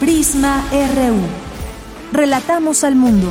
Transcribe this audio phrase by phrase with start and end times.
[0.00, 1.20] Prisma RU.
[2.10, 3.30] Relatamos al mundo.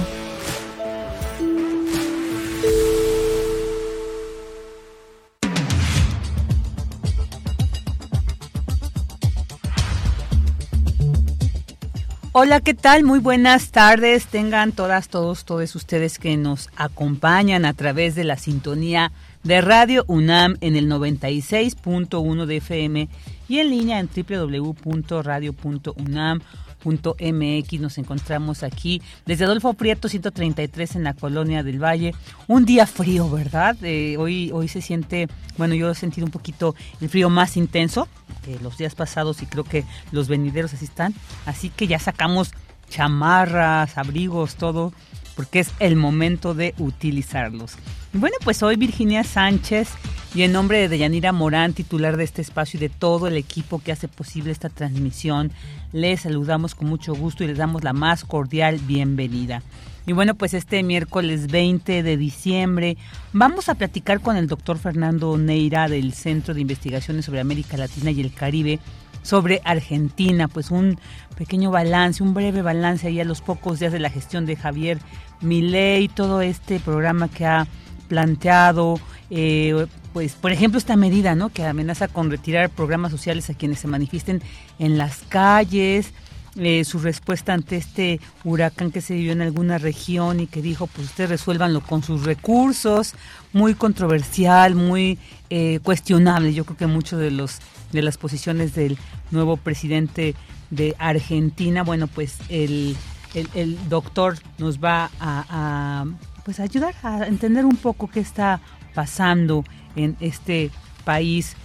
[12.33, 13.03] Hola, ¿qué tal?
[13.03, 14.27] Muy buenas tardes.
[14.27, 19.11] Tengan todas, todos, todos ustedes que nos acompañan a través de la sintonía
[19.43, 23.09] de Radio UNAM en el 96.1 de FM
[23.49, 26.39] y en línea en www.radio.unam
[26.85, 32.15] mx Nos encontramos aquí desde Adolfo Prieto 133 en la colonia del Valle.
[32.47, 33.75] Un día frío, ¿verdad?
[33.83, 38.07] Eh, hoy, hoy se siente, bueno, yo he sentido un poquito el frío más intenso
[38.45, 41.13] que los días pasados y creo que los venideros así están.
[41.45, 42.51] Así que ya sacamos
[42.89, 44.93] chamarras, abrigos, todo,
[45.35, 47.75] porque es el momento de utilizarlos.
[48.13, 49.89] Bueno, pues hoy Virginia Sánchez
[50.33, 53.79] y en nombre de Deyanira Morán, titular de este espacio y de todo el equipo
[53.79, 55.51] que hace posible esta transmisión,
[55.91, 59.61] les saludamos con mucho gusto y les damos la más cordial bienvenida.
[60.07, 62.97] Y bueno, pues este miércoles 20 de diciembre
[63.31, 68.09] vamos a platicar con el doctor Fernando Neira del Centro de Investigaciones sobre América Latina
[68.09, 68.79] y el Caribe
[69.21, 70.97] sobre Argentina, pues un
[71.37, 74.97] pequeño balance, un breve balance ahí a los pocos días de la gestión de Javier
[75.41, 77.67] Milei, todo este programa que ha
[78.09, 81.49] planteado, eh, pues por ejemplo esta medida, ¿no?
[81.49, 84.41] Que amenaza con retirar programas sociales a quienes se manifiesten
[84.79, 86.11] en las calles,
[86.57, 90.87] eh, su respuesta ante este huracán que se vivió en alguna región y que dijo,
[90.87, 93.13] pues ustedes resuélvanlo con sus recursos,
[93.53, 96.53] muy controversial, muy eh, cuestionable.
[96.53, 97.59] Yo creo que muchos de los
[97.91, 98.97] de las posiciones del
[99.31, 100.35] nuevo presidente
[100.69, 102.95] de Argentina, bueno, pues el,
[103.33, 106.05] el, doctor nos va a, a
[106.49, 108.59] pues ayudar a entender un poco qué está
[108.95, 109.63] pasando
[109.95, 110.71] en este
[111.05, 111.55] país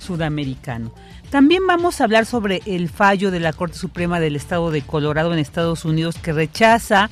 [0.00, 0.92] sudamericano.
[1.30, 5.32] También vamos a hablar sobre el fallo de la Corte Suprema del Estado de Colorado
[5.32, 7.08] en Estados Unidos que rechaza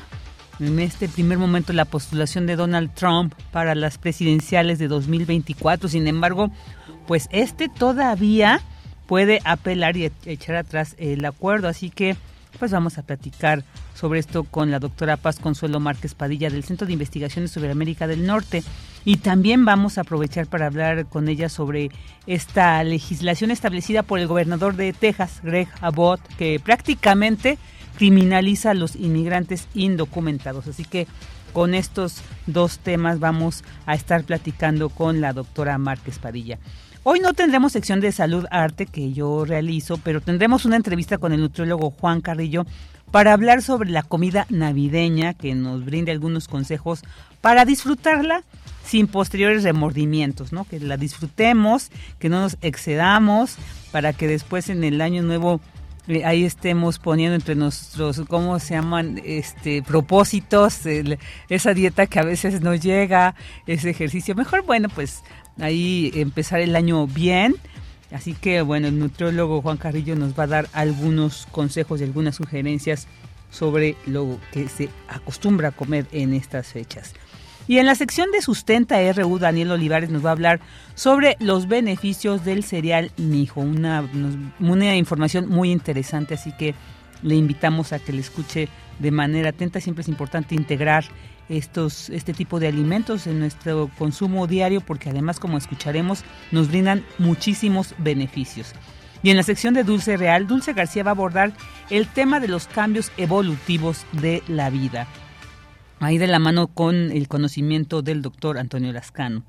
[0.59, 5.89] en este primer momento la postulación de Donald Trump para las presidenciales de 2024.
[5.89, 6.51] Sin embargo,
[7.07, 8.61] pues este todavía
[9.07, 11.69] puede apelar y echar atrás el acuerdo.
[11.69, 12.17] Así que
[12.59, 13.63] pues vamos a platicar
[14.01, 18.07] sobre esto con la doctora Paz Consuelo Márquez Padilla del Centro de Investigaciones sobre América
[18.07, 18.63] del Norte.
[19.05, 21.91] Y también vamos a aprovechar para hablar con ella sobre
[22.27, 27.59] esta legislación establecida por el gobernador de Texas, Greg Abbott, que prácticamente
[27.99, 30.67] criminaliza a los inmigrantes indocumentados.
[30.67, 31.07] Así que
[31.53, 36.59] con estos dos temas vamos a estar platicando con la doctora Márquez Padilla.
[37.03, 41.33] Hoy no tendremos sección de salud arte que yo realizo, pero tendremos una entrevista con
[41.33, 42.67] el nutriólogo Juan Carrillo
[43.11, 47.03] para hablar sobre la comida navideña, que nos brinde algunos consejos
[47.41, 48.45] para disfrutarla
[48.85, 50.65] sin posteriores remordimientos, ¿no?
[50.65, 53.57] Que la disfrutemos, que no nos excedamos,
[53.93, 55.61] para que después en el año nuevo
[56.09, 59.21] eh, ahí estemos poniendo entre nuestros, ¿cómo se llaman?
[59.25, 60.81] Este, propósitos,
[61.49, 63.35] esa dieta que a veces no llega,
[63.67, 64.35] ese ejercicio.
[64.35, 65.23] Mejor, bueno, pues
[65.61, 67.57] ahí empezar el año bien.
[68.13, 72.37] Así que bueno, el nutriólogo Juan Carrillo nos va a dar algunos consejos y algunas
[72.37, 73.07] sugerencias
[73.51, 77.15] sobre lo que se acostumbra a comer en estas fechas.
[77.69, 80.61] Y en la sección de Sustenta RU, Daniel Olivares nos va a hablar
[80.95, 84.09] sobre los beneficios del cereal Mijo, una,
[84.59, 86.75] una información muy interesante, así que
[87.23, 89.81] le invitamos a que le escuche de manera atenta.
[89.81, 91.05] Siempre es importante integrar
[91.49, 97.05] estos, este tipo de alimentos en nuestro consumo diario porque además, como escucharemos, nos brindan
[97.19, 98.73] muchísimos beneficios.
[99.23, 101.53] Y en la sección de Dulce Real, Dulce García va a abordar
[101.91, 105.07] el tema de los cambios evolutivos de la vida
[106.01, 109.43] ahí de la mano con el conocimiento del doctor Antonio Lascano.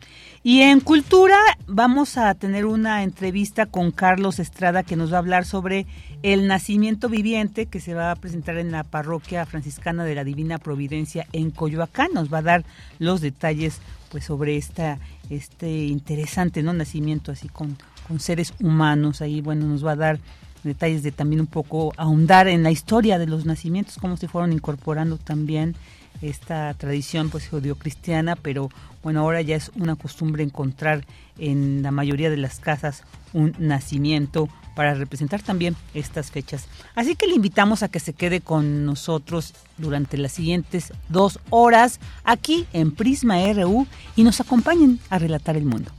[0.43, 5.19] Y en cultura vamos a tener una entrevista con Carlos Estrada que nos va a
[5.19, 5.87] hablar sobre
[6.23, 10.57] el nacimiento viviente que se va a presentar en la parroquia franciscana de la Divina
[10.57, 12.09] Providencia en Coyoacán.
[12.13, 12.65] Nos va a dar
[12.99, 14.99] los detalles pues sobre esta
[15.29, 17.77] este interesante no nacimiento así con,
[18.07, 19.21] con seres humanos.
[19.21, 20.19] Ahí bueno nos va a dar
[20.63, 24.53] detalles de también un poco ahondar en la historia de los nacimientos, cómo se fueron
[24.53, 25.75] incorporando también
[26.21, 28.69] esta tradición pues judio-cristiana, pero
[29.03, 31.05] bueno, ahora ya es una costumbre encontrar
[31.37, 33.03] en la mayoría de las casas
[33.33, 36.67] un nacimiento para representar también estas fechas.
[36.95, 41.99] Así que le invitamos a que se quede con nosotros durante las siguientes dos horas
[42.23, 45.91] aquí en Prisma RU y nos acompañen a relatar el mundo.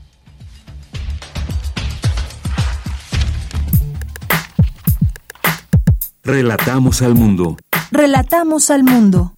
[6.23, 7.57] Relatamos al mundo.
[7.91, 9.33] Relatamos al mundo.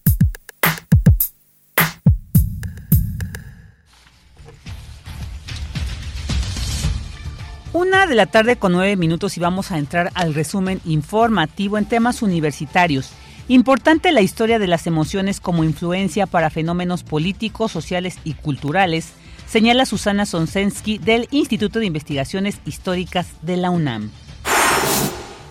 [7.76, 11.84] Una de la tarde con nueve minutos y vamos a entrar al resumen informativo en
[11.84, 13.12] temas universitarios.
[13.50, 19.12] Importante la historia de las emociones como influencia para fenómenos políticos, sociales y culturales,
[19.46, 24.10] señala Susana Sonsensky del Instituto de Investigaciones Históricas de la UNAM.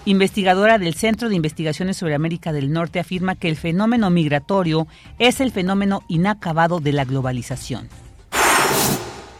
[0.06, 4.86] Investigadora del Centro de Investigaciones sobre América del Norte afirma que el fenómeno migratorio
[5.18, 7.86] es el fenómeno inacabado de la globalización.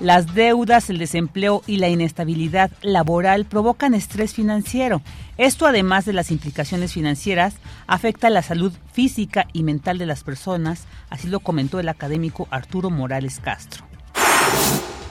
[0.01, 5.03] Las deudas, el desempleo y la inestabilidad laboral provocan estrés financiero.
[5.39, 7.55] Esto, además de las implicaciones financieras,
[7.87, 12.91] afecta la salud física y mental de las personas, así lo comentó el académico Arturo
[12.91, 13.85] Morales Castro.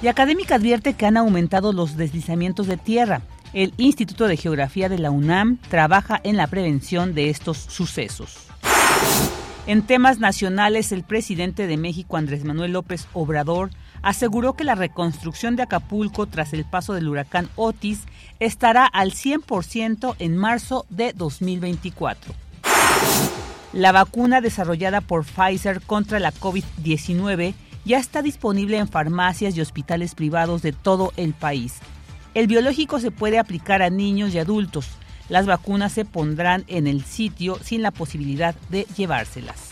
[0.01, 3.21] Y académica advierte que han aumentado los deslizamientos de tierra.
[3.53, 8.47] El Instituto de Geografía de la UNAM trabaja en la prevención de estos sucesos.
[9.65, 13.69] En temas nacionales, el presidente de México, Andrés Manuel López Obrador,
[14.03, 18.01] aseguró que la reconstrucción de Acapulco tras el paso del huracán Otis
[18.39, 22.33] estará al 100% en marzo de 2024.
[23.71, 27.55] La vacuna desarrollada por Pfizer contra la COVID-19
[27.85, 31.79] ya está disponible en farmacias y hospitales privados de todo el país.
[32.35, 34.89] El biológico se puede aplicar a niños y adultos.
[35.29, 39.71] Las vacunas se pondrán en el sitio sin la posibilidad de llevárselas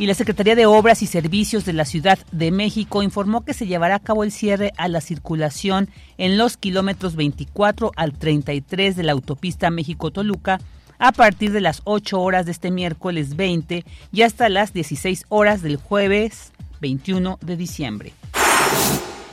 [0.00, 3.66] y la Secretaría de Obras y Servicios de la Ciudad de México informó que se
[3.66, 9.02] llevará a cabo el cierre a la circulación en los kilómetros 24 al 33 de
[9.02, 10.58] la autopista México-Toluca
[10.98, 15.60] a partir de las 8 horas de este miércoles 20 y hasta las 16 horas
[15.60, 18.14] del jueves 21 de diciembre.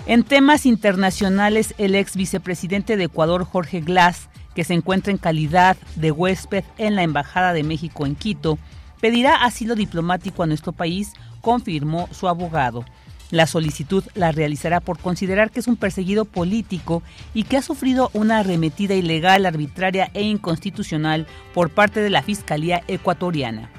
[0.05, 5.77] En temas internacionales, el ex vicepresidente de Ecuador, Jorge Glass, que se encuentra en calidad
[5.95, 8.59] de huésped en la Embajada de México en Quito,
[9.01, 12.85] pedirá asilo diplomático a nuestro país, confirmó su abogado.
[13.29, 17.03] La solicitud la realizará por considerar que es un perseguido político
[17.33, 22.83] y que ha sufrido una arremetida ilegal, arbitraria e inconstitucional por parte de la Fiscalía
[22.87, 23.69] ecuatoriana.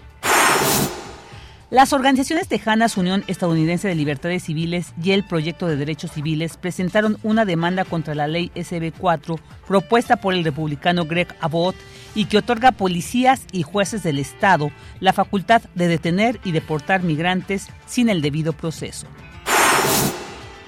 [1.71, 7.19] Las organizaciones tejanas Unión Estadounidense de Libertades Civiles y el Proyecto de Derechos Civiles presentaron
[7.23, 11.77] una demanda contra la ley SB4 propuesta por el republicano Greg Abbott
[12.15, 14.71] y que otorga a policías y jueces del Estado
[15.01, 19.07] la facultad de detener y deportar migrantes sin el debido proceso.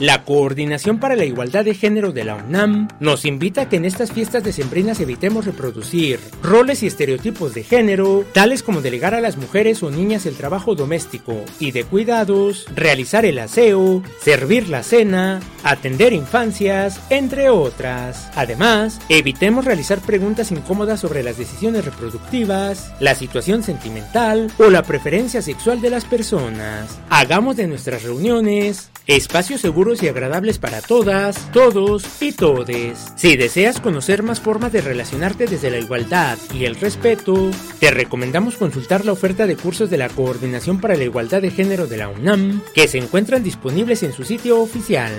[0.00, 3.84] La Coordinación para la Igualdad de Género de la UNAM nos invita a que en
[3.84, 9.36] estas fiestas decembrinas evitemos reproducir roles y estereotipos de género, tales como delegar a las
[9.36, 15.40] mujeres o niñas el trabajo doméstico y de cuidados, realizar el aseo, servir la cena,
[15.64, 18.30] atender infancias, entre otras.
[18.36, 25.42] Además, evitemos realizar preguntas incómodas sobre las decisiones reproductivas, la situación sentimental o la preferencia
[25.42, 27.00] sexual de las personas.
[27.10, 33.06] Hagamos de nuestras reuniones espacios seguros y agradables para todas, todos y todes.
[33.16, 38.56] Si deseas conocer más formas de relacionarte desde la igualdad y el respeto, te recomendamos
[38.56, 42.08] consultar la oferta de cursos de la Coordinación para la Igualdad de Género de la
[42.08, 45.12] UNAM, que se encuentran disponibles en su sitio oficial.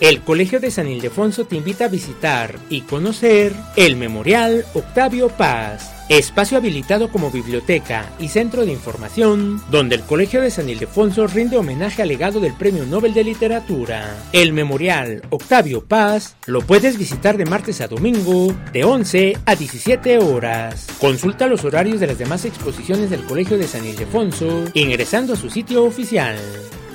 [0.00, 5.92] El Colegio de San Ildefonso te invita a visitar y conocer el Memorial Octavio Paz,
[6.08, 11.58] espacio habilitado como biblioteca y centro de información, donde el Colegio de San Ildefonso rinde
[11.58, 14.16] homenaje al legado del Premio Nobel de Literatura.
[14.32, 20.16] El Memorial Octavio Paz lo puedes visitar de martes a domingo, de 11 a 17
[20.16, 20.86] horas.
[20.98, 25.50] Consulta los horarios de las demás exposiciones del Colegio de San Ildefonso ingresando a su
[25.50, 26.38] sitio oficial.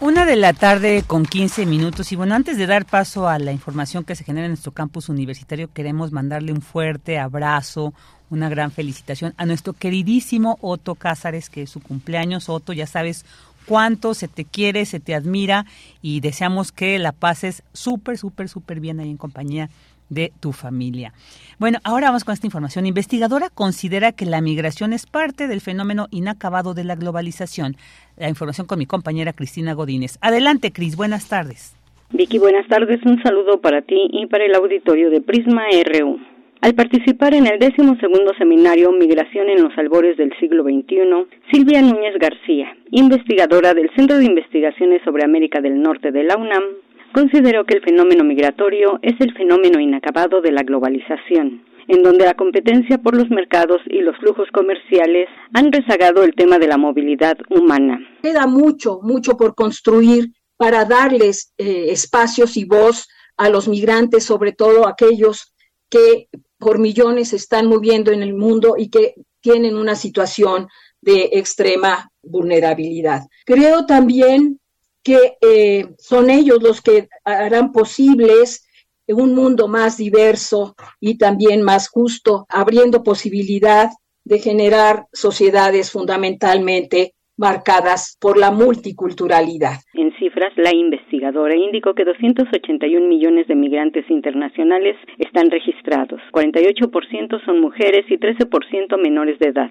[0.00, 3.52] Una de la tarde con 15 minutos y bueno, antes de dar paso a la
[3.52, 7.92] información que se genera en nuestro campus universitario, queremos mandarle un fuerte abrazo,
[8.30, 12.48] una gran felicitación a nuestro queridísimo Otto Cázares, que es su cumpleaños.
[12.48, 13.26] Otto, ya sabes
[13.66, 15.66] cuánto se te quiere, se te admira
[16.00, 19.68] y deseamos que la pases súper, súper, súper bien ahí en compañía
[20.10, 21.14] de tu familia.
[21.58, 22.84] Bueno, ahora vamos con esta información.
[22.84, 27.76] Investigadora considera que la migración es parte del fenómeno inacabado de la globalización.
[28.18, 30.18] La información con mi compañera Cristina Godínez.
[30.20, 31.74] Adelante, Cris, buenas tardes.
[32.12, 33.00] Vicky, buenas tardes.
[33.06, 36.18] Un saludo para ti y para el auditorio de Prisma RU.
[36.62, 41.80] Al participar en el décimo segundo seminario Migración en los albores del siglo XXI, Silvia
[41.80, 46.62] Núñez García, investigadora del Centro de Investigaciones sobre América del Norte de la UNAM,
[47.12, 52.34] consideró que el fenómeno migratorio es el fenómeno inacabado de la globalización, en donde la
[52.34, 57.36] competencia por los mercados y los flujos comerciales han rezagado el tema de la movilidad
[57.48, 57.98] humana.
[58.22, 64.52] Queda mucho, mucho por construir para darles eh, espacios y voz a los migrantes, sobre
[64.52, 65.54] todo aquellos
[65.88, 70.68] que por millones están moviendo en el mundo y que tienen una situación
[71.00, 73.22] de extrema vulnerabilidad.
[73.46, 74.59] Creo también
[75.02, 78.66] que eh, son ellos los que harán posibles
[79.12, 83.88] un mundo más diverso y también más justo, abriendo posibilidad
[84.24, 89.80] de generar sociedades fundamentalmente marcadas por la multiculturalidad.
[89.94, 97.60] En cifras, la investigadora indicó que 281 millones de migrantes internacionales están registrados, 48% son
[97.60, 99.70] mujeres y 13% menores de edad.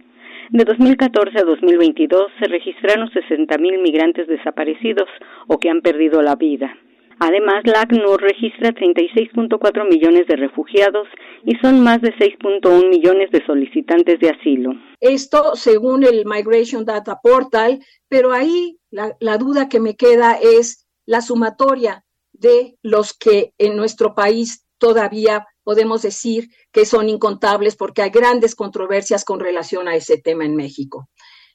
[0.52, 5.08] De 2014 a 2022 se registraron 60.000 migrantes desaparecidos
[5.48, 6.76] o que han perdido la vida.
[7.20, 11.08] Además, la ACNUR registra 36.4 millones de refugiados
[11.46, 14.72] y son más de 6.1 millones de solicitantes de asilo.
[15.00, 20.88] Esto según el Migration Data Portal, pero ahí la, la duda que me queda es
[21.06, 28.02] la sumatoria de los que en nuestro país todavía podemos decir que son incontables porque
[28.02, 31.12] hay grandes controversias con relación a ese tema en México.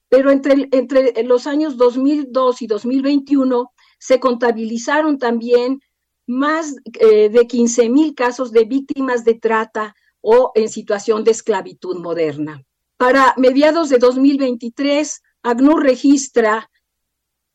[0.07, 5.81] Pero entre, entre los años 2002 y 2021 se contabilizaron también
[6.27, 11.97] más eh, de 15 mil casos de víctimas de trata o en situación de esclavitud
[11.97, 12.63] moderna.
[12.95, 16.71] Para mediados de 2023, ACNUR registra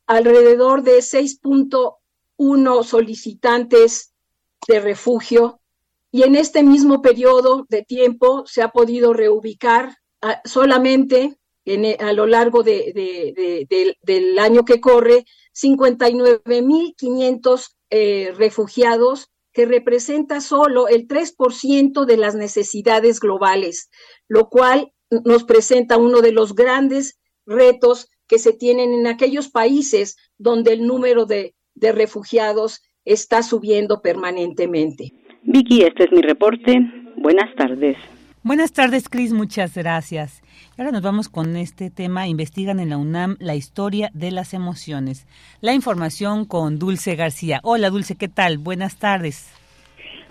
[0.06, 4.12] alrededor de 6.1 solicitantes
[4.68, 5.59] de refugio
[6.12, 9.96] y en este mismo periodo de tiempo se ha podido reubicar
[10.44, 15.24] solamente e, a lo largo del año que corre
[15.54, 23.90] 59.500 eh, refugiados, que representa solo el 3% de las necesidades globales,
[24.28, 24.92] lo cual
[25.24, 30.86] nos presenta uno de los grandes retos que se tienen en aquellos países donde el
[30.86, 35.19] número de, de refugiados está subiendo permanentemente.
[35.42, 36.80] Vicky, este es mi reporte.
[37.16, 37.96] Buenas tardes.
[38.42, 39.32] Buenas tardes, Cris.
[39.32, 40.42] Muchas gracias.
[40.78, 42.26] Ahora nos vamos con este tema.
[42.26, 45.26] Investigan en la UNAM la historia de las emociones.
[45.60, 47.60] La información con Dulce García.
[47.62, 48.58] Hola, Dulce, ¿qué tal?
[48.58, 49.54] Buenas tardes.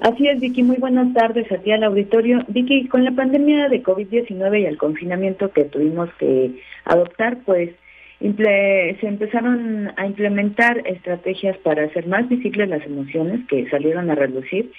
[0.01, 0.63] Así es, Vicky.
[0.63, 2.43] Muy buenas tardes a ti al auditorio.
[2.47, 7.71] Vicky, con la pandemia de COVID-19 y el confinamiento que tuvimos que adoptar, pues
[8.19, 14.71] se empezaron a implementar estrategias para hacer más visibles las emociones que salieron a reducir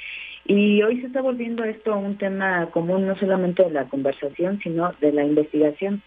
[0.45, 4.93] y hoy se está volviendo esto un tema común no solamente de la conversación, sino
[5.01, 6.03] de la investigación.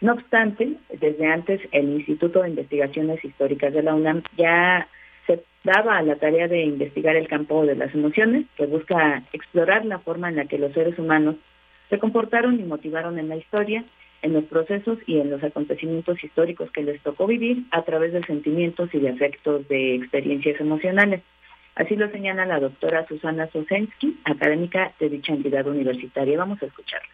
[0.00, 4.88] No obstante, desde antes el Instituto de Investigaciones Históricas de la UNAM ya
[5.26, 9.84] se daba a la tarea de investigar el campo de las emociones, que busca explorar
[9.84, 11.36] la forma en la que los seres humanos
[11.88, 13.84] se comportaron y motivaron en la historia,
[14.22, 18.24] en los procesos y en los acontecimientos históricos que les tocó vivir a través de
[18.24, 21.22] sentimientos y de afectos de experiencias emocionales.
[21.74, 26.38] Así lo señala la doctora Susana Sosensky, académica de dicha entidad universitaria.
[26.38, 27.08] Vamos a escucharla.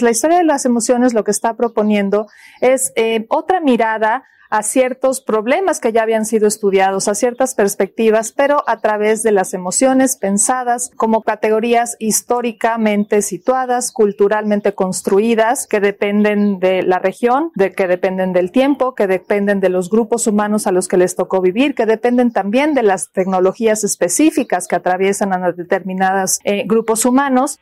[0.00, 2.26] La historia de las emociones lo que está proponiendo
[2.60, 8.32] es eh, otra mirada a ciertos problemas que ya habían sido estudiados, a ciertas perspectivas,
[8.32, 16.60] pero a través de las emociones pensadas como categorías históricamente situadas, culturalmente construidas, que dependen
[16.60, 20.72] de la región, de que dependen del tiempo, que dependen de los grupos humanos a
[20.72, 25.52] los que les tocó vivir, que dependen también de las tecnologías específicas que atraviesan a
[25.52, 27.58] determinados eh, grupos humanos.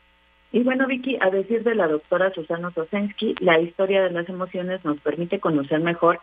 [0.51, 4.83] Y bueno, Vicky, a decir de la doctora Susana Sosensky, la historia de las emociones
[4.83, 6.19] nos permite conocer mejor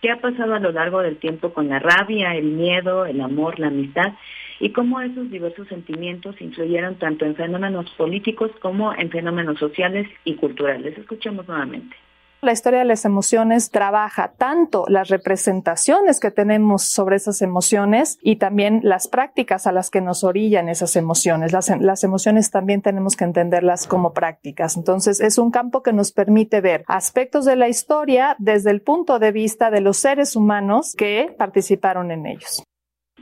[0.00, 3.58] qué ha pasado a lo largo del tiempo con la rabia, el miedo, el amor,
[3.58, 4.12] la amistad
[4.60, 10.34] y cómo esos diversos sentimientos influyeron tanto en fenómenos políticos como en fenómenos sociales y
[10.34, 10.96] culturales.
[10.96, 11.96] Escuchemos nuevamente.
[12.46, 18.36] La historia de las emociones trabaja tanto las representaciones que tenemos sobre esas emociones y
[18.36, 21.52] también las prácticas a las que nos orillan esas emociones.
[21.52, 24.76] Las, las, emociones también tenemos que entenderlas como prácticas.
[24.76, 29.18] Entonces es un campo que nos permite ver aspectos de la historia desde el punto
[29.18, 32.62] de vista de los seres humanos que participaron en ellos.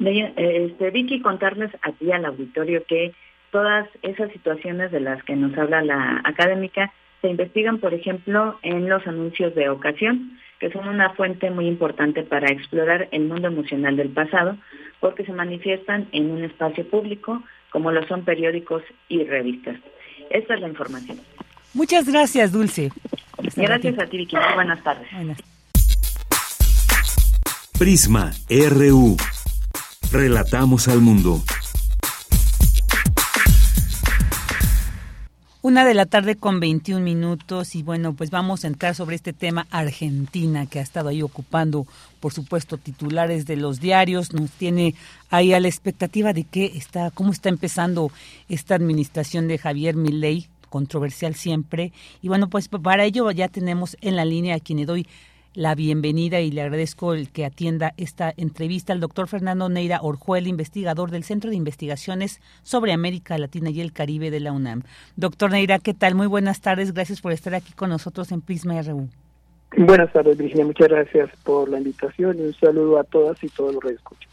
[0.04, 3.14] Este, Vicky, contarles a ti al auditorio que
[3.52, 6.92] todas esas situaciones de las que nos habla la académica
[7.24, 12.22] se investigan, por ejemplo, en los anuncios de ocasión, que son una fuente muy importante
[12.22, 14.58] para explorar el mundo emocional del pasado,
[15.00, 19.76] porque se manifiestan en un espacio público, como lo son periódicos y revistas.
[20.28, 21.18] Esta es la información.
[21.72, 22.90] Muchas gracias, Dulce.
[23.56, 24.36] Gracias a ti, Vicky.
[24.54, 25.08] buenas tardes.
[27.78, 29.16] Prisma RU.
[30.12, 31.38] Relatamos al mundo.
[35.64, 39.32] Una de la tarde con 21 minutos y bueno, pues vamos a entrar sobre este
[39.32, 41.86] tema Argentina que ha estado ahí ocupando,
[42.20, 44.94] por supuesto, titulares de los diarios, nos tiene
[45.30, 48.12] ahí a la expectativa de qué está, cómo está empezando
[48.50, 51.92] esta administración de Javier Milei, controversial siempre.
[52.20, 55.06] Y bueno, pues para ello ya tenemos en la línea a quien le doy
[55.54, 60.48] la bienvenida y le agradezco el que atienda esta entrevista al doctor Fernando Neira Orjuel,
[60.48, 64.82] investigador del Centro de Investigaciones sobre América Latina y el Caribe de la UNAM.
[65.16, 66.14] Doctor Neira, ¿qué tal?
[66.14, 66.92] Muy buenas tardes.
[66.92, 69.08] Gracias por estar aquí con nosotros en Prisma RU.
[69.76, 70.64] Buenas tardes, Virginia.
[70.64, 74.28] Muchas gracias por la invitación y un saludo a todas y todos los que escuchan.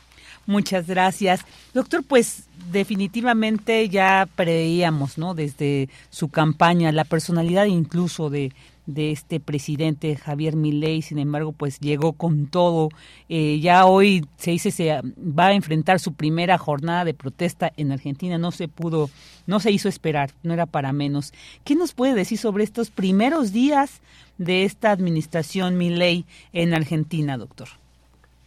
[0.48, 1.46] Muchas gracias.
[1.74, 5.36] Doctor, pues definitivamente ya preveíamos, ¿no?
[5.36, 8.52] Desde su campaña, la personalidad incluso de,
[8.94, 12.90] de este presidente Javier Milei, sin embargo, pues llegó con todo.
[13.30, 17.92] Eh, ya hoy se dice se va a enfrentar su primera jornada de protesta en
[17.92, 18.38] Argentina.
[18.38, 19.10] No se pudo,
[19.48, 21.34] no se hizo esperar, no era para menos.
[21.64, 24.02] ¿Qué nos puede decir sobre estos primeros días
[24.38, 27.68] de esta administración Milei en Argentina, doctor?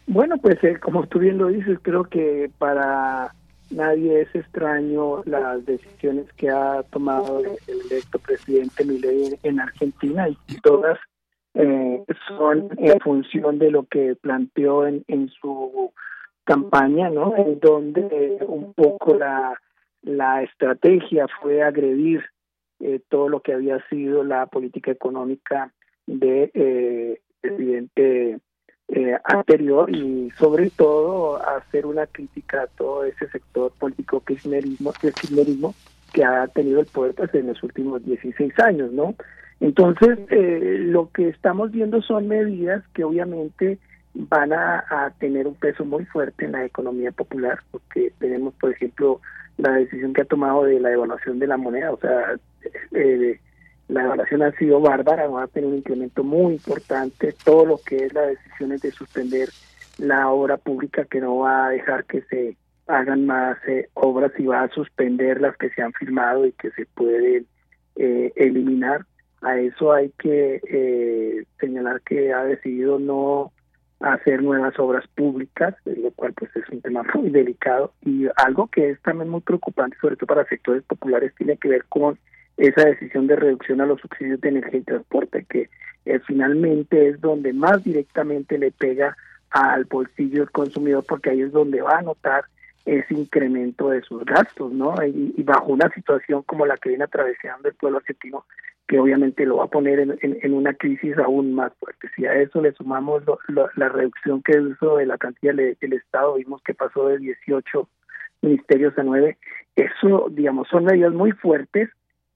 [0.07, 3.33] Bueno, pues eh, como tú bien lo dices, creo que para
[3.71, 10.37] nadie es extraño las decisiones que ha tomado el electo presidente Milei en Argentina y
[10.61, 10.99] todas
[11.53, 15.93] eh, son en función de lo que planteó en, en su
[16.43, 17.35] campaña, ¿no?
[17.37, 19.59] En donde un poco la,
[20.01, 22.23] la estrategia fue agredir
[22.79, 25.73] eh, todo lo que había sido la política económica
[26.05, 28.39] de eh, presidente
[28.87, 35.73] eh, anterior y sobre todo hacer una crítica a todo ese sector político kirchnerismo, kirchnerismo
[36.13, 39.15] que ha tenido el poder pues, en los últimos 16 años, ¿no?
[39.59, 43.79] Entonces, eh, lo que estamos viendo son medidas que obviamente
[44.13, 49.19] van a, tener un peso muy fuerte en la economía popular, porque tenemos, por ejemplo,
[49.57, 52.35] la decisión que ha tomado de la devaluación de la moneda, o sea,
[52.91, 53.39] eh,
[53.87, 58.05] la evaluación ha sido bárbara, va a tener un incremento muy importante, todo lo que
[58.05, 59.49] es la decisión es de suspender
[59.97, 64.45] la obra pública que no va a dejar que se hagan más eh, obras y
[64.45, 67.47] va a suspender las que se han firmado y que se pueden
[67.95, 69.05] eh, eliminar.
[69.41, 73.51] A eso hay que eh, señalar que ha decidido no
[73.99, 78.91] hacer nuevas obras públicas, lo cual pues es un tema muy delicado y algo que
[78.91, 82.17] es también muy preocupante, sobre todo para sectores populares, tiene que ver con
[82.57, 85.69] esa decisión de reducción a los subsidios de energía y transporte, que
[86.25, 89.15] finalmente es donde más directamente le pega
[89.49, 92.45] al bolsillo del consumidor, porque ahí es donde va a notar
[92.85, 94.93] ese incremento de sus gastos, ¿no?
[95.03, 98.45] Y, bajo una situación como la que viene atravesando el pueblo argentino,
[98.87, 102.07] que obviamente lo va a poner en, una crisis aún más fuerte.
[102.15, 103.23] Si a eso le sumamos
[103.75, 107.89] la reducción que hizo de la cantidad del Estado, vimos que pasó de 18
[108.41, 109.37] ministerios a 9,
[109.75, 111.89] eso, digamos, son medidas muy fuertes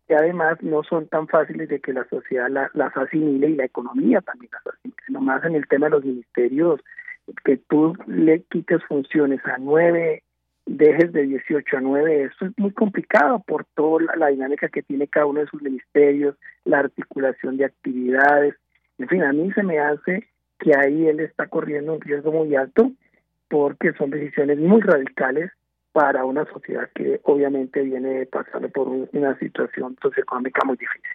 [0.09, 4.21] que además no son tan fáciles de que la sociedad las asimile y la economía
[4.21, 4.97] también las asimile.
[5.07, 6.81] Nomás en el tema de los ministerios,
[7.45, 10.23] que tú le quites funciones a nueve,
[10.65, 15.07] dejes de 18 a 9, eso es muy complicado por toda la, dinámica que tiene
[15.07, 18.55] cada uno de sus ministerios, la articulación de actividades.
[18.97, 22.55] En fin, a mí se me hace que ahí él está corriendo un riesgo muy
[22.55, 22.91] alto
[23.47, 25.51] porque son decisiones muy radicales
[25.91, 31.09] para una sociedad que obviamente viene pasando por una situación socioeconómica muy difícil.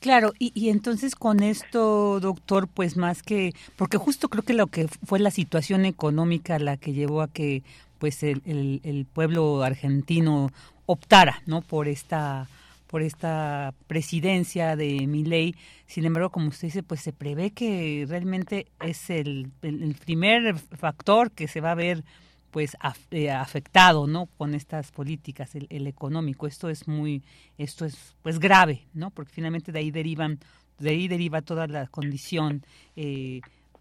[0.00, 4.66] Claro, y, y, entonces con esto, doctor, pues más que, porque justo creo que lo
[4.66, 7.62] que fue la situación económica la que llevó a que
[7.98, 8.40] pues el,
[8.82, 10.50] el, pueblo argentino
[10.86, 11.60] optara, ¿no?
[11.60, 12.48] Por esta
[12.86, 15.54] por esta presidencia de Milei.
[15.86, 21.30] Sin embargo, como usted dice, pues se prevé que realmente es el, el primer factor
[21.30, 22.02] que se va a ver
[22.50, 22.76] pues
[23.10, 26.46] eh, afectado no con estas políticas el, económico.
[26.46, 27.22] Esto es muy
[27.58, 30.38] esto es pues grave no porque finalmente de ahí derivan
[30.78, 32.62] de ahí deriva toda la condición
[32.96, 33.40] eh,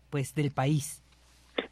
[0.10, 1.04] pues del país.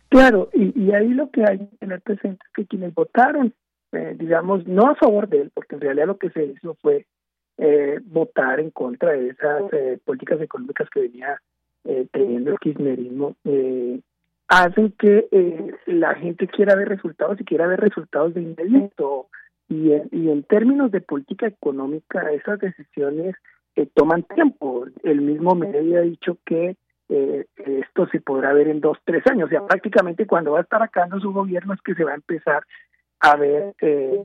[0.09, 3.53] Claro y, ahí lo que hay en el presente es que quienes votaron
[3.91, 7.05] eh, digamos no a favor de él porque en realidad lo que se hizo fue
[8.03, 9.63] votar en contra de esas
[10.05, 11.41] políticas económicas que venía
[12.11, 13.35] teniendo el kirchnerismo
[14.47, 19.27] hacen que eh, la gente quiera ver resultados y quiera ver resultados de inmediato.
[19.69, 23.35] Y en, y en términos de política económica, esas decisiones
[23.75, 24.85] eh, toman tiempo.
[25.03, 26.77] El mismo medio ha dicho que
[27.09, 29.47] eh, esto se podrá ver en dos, tres años.
[29.47, 32.11] O sea, prácticamente cuando va a estar acá en su gobierno es que se va
[32.11, 32.63] a empezar
[33.19, 33.73] a ver,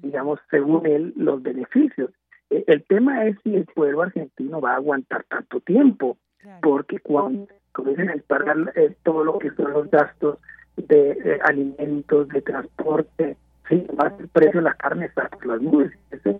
[0.03, 2.11] digamos, según él, los beneficios.
[2.51, 6.19] el tema es si el pueblo argentino va a aguantar tanto tiempo,
[6.61, 10.39] porque cuando comiencen a pagar eh, todo lo que son los gastos
[10.77, 13.37] de alimentos, de transporte,
[13.69, 16.37] sí, más el precio de la carne está por las nubes, esa es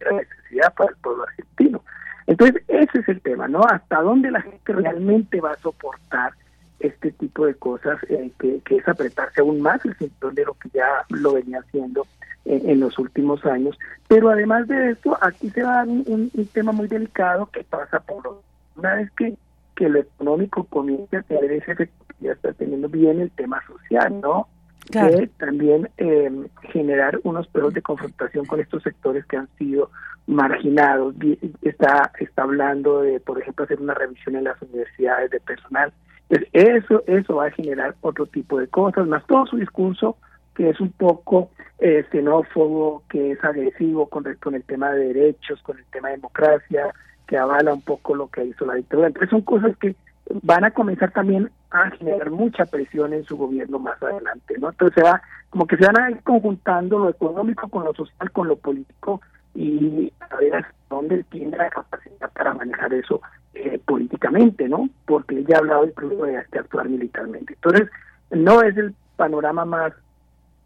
[0.00, 1.82] la necesidad para el pueblo argentino.
[2.26, 3.62] Entonces, ese es el tema, ¿no?
[3.62, 6.32] Hasta dónde la gente realmente va a soportar
[6.80, 10.54] este tipo de cosas, eh, que, que, es apretarse aún más el sector de lo
[10.54, 12.06] que ya lo venía haciendo
[12.44, 13.78] en, los últimos años.
[14.06, 18.00] Pero además de esto, aquí se va a un, un, tema muy delicado que pasa
[18.00, 18.40] por
[18.76, 19.34] una vez que
[19.78, 23.62] que lo económico comience a tener ese efecto que ya está teniendo bien el tema
[23.64, 24.48] social, ¿no?
[24.90, 26.30] Que también eh,
[26.72, 29.90] generar unos perros de confrontación con estos sectores que han sido
[30.26, 31.14] marginados.
[31.62, 35.92] Está, está hablando de, por ejemplo, hacer una revisión en las universidades de personal.
[36.26, 40.16] Pues eso, eso va a generar otro tipo de cosas, más todo su discurso
[40.56, 45.62] que es un poco eh, xenófobo, que es agresivo con, con el tema de derechos,
[45.62, 46.92] con el tema de democracia,
[47.28, 49.08] que avala un poco lo que hizo la dictadura.
[49.08, 49.94] Entonces son cosas que
[50.42, 54.70] van a comenzar también a generar mucha presión en su gobierno más adelante, ¿no?
[54.70, 58.32] Entonces se va, como que se van a ir conjuntando lo económico con lo social,
[58.32, 59.20] con lo político
[59.54, 63.20] y a ver hasta dónde tiene la capacidad para manejar eso
[63.54, 64.88] eh, políticamente, ¿no?
[65.06, 67.54] Porque ya ha hablado incluso de, de actuar militarmente.
[67.54, 67.90] Entonces,
[68.30, 69.92] no es el panorama más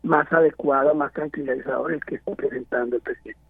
[0.03, 3.42] más adecuado, más tranquilizador el que está presentando el presidente.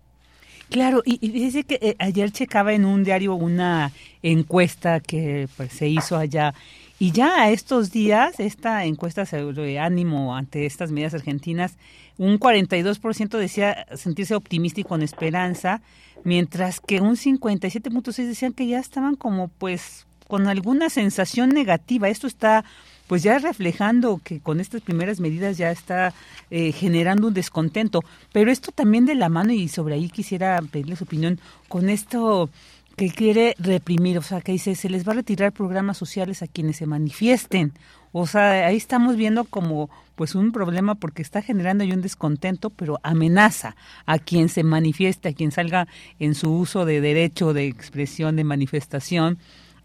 [0.73, 5.87] Claro, y, dice que eh, ayer checaba en un diario una encuesta que pues, se
[5.87, 6.55] hizo allá
[7.03, 11.77] y ya a estos días, esta encuesta de ánimo ante estas medidas argentinas,
[12.17, 15.83] un 42% decía sentirse optimista y con esperanza,
[16.23, 22.09] mientras que un 57.6 decían que ya estaban como pues con alguna sensación negativa.
[22.09, 22.65] Esto está
[23.12, 26.14] pues ya reflejando que con estas primeras medidas ya está
[26.51, 28.01] eh, generando un descontento.
[28.33, 32.48] Pero esto también de la mano, y sobre ahí quisiera pedirle su opinión, con esto
[32.96, 36.46] que quiere reprimir, o sea, que dice, se les va a retirar programas sociales a
[36.46, 37.75] quienes se manifiesten.
[38.12, 42.70] O sea, ahí estamos viendo como pues un problema porque está generando ya un descontento,
[42.70, 45.87] pero amenaza a quien se manifieste, a quien salga
[46.18, 49.37] en su uso de derecho de expresión, de manifestación,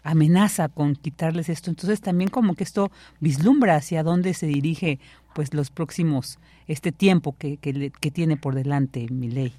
[0.02, 1.70] amenaza con quitarles esto.
[1.70, 4.98] Entonces también como que esto vislumbra hacia dónde se dirige
[5.34, 9.52] pues los próximos, este tiempo que, que, tiene por delante mi ley.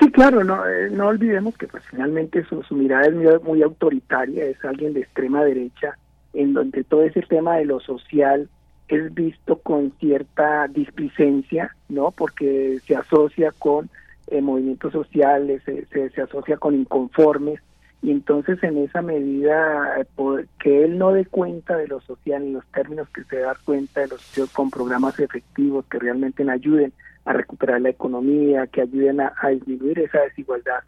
[0.00, 4.44] Sí, claro, no, eh, no olvidemos que pues finalmente su, su mirada es muy, autoritaria,
[4.44, 5.96] es alguien de extrema derecha,
[6.34, 8.48] en donde todo ese tema de lo social
[8.88, 12.10] es visto con cierta displicencia, ¿no?
[12.10, 13.88] Porque se asocia con
[14.26, 17.60] eh, movimientos sociales, se, se, asocia con inconformes,
[18.06, 22.52] y entonces en esa medida eh, que él no dé cuenta de lo social en
[22.52, 26.92] los términos que se da cuenta de los socios con programas efectivos que realmente ayuden
[27.24, 30.84] a recuperar la economía, que ayuden a, disminuir esa desigualdad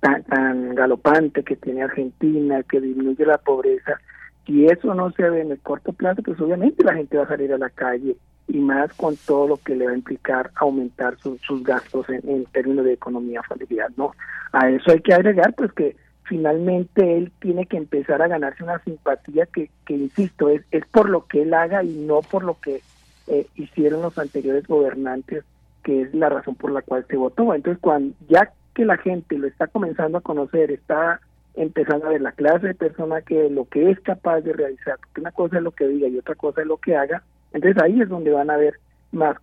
[0.00, 3.98] tan, tan galopante que tiene Argentina, que disminuye la pobreza,
[4.44, 7.28] si eso no se ve en el corto plazo, pues obviamente la gente va a
[7.28, 8.14] salir a la calle
[8.46, 12.44] y más con todo lo que le va a implicar aumentar sus gastos en, en,
[12.44, 14.12] términos de economía familiar, ¿no?
[14.52, 15.96] A eso hay que agregar, pues que
[16.28, 21.08] finalmente él tiene que empezar a ganarse una simpatía que, que insisto, es, es por
[21.08, 22.82] lo que él haga y no por lo que
[23.26, 25.44] eh, hicieron los anteriores gobernantes,
[25.82, 27.54] que es la razón por la cual se votó.
[27.54, 31.20] Entonces, cuando ya que la gente lo está comenzando a conocer, está
[31.54, 35.20] empezando a ver la clase de persona que lo que es capaz de realizar, porque
[35.20, 38.00] una cosa es lo que diga y otra cosa es lo que haga, entonces ahí
[38.00, 38.74] es donde van a haber
[39.10, 39.36] más,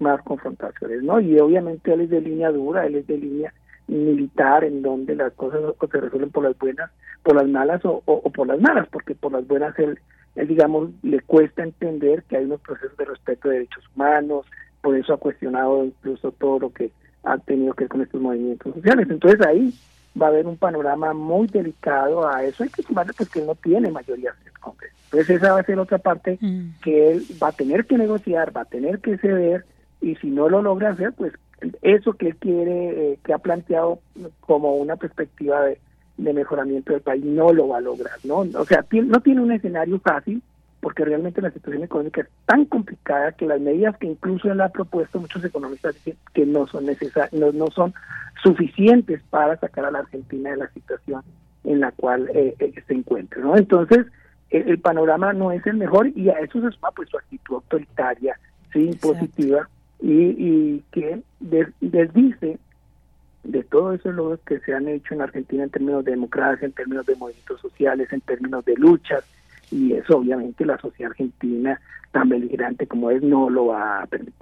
[0.00, 1.20] más confrontaciones, ¿no?
[1.20, 3.54] Y obviamente él es de línea dura, él es de línea
[3.86, 6.90] militar, en donde las cosas se resuelven por las buenas,
[7.22, 9.98] por las malas o, o, por las malas, porque por las buenas él,
[10.36, 14.46] él, digamos, le cuesta entender que hay unos procesos de respeto de derechos humanos,
[14.80, 16.90] por eso ha cuestionado incluso todo lo que
[17.24, 19.08] ha tenido que ver con estos movimientos sociales.
[19.08, 19.72] Entonces ahí
[20.20, 22.62] va a haber un panorama muy delicado a eso.
[22.62, 24.94] Hay que sumarle pues que él no tiene mayoría en el Congreso.
[25.04, 26.80] Entonces esa va a ser otra parte mm.
[26.82, 29.64] que él va a tener que negociar, va a tener que ceder
[30.00, 31.32] y si no lo logra hacer, pues
[31.82, 34.00] eso que él quiere, eh, que ha planteado
[34.40, 35.78] como una perspectiva de,
[36.16, 38.38] de, mejoramiento del país, no lo va a lograr, ¿no?
[38.38, 40.42] O sea, no tiene un escenario fácil,
[40.84, 44.68] porque realmente la situación económica es tan complicada que las medidas que incluso él ha
[44.68, 47.94] propuesto, muchos economistas dicen que no son necesarias, no, no son
[48.42, 51.22] suficientes para sacar a la Argentina de la situación
[51.64, 53.56] en la cual eh, eh, se encuentra, ¿no?
[53.56, 54.04] Entonces,
[54.50, 58.38] el, panorama no es el mejor y a eso se suma pues su actitud autoritaria,
[58.70, 59.68] sí, impositiva
[60.00, 61.22] y, y que
[61.80, 62.58] desdice
[63.44, 66.72] de todos esos logros que se han hecho en Argentina en términos de democracia, en
[66.72, 69.24] términos de movimientos sociales, en términos de luchas,
[69.70, 71.80] y eso obviamente la sociedad argentina,
[72.12, 74.34] tan beligerante como es, no lo va a permitir.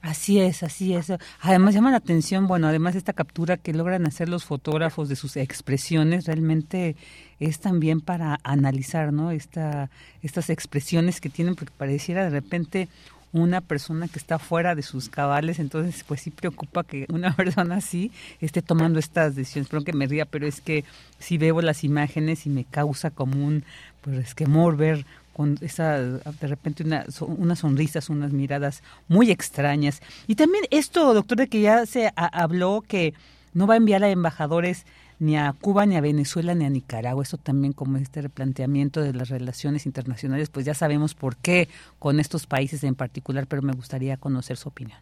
[0.00, 1.12] Así es, así es.
[1.40, 5.36] Además llama la atención, bueno, además esta captura que logran hacer los fotógrafos de sus
[5.36, 6.94] expresiones, realmente
[7.40, 9.32] es también para analizar, ¿no?
[9.32, 9.90] Esta,
[10.22, 12.88] estas expresiones que tienen, porque pareciera de repente
[13.32, 17.76] una persona que está fuera de sus cabales, entonces pues sí preocupa que una persona
[17.76, 18.10] así
[18.40, 19.68] esté tomando estas decisiones.
[19.68, 20.84] Perdón que me ría, pero es que
[21.18, 23.64] si veo las imágenes y me causa como un
[24.00, 30.00] pues esquemor ver con esa de repente una, unas sonrisas, unas miradas muy extrañas.
[30.26, 33.14] Y también esto, doctor, de que ya se habló que
[33.54, 34.84] no va a enviar a embajadores
[35.20, 37.22] ni a Cuba, ni a Venezuela, ni a Nicaragua.
[37.22, 42.20] Eso también como este replanteamiento de las relaciones internacionales, pues ya sabemos por qué con
[42.20, 44.98] estos países en particular, pero me gustaría conocer su opinión.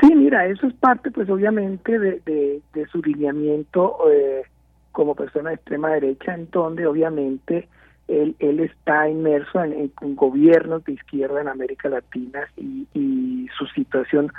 [0.00, 4.42] Sí, mira, eso es parte, pues obviamente, de, de, su lineamiento eh,
[4.90, 7.68] como persona de extrema derecha, en donde obviamente
[8.08, 14.32] él, él está inmerso en, gobiernos de izquierda en América Latina y su situación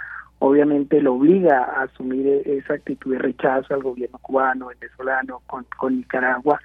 [0.45, 5.65] obviamente lo obliga a asumir e-, esa actitud de rechazo al gobierno cubano, venezolano, con,
[5.77, 6.60] con Nicaragua.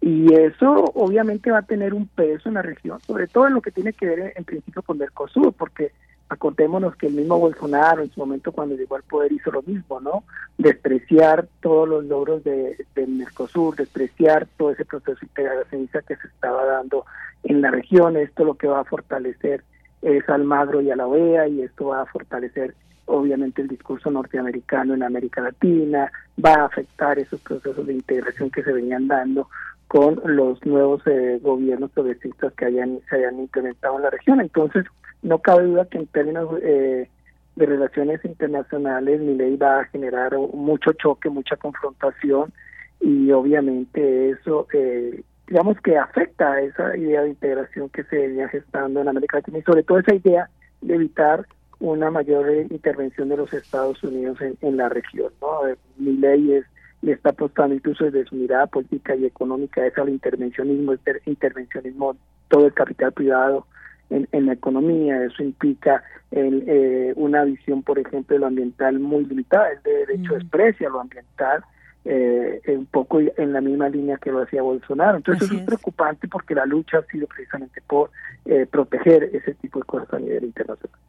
[0.00, 3.60] Y eso obviamente va a tener un peso en la región, sobre todo en lo
[3.60, 5.90] que tiene que ver en principio con Mercosur, porque
[6.28, 10.00] acordémonos que el mismo Bolsonaro en su momento cuando llegó al poder hizo lo mismo,
[10.00, 10.22] ¿no?
[10.58, 17.04] Despreciar todos los logros de, Mercosur, despreciar todo ese proceso integracionista que se estaba dando
[17.42, 18.16] en la región.
[18.16, 19.64] Esto lo que va a fortalecer
[20.02, 22.74] es al Magro y a la OEA y esto va a fortalecer
[23.06, 26.10] obviamente el discurso norteamericano en América Latina,
[26.42, 29.48] va a afectar esos procesos de integración que se venían dando
[29.88, 34.40] con los nuevos eh, gobiernos progresistas que hayan, se hayan implementado en la región.
[34.40, 34.84] Entonces,
[35.22, 37.08] no cabe duda que en términos eh,
[37.56, 42.52] de relaciones internacionales, mi ley va a generar mucho choque, mucha confrontación
[43.00, 48.48] y obviamente eso, eh, digamos que afecta a esa idea de integración que se venía
[48.48, 50.48] gestando en América Latina y sobre todo esa idea
[50.80, 51.46] de evitar
[51.80, 55.32] una mayor intervención de los Estados Unidos en, la región.
[55.40, 55.66] ¿no?
[55.66, 56.64] Eh, mi ley es,
[57.02, 62.16] le está apostando incluso desde su mirada política y económica es al intervencionismo, el intervencionismo,
[62.48, 63.66] todo el capital privado
[64.10, 65.24] en, en la economía.
[65.24, 69.70] Eso implica el, eh, una visión, por ejemplo, de lo ambiental muy limitada.
[69.70, 71.64] El de derecho desprecia lo ambiental.
[72.06, 75.16] Eh, un poco en la misma línea que lo hacía Bolsonaro.
[75.16, 78.10] Entonces es, preocupante porque la lucha ha sido precisamente por
[78.44, 81.00] eh, proteger ese tipo de cosas a nivel internacional.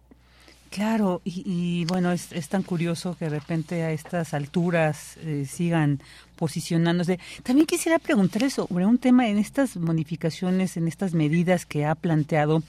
[0.75, 6.01] Claro, y, bueno, es, tan curioso que de repente a estas alturas eh, sigan
[6.35, 7.17] posicionándose.
[7.43, 12.61] También quisiera preguntarle sobre un tema en estas modificaciones, en estas medidas que ha planteado,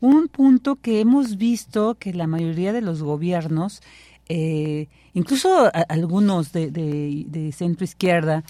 [0.00, 3.82] un punto que hemos visto que la mayoría de los gobiernos,
[4.30, 8.42] eh, incluso algunos de, de centro izquierda,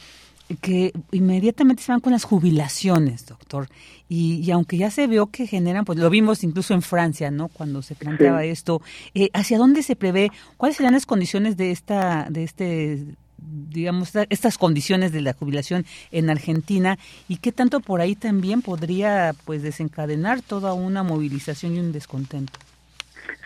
[0.57, 3.69] que inmediatamente se van con las jubilaciones, doctor.
[4.09, 7.49] Y, aunque ya se vio que generan, pues lo vimos incluso en Francia, ¿no?
[7.49, 8.83] Cuando se planteaba esto,
[9.15, 10.31] eh, ¿hacia dónde se prevé?
[10.57, 13.05] ¿Cuáles serán las condiciones de esta, de este,
[13.39, 19.33] digamos, estas condiciones de la jubilación en Argentina y qué tanto por ahí también podría,
[19.45, 22.59] pues, desencadenar toda una movilización y un descontento?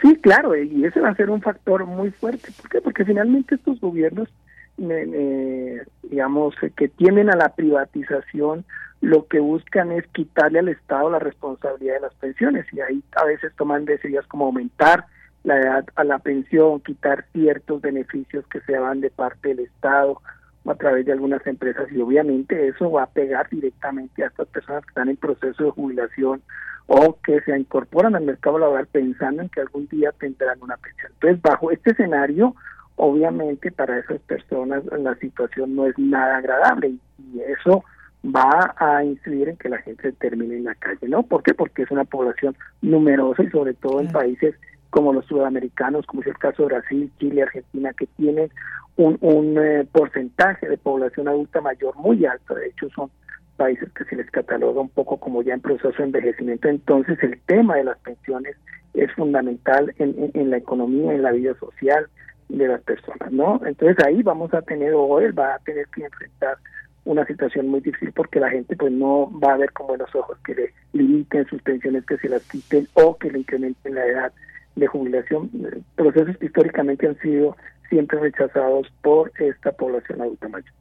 [0.00, 2.50] Sí, claro, y ese va a ser un factor muy fuerte.
[2.60, 2.80] ¿Por qué?
[2.80, 4.28] Porque finalmente estos gobiernos,
[4.76, 8.64] digamos, que tienden a la privatización,
[9.00, 13.24] lo que buscan es quitarle al Estado la responsabilidad de las pensiones y ahí a
[13.24, 15.06] veces toman decisiones como aumentar
[15.42, 20.22] la edad a la pensión, quitar ciertos beneficios que se dan de parte del Estado
[20.64, 24.48] o a través de algunas empresas y obviamente eso va a pegar directamente a estas
[24.48, 26.42] personas que están en proceso de jubilación
[26.86, 31.12] o que se incorporan al mercado laboral pensando en que algún día tendrán una pensión.
[31.12, 32.54] Entonces, bajo este escenario,
[32.96, 37.84] obviamente para esas personas la situación no es nada agradable y eso
[38.24, 41.22] va a incidir en que la gente termine en la calle, ¿no?
[41.22, 41.52] ¿Por qué?
[41.52, 44.54] Porque es una población numerosa y sobre todo en países
[44.90, 48.50] como los sudamericanos, como es el caso de Brasil, Chile, Argentina, que tienen
[48.96, 52.54] un, un eh, porcentaje de población adulta mayor muy alto.
[52.54, 53.10] De hecho, son
[53.56, 56.68] países que se les cataloga un poco como ya en proceso de envejecimiento.
[56.68, 58.56] Entonces, el tema de las pensiones
[58.94, 62.06] es fundamental en, en, la economía, en la vida social
[62.48, 63.60] de las personas, ¿no?
[63.64, 66.56] Entonces, ahí vamos a tener, o él va a tener que enfrentar
[67.04, 70.38] una situación muy difícil porque la gente pues no va a ver con buenos ojos
[70.44, 74.32] que le limiten sus pensiones, que se las quiten o que le incrementen la edad
[74.76, 75.50] de jubilación.
[75.96, 77.56] Procesos que históricamente han sido
[77.90, 80.72] siempre rechazados por esta población adulta mayor.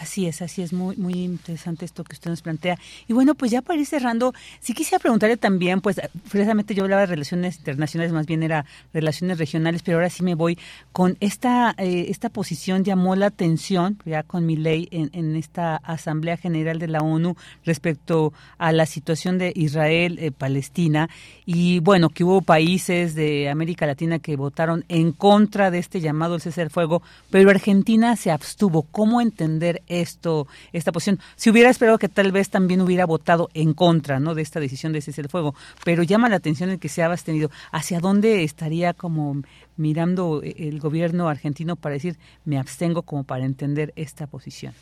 [0.00, 2.78] Así es, así es, muy, muy interesante esto que usted nos plantea.
[3.06, 7.02] Y bueno, pues ya para ir cerrando, sí quisiera preguntarle también, pues precisamente yo hablaba
[7.02, 10.58] de relaciones internacionales, más bien era relaciones regionales, pero ahora sí me voy
[10.92, 16.36] con esta, eh, esta posición llamó la atención, ya con mi ley, en, esta Asamblea
[16.36, 21.08] General de la ONU respecto a la situación de Israel-Palestina.
[21.10, 26.00] Eh, y bueno, que hubo países de América Latina que votaron en contra de este
[26.00, 28.82] llamado al cese del fuego, pero Argentina se abstuvo.
[28.82, 31.18] ¿Cómo entender esto, esta posición.
[31.36, 34.34] Si hubiera esperado que tal vez también hubiera votado en contra, ¿no?
[34.34, 37.06] De esta decisión de cese el fuego, pero llama la atención el que se ha
[37.06, 37.50] abstenido.
[37.72, 39.42] ¿Hacia dónde estaría como
[39.76, 44.74] mirando el gobierno argentino para decir me abstengo como para entender esta posición?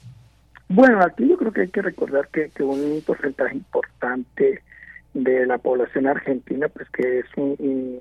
[0.68, 4.62] Bueno, aquí yo creo que hay que recordar que, que un porcentaje importante
[5.12, 8.00] de la población argentina, pues que es un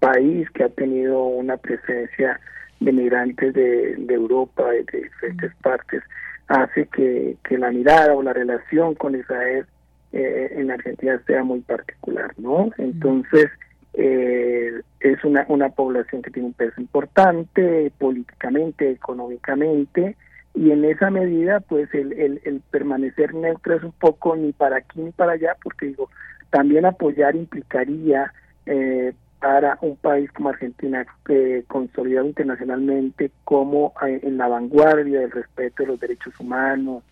[0.00, 2.40] país que ha tenido una presencia
[2.80, 6.02] de migrantes de, de Europa y de diferentes partes,
[6.48, 9.66] hace que, que la mirada o la relación con Israel
[10.12, 12.70] eh, en Argentina sea muy particular, ¿no?
[12.78, 13.50] Entonces,
[13.94, 20.16] eh, es una, una población que tiene un peso importante políticamente, económicamente,
[20.54, 24.78] y en esa medida, pues el, el, el permanecer neutro es un poco ni para
[24.78, 26.08] aquí ni para allá, porque digo,
[26.50, 28.32] también apoyar implicaría
[28.66, 35.30] eh, para un país como Argentina, que consolidado internacionalmente como eh, en la vanguardia del
[35.30, 37.04] respeto de los derechos humanos,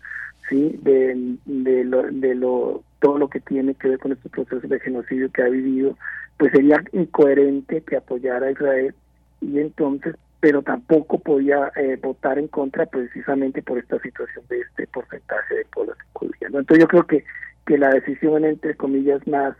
[0.49, 1.37] sí, de,
[1.85, 5.43] lo, de lo todo lo que tiene que ver con este proceso de genocidio que
[5.43, 5.97] ha vivido,
[6.37, 8.95] pues sería incoherente que apoyara a Israel
[9.39, 14.87] y entonces, pero tampoco podía eh, votar en contra precisamente por esta situación de este
[14.87, 16.47] porcentaje de población judía.
[16.47, 17.23] Entonces yo creo que
[17.67, 19.55] que la decisión entre comillas más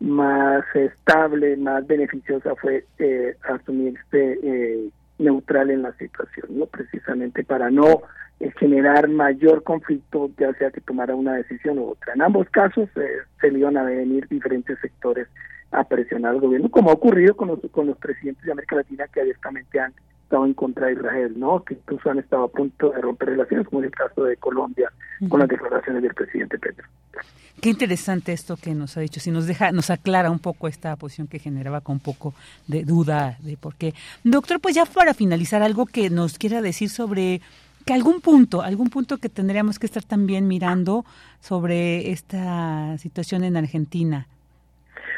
[0.00, 7.70] más estable, más beneficiosa fue eh, asumirse eh, neutral en la situación, no precisamente para
[7.70, 8.02] no
[8.40, 12.14] eh, generar mayor conflicto, ya sea que tomara una decisión u otra.
[12.14, 15.28] En ambos casos eh, se iban a venir diferentes sectores
[15.70, 19.06] a presionar al gobierno, como ha ocurrido con los, con los presidentes de América Latina
[19.08, 19.92] que abiertamente han
[20.30, 21.64] estado en contra de Israel, ¿no?
[21.64, 24.92] Que incluso han estado a punto de romper relaciones, como es el caso de Colombia,
[25.28, 26.86] con las declaraciones del presidente Pedro.
[27.60, 30.94] Qué interesante esto que nos ha dicho, si nos deja, nos aclara un poco esta
[30.94, 32.32] posición que generaba con un poco
[32.68, 33.92] de duda de por qué.
[34.22, 37.40] Doctor, pues ya para finalizar, algo que nos quiera decir sobre
[37.84, 41.04] que algún punto, algún punto que tendríamos que estar también mirando
[41.40, 44.28] sobre esta situación en Argentina.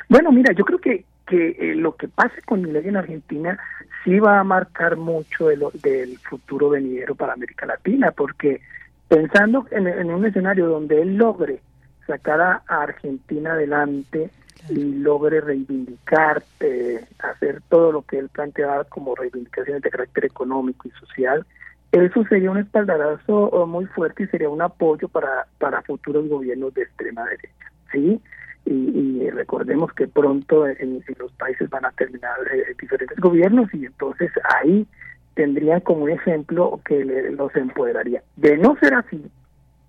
[0.08, 3.58] Bueno, mira, yo creo que, que eh, lo que pase con ley en Argentina
[4.04, 8.60] sí va a marcar mucho de lo, del futuro venidero para América Latina, porque
[9.08, 11.60] pensando en, en un escenario donde él logre
[12.06, 14.30] sacar a, Argentina adelante
[14.68, 20.86] y logre reivindicar, eh, hacer todo lo que él planteaba como reivindicaciones de carácter económico
[20.86, 21.46] y social,
[21.92, 26.74] eso sería un espaldarazo oh, muy fuerte y sería un apoyo para, para futuros gobiernos
[26.74, 27.72] de extrema derecha.
[27.90, 28.20] ¿sí?
[28.64, 34.30] Y, recordemos que pronto en, los países van a terminar eh, diferentes gobiernos y entonces
[34.60, 34.86] ahí
[35.34, 38.22] tendrían como un ejemplo que los empoderaría.
[38.36, 39.24] De no ser así,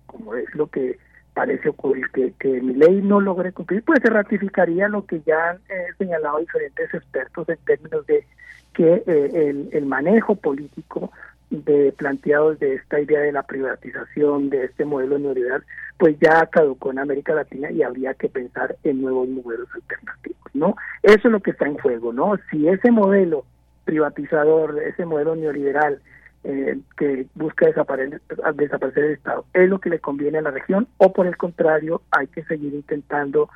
[0.06, 0.98] como es lo que
[1.34, 5.50] parece ocurrir, que, que mi ley no logre cumplir, pues se ratificaría lo que ya
[5.50, 8.24] han eh, señalado diferentes expertos en términos de
[8.72, 11.10] que eh, el, el manejo político
[11.50, 15.64] de planteados de esta idea de la privatización, de este modelo neoliberal,
[15.98, 20.44] pues ya caducó en América Latina y habría que pensar en nuevos modelos alternativos.
[20.54, 20.76] ¿no?
[21.02, 22.34] Eso es lo que está en juego, ¿no?
[22.50, 23.44] Si ese modelo
[23.84, 26.00] privatizador, ese modelo neoliberal
[26.44, 28.20] eh, que busca desaparecer,
[28.54, 32.02] desaparecer el Estado, es lo que le conviene a la región o por el contrario
[32.10, 33.48] hay que seguir intentando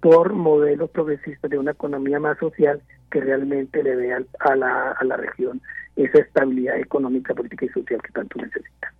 [0.00, 5.04] por modelos progresistas de una economía más social que realmente le dé a la, a
[5.04, 5.60] la región
[5.96, 8.92] esa estabilidad económica, política y social que tanto necesita.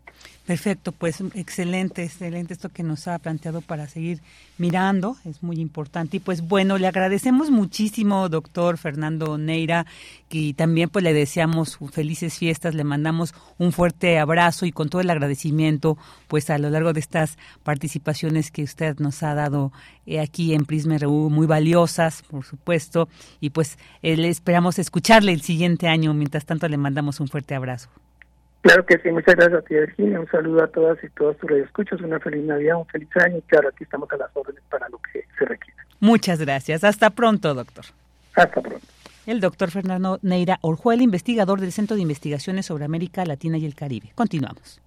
[0.47, 4.21] Perfecto, pues excelente, excelente esto que nos ha planteado para seguir
[4.59, 6.17] mirando, es muy importante.
[6.17, 9.87] Y pues bueno, le agradecemos muchísimo, doctor Fernando Neira,
[10.29, 15.01] y también pues le deseamos felices fiestas, le mandamos un fuerte abrazo y con todo
[15.01, 15.97] el agradecimiento
[16.27, 19.73] pues a lo largo de estas participaciones que usted nos ha dado
[20.05, 23.09] eh, aquí en Prisma RU, muy valiosas, por supuesto,
[23.41, 27.55] y pues eh, le esperamos escucharle el siguiente año, mientras tanto le mandamos un fuerte
[27.55, 27.89] abrazo.
[28.63, 30.21] Claro que sí, muchas gracias a ti, Virginia.
[30.21, 32.03] Un saludo a todas y todos tus radioescuchos.
[32.03, 33.39] Una feliz Navidad, un feliz año.
[33.39, 35.83] Y claro, aquí estamos a las órdenes para lo que se requiera.
[35.99, 36.85] Muchas gracias.
[36.85, 37.87] Hasta pronto, doctor.
[38.35, 38.87] Hasta pronto.
[39.27, 43.75] El doctor Fernando Neira Orjuel, investigador del Centro de Investigaciones sobre América Latina y el
[43.75, 44.13] Caribe.
[44.15, 44.81] Continuamos.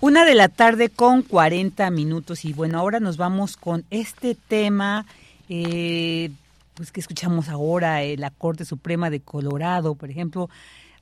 [0.00, 2.44] Una de la tarde con 40 minutos.
[2.44, 5.06] Y bueno, ahora nos vamos con este tema
[5.48, 6.30] eh,
[6.74, 10.48] pues que escuchamos ahora, eh, la Corte Suprema de Colorado, por ejemplo,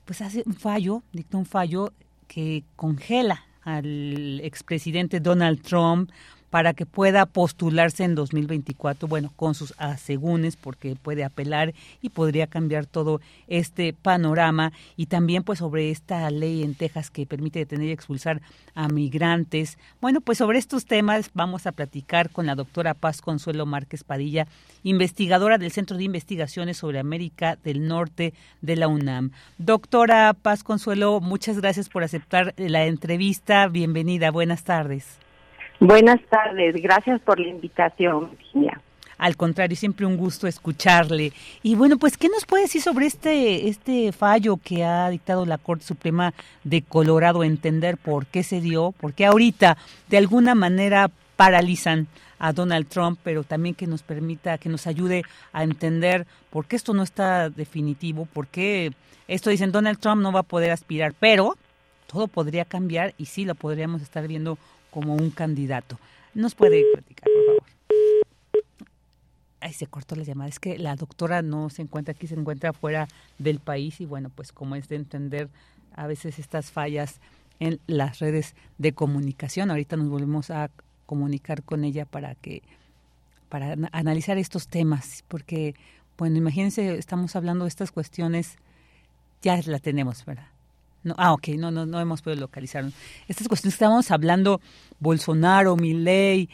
[0.05, 1.93] pues hace un fallo, dicta un fallo
[2.27, 6.09] que congela al expresidente Donald Trump
[6.49, 12.47] para que pueda postularse en 2024, bueno, con sus asegúnes, porque puede apelar y podría
[12.47, 14.71] cambiar todo este panorama.
[14.95, 18.41] Y también, pues, sobre esta ley en Texas que permite detener y expulsar
[18.75, 19.77] a migrantes.
[20.01, 24.47] Bueno, pues sobre estos temas vamos a platicar con la doctora Paz Consuelo Márquez Padilla,
[24.83, 29.31] investigadora del Centro de Investigaciones sobre América del Norte de la UNAM.
[29.57, 33.67] Doctora Paz Consuelo, muchas gracias por aceptar la entrevista.
[33.67, 35.26] Bienvenida, buenas tardes.
[35.79, 38.81] Buenas tardes, gracias por la invitación, Virginia.
[39.17, 41.33] Al contrario, siempre un gusto escucharle.
[41.63, 45.57] Y bueno, pues, ¿qué nos puede decir sobre este, este fallo que ha dictado la
[45.57, 47.43] Corte Suprema de Colorado?
[47.43, 52.07] Entender por qué se dio, por qué ahorita de alguna manera paralizan
[52.39, 55.23] a Donald Trump, pero también que nos permita, que nos ayude
[55.53, 58.91] a entender por qué esto no está definitivo, por qué
[59.27, 61.57] esto dicen Donald Trump no va a poder aspirar, pero
[62.07, 64.57] todo podría cambiar y sí lo podríamos estar viendo
[64.97, 65.99] como un candidato.
[66.33, 67.63] ¿Nos puede platicar, por favor?
[69.59, 70.49] Ay, se cortó la llamada.
[70.49, 74.31] Es que la doctora no se encuentra aquí, se encuentra fuera del país y bueno,
[74.33, 75.49] pues como es de entender
[75.93, 77.19] a veces estas fallas
[77.59, 79.69] en las redes de comunicación.
[79.69, 80.71] Ahorita nos volvemos a
[81.05, 82.63] comunicar con ella para que
[83.49, 85.75] para analizar estos temas, porque
[86.17, 88.57] bueno, imagínense, estamos hablando de estas cuestiones,
[89.43, 90.47] ya la tenemos, ¿verdad?
[91.15, 92.85] Ah, ok, no, no, no hemos podido localizar.
[93.27, 94.61] Estas cuestiones que estábamos hablando,
[94.99, 96.49] Bolsonaro, Milley,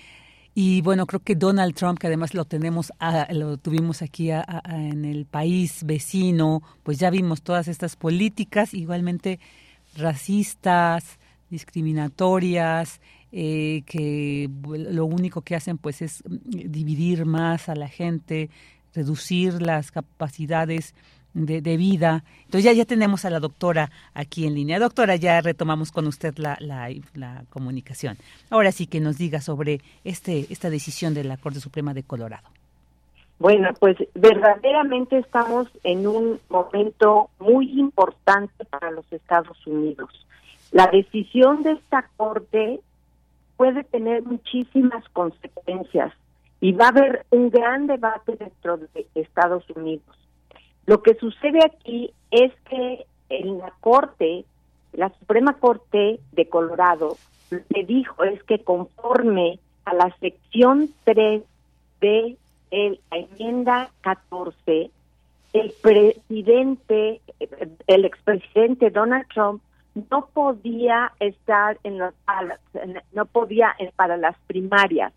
[0.56, 2.92] y bueno, creo que Donald Trump, que además lo tenemos,
[3.32, 9.40] lo tuvimos aquí en el país vecino, pues ya vimos todas estas políticas igualmente
[9.98, 11.18] racistas,
[11.50, 18.52] discriminatorias, eh, que lo único que hacen pues es dividir más a la gente,
[18.94, 20.94] reducir las capacidades
[21.34, 22.24] de, vida.
[22.46, 24.80] Entonces ya, ya tenemos a la doctora aquí en línea.
[24.80, 28.18] Doctora, ya retomamos con usted la, la, la, comunicación.
[28.50, 32.48] Ahora sí que nos diga sobre este, esta decisión de la Corte Suprema de Colorado.
[33.40, 40.10] Bueno, pues verdaderamente estamos en un momento muy importante para los Estados Unidos.
[40.72, 42.80] La decisión de esta Corte
[43.58, 46.14] puede tener muchísimas consecuencias
[46.62, 50.16] y va a haber un gran debate dentro de Estados Unidos.
[50.86, 54.46] Lo que sucede aquí es que en la Corte,
[54.92, 57.18] la Suprema Corte de Colorado,
[57.70, 61.44] le dijo es que conforme a la sección 3
[62.02, 62.38] de
[62.72, 64.90] la enmienda 14,
[65.54, 67.22] el presidente,
[67.88, 69.62] el expresidente Donald Trump
[70.10, 72.14] no podía estar en las
[73.14, 75.14] no podía para las primarias,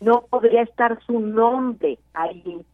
[0.00, 2.64] no podría estar su nombre ahí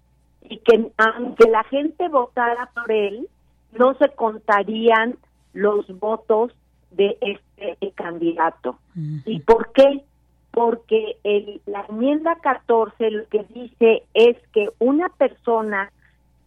[0.48, 3.28] y que aunque la gente votara por él,
[3.72, 5.16] no se contarían
[5.52, 6.52] los votos
[6.90, 8.78] de este candidato.
[9.24, 10.02] ¿Y por qué?
[10.50, 15.92] Porque el, la enmienda 14 lo que dice es que una persona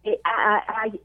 [0.02, 0.20] que,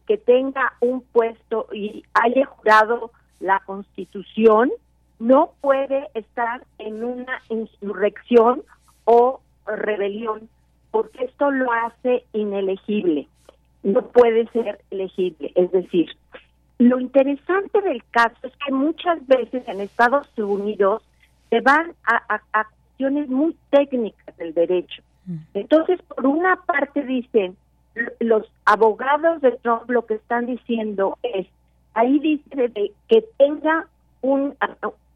[0.08, 4.72] que tenga un puesto y haya jurado la constitución
[5.20, 8.64] no puede estar en una insurrección
[9.06, 10.50] o rebelión
[10.96, 13.28] porque esto lo hace inelegible.
[13.84, 15.52] no puede ser elegible.
[15.54, 16.08] Es decir,
[16.78, 21.04] lo interesante del caso es que muchas veces en Estados Unidos
[21.50, 25.04] se van a, a, cuestiones muy técnicas del derecho.
[25.26, 25.36] Mm.
[25.56, 27.58] Entonces, por una parte dicen,
[28.22, 31.46] los abogados de Trump lo que están diciendo es,
[31.93, 32.72] ahí dice
[33.10, 33.86] que tenga
[34.22, 34.56] un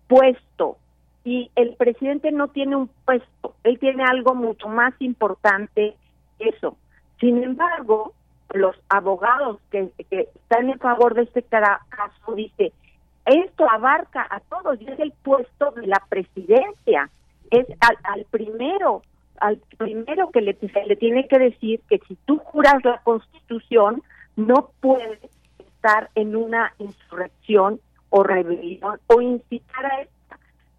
[0.09, 0.75] puesto
[1.23, 5.95] y el presidente no tiene un puesto, él tiene algo mucho más importante
[6.39, 6.77] eso.
[7.19, 8.13] Sin embargo,
[8.53, 12.71] los abogados que, están en favor de este caso dice,
[13.25, 17.09] esto abarca a todos y es el puesto de la presidencia,
[17.51, 17.67] es
[18.03, 19.03] al, primero,
[19.39, 20.57] al primero que le,
[20.87, 24.01] le tiene que decir que si tú juras la constitución,
[24.35, 25.19] no puedes
[25.59, 30.18] estar en una insurrección o rebelión o incitar a esta.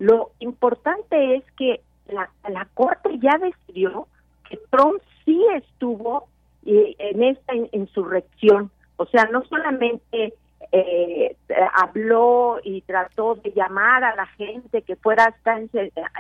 [0.01, 4.09] Lo importante es que la, la Corte ya decidió
[4.49, 6.27] que Trump sí estuvo
[6.65, 8.71] eh, en esta insurrección.
[8.97, 10.33] O sea, no solamente
[10.73, 11.37] eh,
[11.75, 15.61] habló y trató de llamar a la gente que fuera esta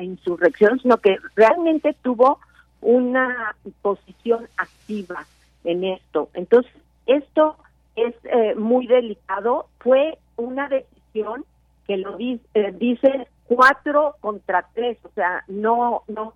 [0.00, 2.38] insurrección, sino que realmente tuvo
[2.82, 5.26] una posición activa
[5.64, 6.28] en esto.
[6.34, 6.72] Entonces,
[7.06, 7.56] esto
[7.96, 9.68] es eh, muy delicado.
[9.78, 11.46] Fue una decisión
[11.86, 16.34] que lo dice cuatro contra tres, o sea, no, no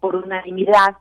[0.00, 0.96] por unanimidad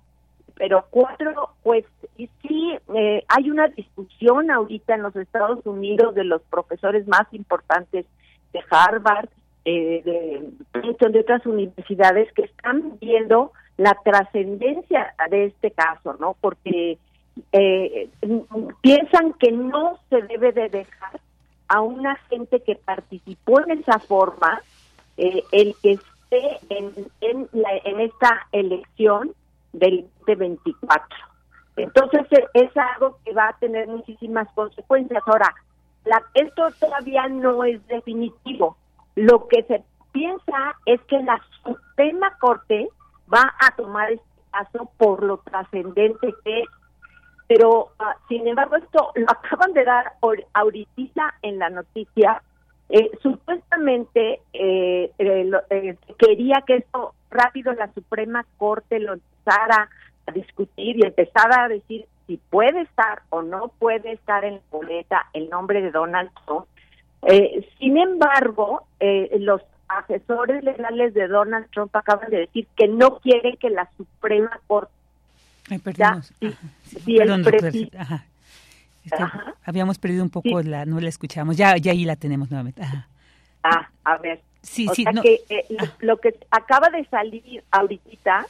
[0.56, 1.86] pero cuatro, pues,
[2.18, 7.28] y sí, eh, hay una discusión ahorita en los Estados Unidos de los profesores más
[7.34, 8.06] importantes
[8.54, 9.30] de Harvard,
[9.66, 16.36] eh, de de otras universidades que están viendo la trascendencia de este caso, ¿no?
[16.40, 16.98] Porque
[17.52, 18.10] eh,
[18.82, 21.20] piensan que no se debe de dejar
[21.68, 24.62] a una gente que participó en esa forma,
[25.18, 29.34] eh, el que esté en, en, la, en esta elección,
[29.80, 31.08] del 2024.
[31.78, 35.22] Entonces e, es algo que va a tener muchísimas consecuencias.
[35.26, 35.54] Ahora,
[36.06, 38.78] la, esto todavía no es definitivo.
[39.16, 42.90] Lo que se piensa es que la Suprema Corte
[43.32, 46.70] va a tomar este caso por lo trascendente que es.
[47.48, 50.14] Pero, ah, sin embargo, esto lo acaban de dar
[50.54, 52.42] ahorita en la noticia.
[52.90, 59.90] Eh, supuestamente eh, eh, quería que esto rápido la Suprema Corte lo empezara
[60.28, 64.62] a discutir y empezara a decir si puede estar o no puede estar en la
[64.72, 66.66] boleta el nombre de Donald Trump.
[67.24, 73.20] Eh, sin embargo, eh, los asesores legales de Donald Trump acaban de decir que no
[73.20, 74.92] quieren que la Suprema Corte
[75.70, 75.80] Ay,
[79.10, 79.32] perdón,
[79.64, 81.58] Habíamos perdido un poco la, no la escuchamos.
[81.58, 82.82] Ya, ya ahí la tenemos nuevamente.
[83.64, 84.42] Ah, a ver.
[84.62, 85.06] Sí, sí.
[85.22, 85.66] que eh,
[86.00, 88.46] lo, que acaba de salir ahorita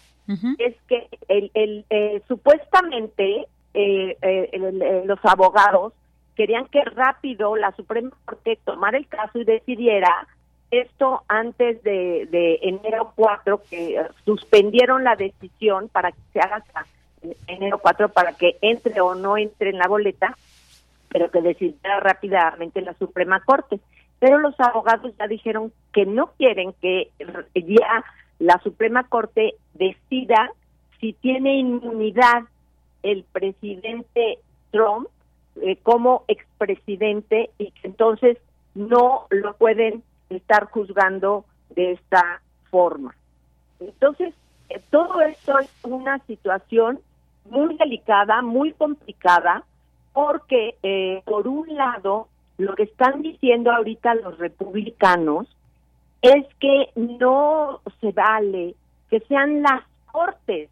[0.58, 5.94] es que el, el eh, supuestamente eh, eh, los abogados
[6.36, 10.28] querían que rápido la Suprema Corte tomara el caso y decidiera
[10.72, 16.64] esto antes de, de enero 4, que suspendieron la decisión para que se haga
[17.48, 20.38] enero 4 para que entre o no entre en la boleta,
[21.10, 23.80] pero que decidiera rápidamente la Suprema Corte.
[24.20, 27.12] Pero los abogados ya dijeron que no quieren que
[27.54, 28.04] ya
[28.40, 30.52] la Suprema Corte decida
[31.00, 32.44] si tiene inmunidad
[33.04, 34.40] el presidente
[34.72, 35.08] Trump
[35.62, 38.38] eh, como expresidente y que entonces
[38.74, 43.16] no lo pueden estar juzgando de esta forma.
[43.80, 44.34] Entonces,
[44.70, 47.00] eh, todo esto es una situación
[47.46, 49.64] muy delicada, muy complicada,
[50.14, 52.28] porque eh, por un lado,
[52.58, 55.48] lo que están diciendo ahorita los republicanos
[56.22, 58.76] es que no se vale
[59.10, 60.70] que sean las cortes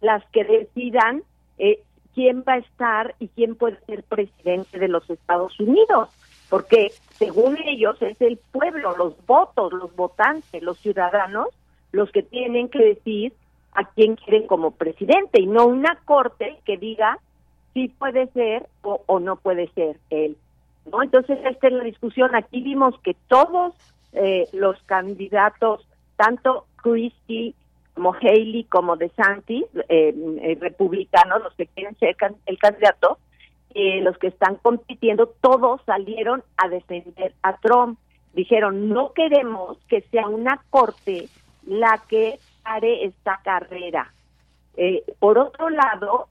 [0.00, 1.22] las que decidan
[1.58, 1.80] eh,
[2.14, 6.10] quién va a estar y quién puede ser presidente de los Estados Unidos,
[6.50, 11.48] porque según ellos es el pueblo, los votos, los votantes, los ciudadanos,
[11.92, 13.32] los que tienen que decir
[13.74, 17.18] a quién quieren como presidente y no una corte que diga
[17.72, 20.36] si puede ser o, no puede ser él.
[20.90, 21.02] ¿no?
[21.02, 22.34] Entonces, esta es la discusión.
[22.34, 23.74] Aquí vimos que todos
[24.12, 27.54] eh, los candidatos, tanto Christie
[27.94, 32.16] como Haley como DeSantis, eh, eh, republicanos, los que quieren ser
[32.46, 33.18] el candidato,
[33.74, 37.98] los que están compitiendo, todos salieron a defender a Trump.
[38.34, 41.28] Dijeron, no queremos que sea una corte
[41.66, 44.12] la que haré esta carrera.
[45.18, 46.28] por otro lado,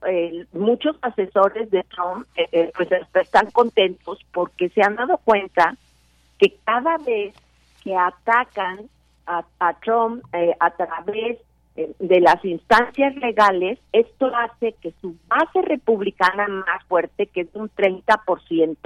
[0.52, 2.26] muchos asesores de Trump
[2.76, 5.76] pues están contentos porque se han dado cuenta
[6.38, 7.34] que cada vez
[7.82, 8.88] que atacan
[9.26, 11.38] a, Trump eh, a través
[11.76, 17.48] eh, de las instancias legales, esto hace que su base republicana más fuerte, que es
[17.54, 18.76] un 30%,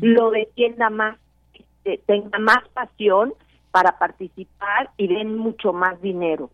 [0.00, 1.18] lo defienda más,
[1.52, 3.34] este, tenga más pasión
[3.70, 6.50] para participar y den mucho más dinero.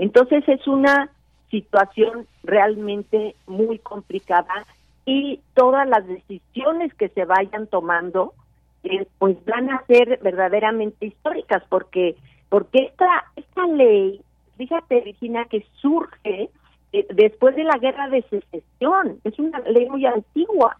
[0.00, 1.10] Entonces es una
[1.50, 4.66] situación realmente muy complicada
[5.06, 8.34] y todas las decisiones que se vayan tomando
[8.82, 12.16] eh, pues van a ser verdaderamente históricas porque
[12.48, 14.20] porque esta esta ley
[14.60, 16.50] fíjate, Virginia, que surge
[16.92, 19.18] eh, después de la guerra de secesión.
[19.24, 20.76] Es una ley muy antigua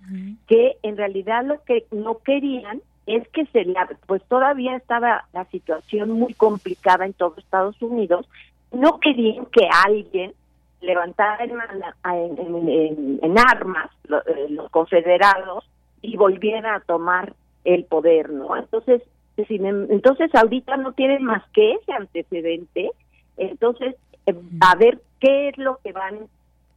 [0.47, 5.47] que en realidad lo que no querían es que se la, pues todavía estaba la
[5.47, 8.29] situación muy complicada en todo Estados Unidos.
[8.73, 10.33] No querían que alguien
[10.81, 15.69] levantara en, en, armas eh, los confederados
[16.01, 18.57] y volviera a tomar el poder, ¿no?
[18.57, 19.03] Entonces,
[19.37, 22.91] entonces ahorita no tienen más que ese antecedente.
[23.37, 23.97] Entonces,
[24.27, 26.29] eh, a ver qué es lo que van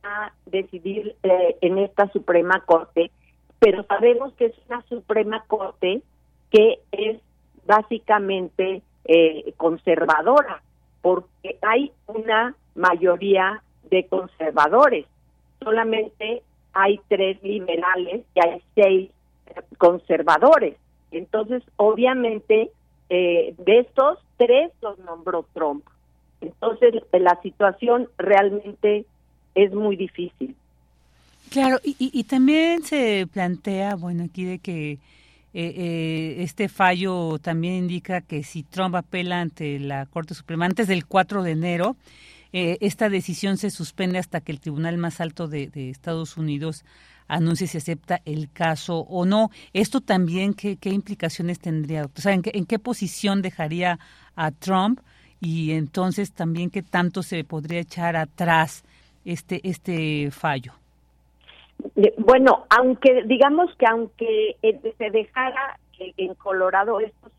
[0.04, 3.12] a decidir eh, en esta Suprema Corte,
[3.60, 6.02] pero sabemos que es una Suprema Corte
[6.52, 7.20] que es
[7.66, 10.62] básicamente eh, conservadora,
[11.04, 15.06] porque hay una mayoría de conservadores.
[15.64, 16.42] Solamente
[16.74, 19.12] hay tres liberales y hay seis
[19.78, 20.76] conservadores.
[21.12, 22.72] Entonces, obviamente,
[23.10, 25.86] de estos, tres los nombró Trump.
[26.42, 29.06] Entonces, la situación realmente
[29.56, 30.56] es muy difícil.
[31.52, 34.98] Claro, y, también se plantea, bueno, aquí de que
[35.54, 40.88] eh, eh, este fallo también indica que si Trump apela ante la Corte Suprema antes
[40.88, 41.96] del 4 de enero,
[42.52, 46.86] eh, esta decisión se suspende hasta que el Tribunal más alto de, Estados Unidos
[47.28, 49.50] anuncie si acepta el caso o no.
[49.74, 52.06] ¿Esto también qué, qué implicaciones tendría?
[52.06, 54.00] O sea, ¿en qué, ¿en qué posición dejaría
[54.36, 55.00] a Trump
[55.40, 58.84] y entonces también qué tanto se podría echar atrás
[59.26, 60.74] este este fallo.
[62.18, 67.30] Bueno, aunque digamos que aunque eh, se dejara que en Colorado esto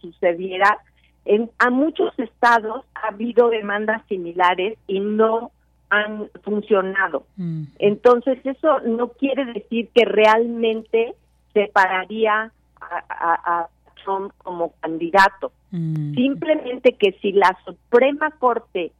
[0.00, 0.78] sucediera,
[1.24, 5.50] en a muchos estados ha habido demandas similares y no
[5.90, 7.26] han funcionado.
[7.36, 7.64] Mm.
[7.78, 11.14] Entonces eso no quiere decir que realmente
[11.52, 13.68] separaría a, a
[14.02, 15.52] Trump como candidato.
[15.70, 16.14] Mm.
[16.14, 18.92] Simplemente que si la Suprema Corte,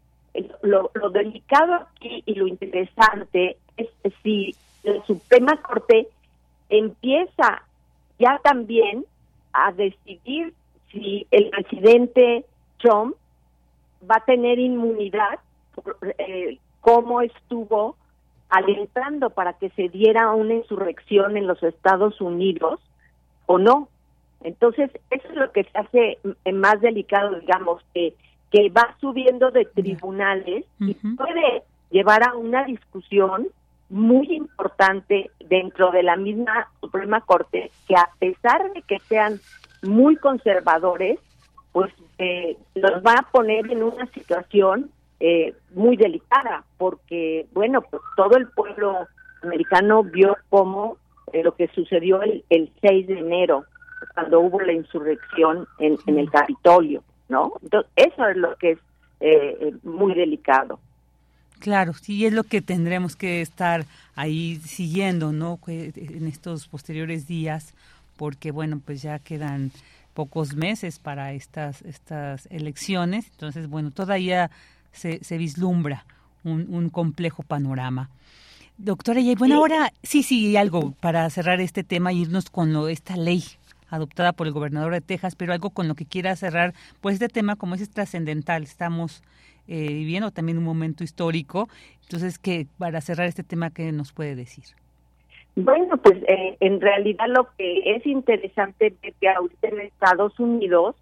[0.62, 3.88] lo, delicado aquí y lo interesante es
[4.22, 6.08] si la Suprema Corte
[6.68, 7.62] empieza
[8.18, 9.04] ya también
[9.52, 10.54] a decidir
[10.90, 12.44] si el presidente
[12.78, 13.16] Trump
[14.10, 15.38] va a tener inmunidad,
[16.18, 17.96] eh, como estuvo
[18.48, 22.80] alentando para que se diera una insurrección en los Estados Unidos
[23.46, 23.88] o no.
[24.42, 26.18] Entonces, eso es lo que se hace
[26.52, 28.14] más delicado, digamos, que,
[28.50, 33.48] que va subiendo de tribunales y puede llevar a una discusión
[33.93, 39.38] muy importante dentro de la misma Suprema Corte, que a pesar de que sean
[39.82, 41.20] muy conservadores,
[41.72, 44.90] pues eh, los va a poner en una situación
[45.20, 49.07] eh, muy delicada, porque, bueno, pues todo el pueblo
[49.43, 50.97] americano vio cómo
[51.32, 53.66] eh, lo que sucedió el, el 6 de enero
[54.14, 57.53] cuando hubo la insurrección en, el Capitolio, ¿no?
[57.62, 58.78] Entonces, eso es lo que es
[59.20, 60.80] eh, muy delicado.
[61.62, 63.86] Claro, sí, es lo que tendremos que estar
[64.16, 65.60] ahí siguiendo, ¿no?
[65.68, 67.72] En estos posteriores días,
[68.16, 69.70] porque, bueno, pues ya quedan
[70.12, 74.50] pocos meses para estas, estas elecciones, entonces, bueno, todavía
[74.90, 76.04] se, se vislumbra
[76.42, 78.10] un, un complejo panorama.
[78.76, 83.16] Doctora, y bueno, ahora sí, sí, algo para cerrar este tema irnos con lo, esta
[83.16, 83.44] ley
[83.88, 87.28] adoptada por el gobernador de Texas, pero algo con lo que quiera cerrar, pues este
[87.28, 89.22] tema como es trascendental, estamos
[89.68, 91.68] eh, viviendo también un momento histórico,
[92.02, 94.64] entonces que para cerrar este tema, ¿qué nos puede decir?
[95.54, 100.96] Bueno, pues eh, en realidad lo que es interesante es que ahorita en Estados Unidos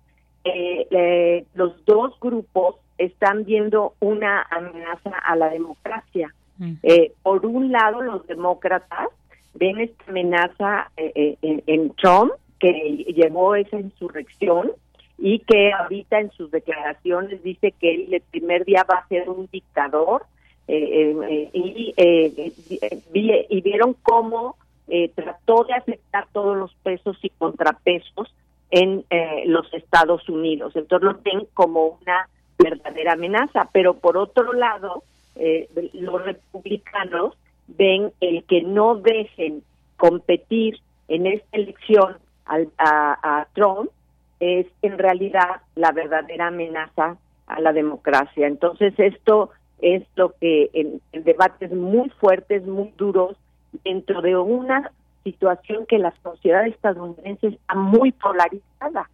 [0.45, 6.35] eh, los dos grupos están viendo una amenaza a la democracia.
[6.59, 6.75] Mm.
[7.23, 9.09] por un lado, los demócratas
[9.55, 12.71] ven esta amenaza en, Trump que
[13.17, 14.73] llevó esa insurrección
[15.21, 19.29] y que ahorita en sus declaraciones dice que él el primer día va a ser
[19.29, 20.25] un dictador
[20.67, 24.57] eh, eh, y, eh, y vieron cómo
[25.15, 28.35] trató de aceptar todos los pesos y contrapesos
[28.73, 29.05] en
[29.45, 30.75] los Estados Unidos.
[30.75, 35.05] Entonces lo ven como una verdadera amenaza, pero por otro lado,
[35.93, 37.37] los republicanos
[37.69, 39.63] ven el que no dejen
[39.97, 42.17] competir en esta elección
[42.47, 43.91] a, Trump
[44.41, 47.17] es en realidad la verdadera amenaza
[47.47, 48.47] a la democracia.
[48.47, 53.37] Entonces esto es lo que en, debates muy fuertes, muy duros,
[53.85, 54.91] dentro de una
[55.23, 59.09] situación que la sociedad estadounidense está muy polarizada.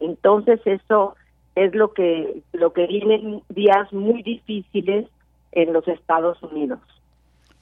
[0.00, 1.14] Entonces eso
[1.54, 5.06] es lo que lo que vienen días muy difíciles
[5.52, 6.80] en los Estados Unidos.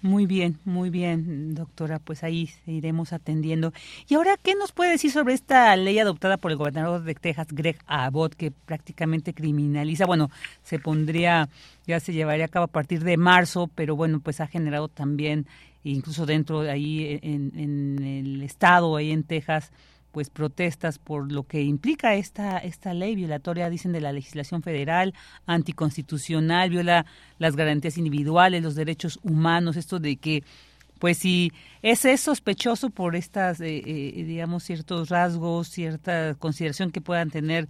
[0.02, 1.98] Muy bien, muy bien, doctora.
[1.98, 3.74] Pues ahí iremos atendiendo.
[4.08, 7.48] Y ahora, ¿qué nos puede decir sobre esta ley adoptada por el gobernador de Texas,
[7.50, 10.06] Greg Abbott, que prácticamente criminaliza?
[10.06, 10.30] Bueno,
[10.62, 11.50] se pondría,
[11.86, 15.46] ya se llevaría a cabo a partir de marzo, pero bueno, pues ha generado también,
[15.84, 19.70] incluso dentro de ahí en, en el estado, ahí en Texas,
[20.12, 25.14] pues protestas por lo que implica esta esta ley violatoria dicen de la legislación federal
[25.46, 27.06] anticonstitucional viola
[27.38, 30.42] las garantías individuales los derechos humanos esto de que
[30.98, 31.52] pues si
[31.82, 37.68] ese es sospechoso por estas eh, eh, digamos ciertos rasgos cierta consideración que puedan tener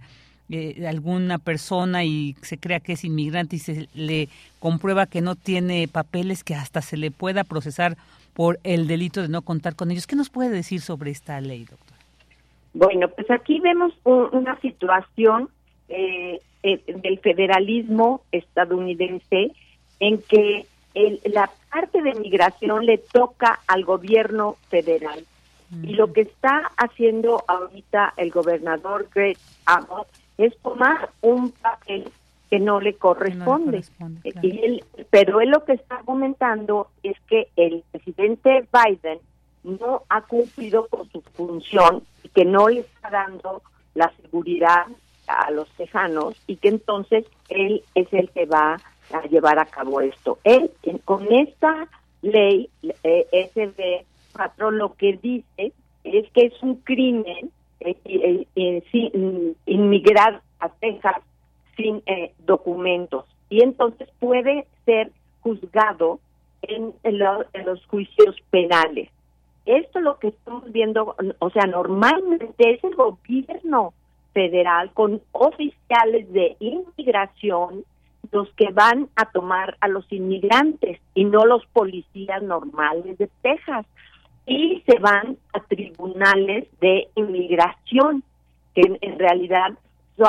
[0.53, 4.27] eh, alguna persona y se crea que es inmigrante y se le
[4.59, 7.95] comprueba que no tiene papeles que hasta se le pueda procesar
[8.33, 10.07] por el delito de no contar con ellos.
[10.07, 11.90] ¿Qué nos puede decir sobre esta ley, doctor?
[12.73, 15.49] Bueno, pues aquí vemos una situación
[15.89, 19.51] eh, eh, del federalismo estadounidense
[19.99, 20.65] en que
[21.25, 25.25] la parte de migración le toca al gobierno federal.
[25.83, 30.07] Y lo que está haciendo ahorita el gobernador Greg Abbott
[30.37, 32.11] es tomar un papel
[32.49, 33.81] que no le corresponde.
[34.41, 39.19] y él, pero él lo que está comentando es que el presidente Biden
[39.63, 43.61] no ha cumplido con su función y que no le está dando
[43.93, 44.87] la seguridad
[45.27, 48.77] a los tejanos y que entonces él es el que va
[49.13, 50.39] a llevar a cabo esto.
[50.43, 50.71] Él,
[51.05, 51.87] con esta
[52.21, 52.69] ley
[53.03, 60.41] eh, SB 4 lo que dice es que es un crimen eh, eh, eh inmigrar
[60.59, 61.17] a Texas
[61.75, 62.03] sin
[62.45, 66.19] documentos y entonces puede ser juzgado
[66.61, 66.93] en
[67.65, 69.09] los juicios penales
[69.65, 73.93] esto lo que estamos viendo, o sea, normalmente es el gobierno
[74.33, 77.83] federal con oficiales de inmigración
[78.31, 83.85] los que van a tomar a los inmigrantes y no los policías normales de Texas.
[84.45, 88.23] Y se van a tribunales de inmigración,
[88.73, 89.73] que en, realidad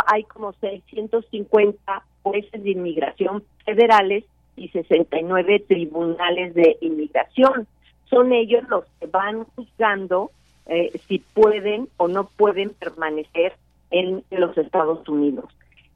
[0.06, 4.24] hay como 650 jueces de inmigración federales
[4.56, 7.66] y 69 tribunales de inmigración
[8.12, 10.30] son ellos los que van juzgando
[10.66, 13.54] eh, si pueden o no pueden permanecer
[13.90, 15.46] en los Estados Unidos.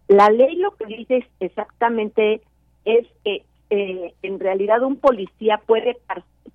[0.08, 2.40] La ley lo que dice exactamente
[2.84, 5.98] es que eh, en realidad un policía puede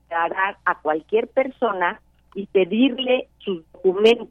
[0.10, 2.02] parar a cualquier persona
[2.34, 4.30] y pedirle sus documentos.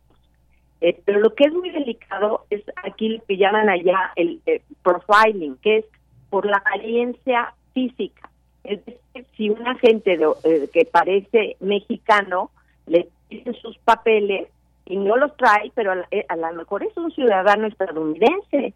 [0.81, 4.41] Eh, pero lo que es muy delicado es aquí lo que llaman allá el
[4.83, 5.85] profiling, que es
[6.31, 8.30] por la apariencia física.
[8.65, 12.51] Es decir, si un agente eh, que parece mexicano
[12.87, 14.49] le dice sus papeles
[14.87, 18.75] y no los trae, pero eh, a, lo mejor es un ciudadano estadounidense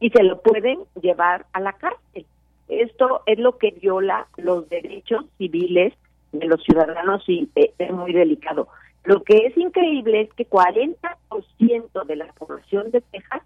[0.00, 2.26] y se lo pueden llevar a la cárcel.
[2.68, 5.92] Esto es lo que viola los derechos civiles
[6.32, 8.68] de los ciudadanos y eh, es muy delicado.
[9.04, 13.42] Lo que es increíble es que 40% de la población de Texas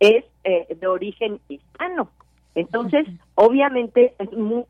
[0.00, 2.10] es de origen hispano.
[2.60, 4.14] Entonces, obviamente,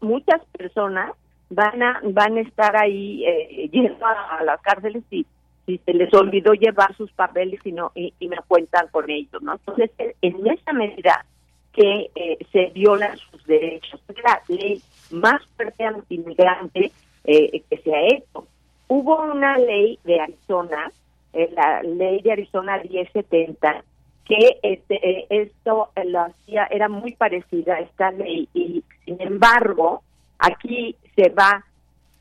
[0.00, 1.12] muchas personas
[1.50, 5.24] van a van a estar ahí eh, yendo a, las cárceles y
[5.64, 9.52] si se les olvidó llevar sus papeles y no y, me cuentan con ellos, ¿no?
[9.52, 11.24] Entonces, en esa medida
[11.72, 16.92] que eh, se violan sus derechos, es la ley más fuerte anti-inmigrante
[17.24, 18.46] eh, que se ha hecho.
[18.88, 20.90] Hubo una ley de Arizona,
[21.32, 23.84] eh, la ley de Arizona 1070,
[24.28, 30.02] que este, eh, esto lo hacía, era muy parecida a esta ley y sin embargo
[30.38, 31.64] aquí se va,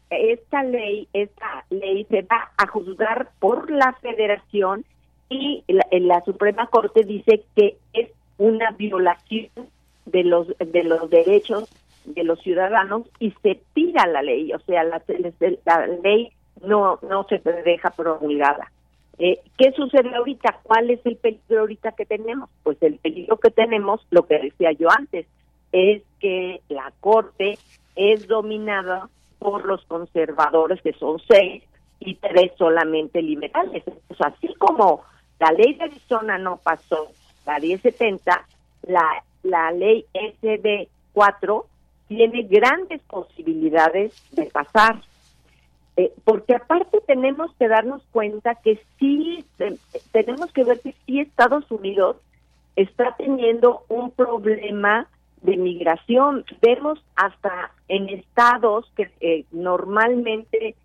[0.09, 4.85] esta ley, esta ley se va a juzgar por la federación
[5.29, 9.49] y la, la Suprema Corte dice que es una violación
[10.05, 11.69] de los de los derechos
[12.05, 15.01] de los ciudadanos y se tira la ley, o sea, la,
[15.65, 16.31] la ley
[16.65, 18.71] no no se deja promulgada.
[19.19, 20.59] Eh, ¿Qué sucede ahorita?
[20.63, 22.49] ¿Cuál es el peligro ahorita que tenemos?
[22.63, 25.25] Pues el peligro que tenemos, lo que decía yo antes,
[25.71, 27.57] es que la Corte
[27.95, 29.09] es dominada
[29.39, 31.63] por los conservadores, que son seis,
[31.99, 33.83] y tres solamente liberales.
[34.07, 35.03] Pues así como
[35.39, 37.09] la ley de Arizona no pasó,
[37.45, 38.45] la 1070,
[38.83, 41.65] la, la ley SB 4
[42.07, 45.01] tiene grandes posibilidades de pasar.
[45.97, 49.77] Eh, porque aparte tenemos que darnos cuenta que sí, eh,
[50.11, 52.17] tenemos que ver que sí Estados Unidos
[52.75, 55.07] está teniendo un problema
[55.41, 56.45] de migración.
[56.61, 60.75] Vemos hasta en estados que eh, normalmente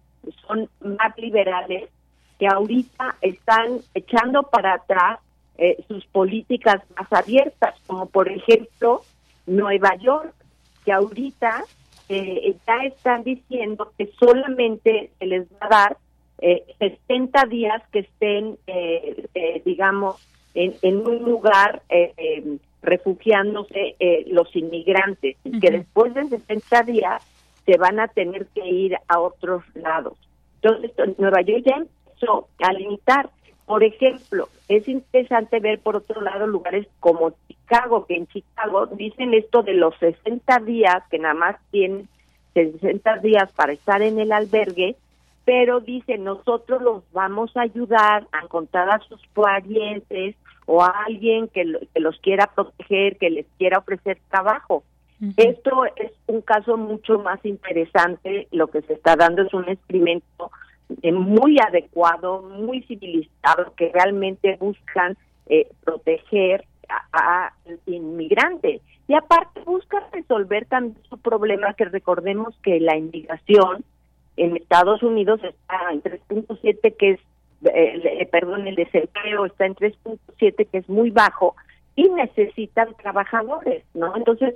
[0.46, 1.90] son más liberales,
[2.38, 5.20] que ahorita están echando para atrás
[5.58, 9.02] eh, sus políticas más abiertas, como por ejemplo
[9.46, 10.34] Nueva York,
[10.84, 11.64] que ahorita
[12.09, 15.96] eh, ya están diciendo que solamente se les va a dar
[16.38, 20.16] eh, 60 días que estén, eh, digamos,
[20.55, 21.82] en, en, un lugar
[22.82, 23.96] refugiándose
[24.26, 27.22] los inmigrantes, que después de 60 días
[27.64, 30.14] se van a tener que ir a otros lados.
[30.61, 33.30] Entonces, Nueva York ya empezó a limitar.
[33.66, 39.34] Por ejemplo, es interesante ver por otro lado lugares como Chicago, que en Chicago dicen
[39.34, 42.08] esto de los 60 días, que nada más tienen
[42.54, 44.96] 60 días para estar en el albergue,
[45.44, 50.36] pero dicen nosotros los vamos a ayudar a encontrar a sus parientes
[50.66, 54.84] o a alguien que, que los quiera proteger, que les quiera ofrecer trabajo.
[55.36, 58.48] Esto es un caso mucho más interesante.
[58.50, 60.50] Lo que se está dando es un experimento
[61.02, 65.16] eh, muy adecuado, muy civilizado, que realmente buscan
[65.46, 67.52] eh, proteger a, a
[67.86, 68.80] inmigrantes.
[69.08, 73.84] Y aparte buscan resolver también su problema, que recordemos que la inmigración
[74.36, 77.20] en Estados Unidos está en 3.7, que es,
[77.64, 81.54] eh, perdón, el desempleo está en 3.7, que es muy bajo,
[81.95, 84.16] y necesitan trabajadores, ¿no?
[84.16, 84.55] Entonces,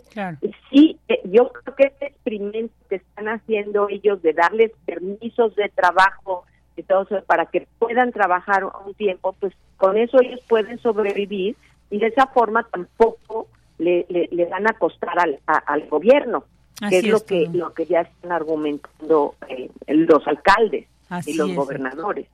[0.70, 5.68] sí, eh, yo creo que este experimento que están haciendo ellos de darles permisos de
[5.68, 6.44] trabajo
[6.76, 11.56] y todo eso para que puedan trabajar un tiempo, pues con eso ellos pueden sobrevivir
[11.90, 16.44] y de esa forma tampoco le, le, van a costar al, al gobierno,
[16.88, 20.86] que es, lo que lo que ya están argumentando eh, los alcaldes
[21.26, 22.26] y los gobernadores.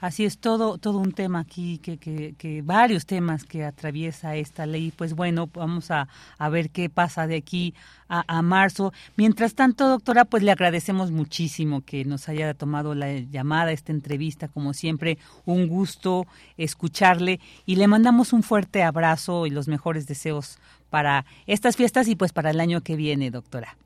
[0.00, 4.66] Así es, todo, todo un tema aquí, que, que, que, varios temas que atraviesa esta
[4.66, 4.92] ley.
[4.94, 7.74] Pues bueno, vamos a, a ver qué pasa de aquí
[8.08, 8.92] a, a, marzo.
[9.16, 14.48] Mientras tanto, doctora, pues le agradecemos muchísimo que nos haya tomado la llamada, esta entrevista,
[14.48, 16.26] como siempre, un gusto
[16.56, 20.58] escucharle y le mandamos un fuerte abrazo y los mejores deseos
[20.90, 23.76] para estas fiestas y pues para el año que viene, doctora.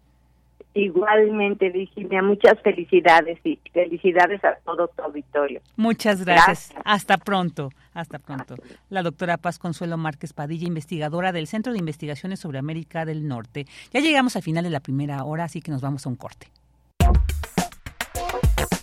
[0.74, 5.60] Igualmente, Virginia, muchas felicidades y felicidades a todo tu auditorio.
[5.76, 6.72] Muchas gracias.
[6.84, 7.70] Hasta pronto.
[7.92, 8.54] Hasta pronto.
[8.88, 13.66] La doctora Paz Consuelo Márquez Padilla, investigadora del Centro de Investigaciones sobre América del Norte.
[13.92, 16.46] Ya llegamos al final de la primera hora, así que nos vamos a un corte.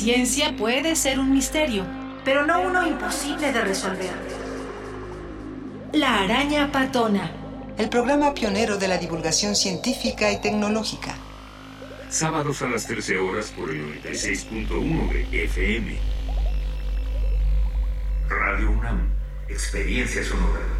[0.00, 1.84] ciencia puede ser un misterio,
[2.24, 4.10] pero no uno imposible de resolver.
[5.92, 7.30] La araña patona.
[7.76, 11.14] El programa pionero de la divulgación científica y tecnológica.
[12.08, 15.98] Sábados a las 13 horas por el 96.1 de FM.
[18.26, 19.12] Radio UNAM.
[19.50, 20.79] Experiencia sonora.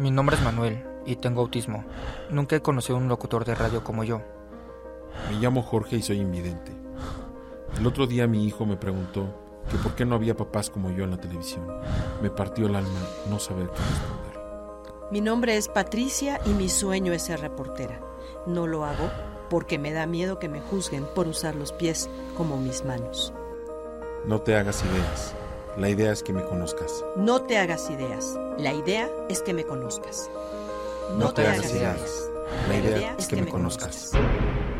[0.00, 1.84] Mi nombre es Manuel y tengo autismo.
[2.30, 4.22] Nunca he conocido a un locutor de radio como yo.
[5.28, 6.72] Me llamo Jorge y soy invidente.
[7.78, 9.26] El otro día mi hijo me preguntó
[9.70, 11.66] que por qué no había papás como yo en la televisión.
[12.22, 12.98] Me partió el alma
[13.28, 15.10] no saber qué responder.
[15.12, 18.00] Mi nombre es Patricia y mi sueño es ser reportera.
[18.46, 19.10] No lo hago
[19.50, 23.34] porque me da miedo que me juzguen por usar los pies como mis manos.
[24.24, 25.34] No te hagas ideas.
[25.76, 27.04] La idea es que me conozcas.
[27.16, 28.36] No te hagas ideas.
[28.58, 30.28] La idea es que me conozcas.
[31.12, 31.96] No, no te, te, hagas ideas.
[31.96, 32.30] ideas.
[32.68, 34.10] La idea, La idea es, es que, que, me conozcas.
[34.12, 34.79] conozcas.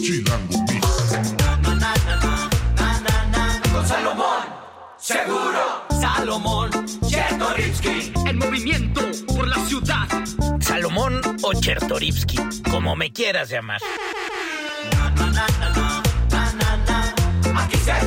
[0.00, 0.86] Chilango Mix.
[3.72, 4.42] Con Salomón,
[4.98, 5.62] seguro.
[6.00, 6.70] Salomón,
[7.06, 8.12] Chertorivsky.
[8.26, 10.06] En movimiento por la ciudad.
[10.60, 12.38] Salomón o Chertorivsky,
[12.70, 13.80] como me quieras llamar.
[17.56, 18.00] Aquí está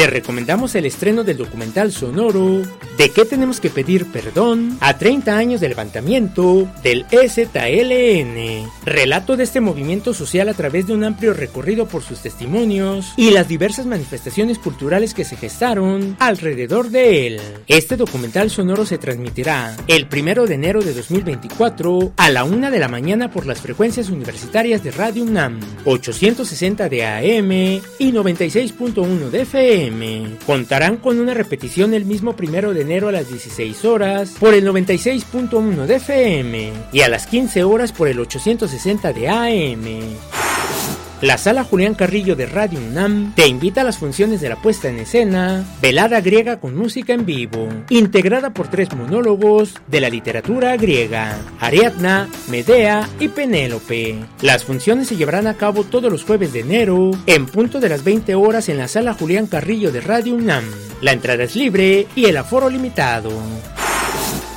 [0.00, 2.62] Te recomendamos el estreno del documental sonoro
[3.00, 4.76] ¿De qué tenemos que pedir perdón?
[4.80, 8.68] A 30 años de levantamiento del EZLN.
[8.84, 13.30] Relato de este movimiento social a través de un amplio recorrido por sus testimonios y
[13.30, 17.40] las diversas manifestaciones culturales que se gestaron alrededor de él.
[17.68, 22.80] Este documental sonoro se transmitirá el primero de enero de 2024 a la una de
[22.80, 27.50] la mañana por las frecuencias universitarias de Radio UNAM, 860 de AM
[27.98, 29.89] y 96.1 de FM.
[30.46, 34.66] Contarán con una repetición el mismo primero de enero a las 16 horas por el
[34.66, 40.59] 96.1 de FM y a las 15 horas por el 860 de AM.
[41.22, 44.88] La sala Julián Carrillo de Radio UNAM te invita a las funciones de la puesta
[44.88, 50.78] en escena Velada griega con música en vivo, integrada por tres monólogos de la literatura
[50.78, 54.16] griega, Ariadna, Medea y Penélope.
[54.40, 58.02] Las funciones se llevarán a cabo todos los jueves de enero, en punto de las
[58.02, 60.64] 20 horas en la sala Julián Carrillo de Radio UNAM.
[61.02, 63.30] La entrada es libre y el aforo limitado.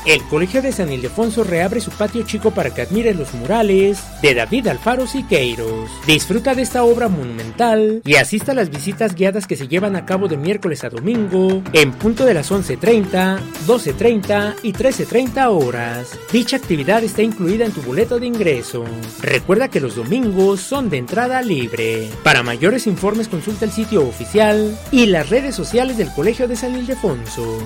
[0.05, 4.33] El Colegio de San Ildefonso reabre su patio chico para que admires los murales de
[4.33, 5.89] David Alfaro Siqueiros.
[6.05, 10.05] Disfruta de esta obra monumental y asista a las visitas guiadas que se llevan a
[10.05, 16.19] cabo de miércoles a domingo en punto de las 11.30, 12.30 y 13.30 horas.
[16.33, 18.83] Dicha actividad está incluida en tu boleto de ingreso.
[19.21, 22.09] Recuerda que los domingos son de entrada libre.
[22.23, 26.75] Para mayores informes consulta el sitio oficial y las redes sociales del Colegio de San
[26.75, 27.63] Ildefonso.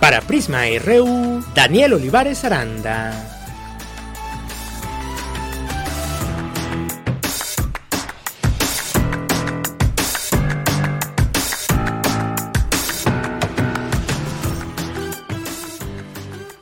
[0.00, 3.34] Para Prisma RU, Daniel Olivares Aranda.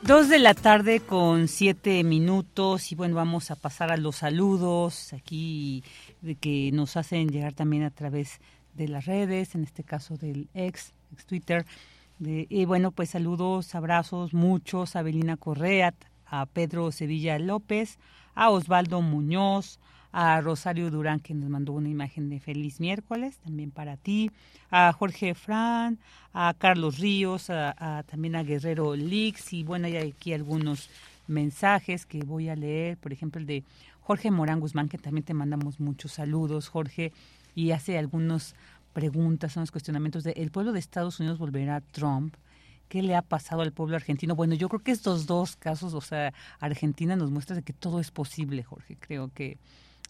[0.01, 5.11] Dos de la tarde con siete minutos y bueno, vamos a pasar a los saludos
[5.11, 5.83] aquí
[6.21, 8.39] de que nos hacen llegar también a través
[8.73, 11.65] de las redes, en este caso del ex, ex Twitter.
[12.19, 15.93] De- y bueno, pues saludos, abrazos, muchos a Belina Correa,
[16.25, 17.99] a Pedro Sevilla López,
[18.33, 19.79] a Osvaldo Muñoz,
[20.11, 24.31] a Rosario Durán, que nos mandó una imagen de feliz miércoles, también para ti,
[24.71, 25.99] a Jorge Fran,
[26.33, 30.89] a Carlos Ríos, a, a- también a Guerrero Lix, y bueno, hay aquí algunos
[31.27, 33.63] mensajes que voy a leer, por ejemplo, el de
[34.01, 37.11] Jorge Morán Guzmán, que también te mandamos muchos saludos, Jorge,
[37.53, 38.55] y hace algunos
[38.97, 42.33] preguntas, unos cuestionamientos de ¿el pueblo de Estados Unidos volverá a Trump?
[42.89, 44.33] ¿Qué le ha pasado al pueblo argentino?
[44.33, 47.99] Bueno, yo creo que estos dos casos, o sea, Argentina nos muestra de que todo
[47.99, 48.97] es posible, Jorge.
[48.99, 49.59] Creo que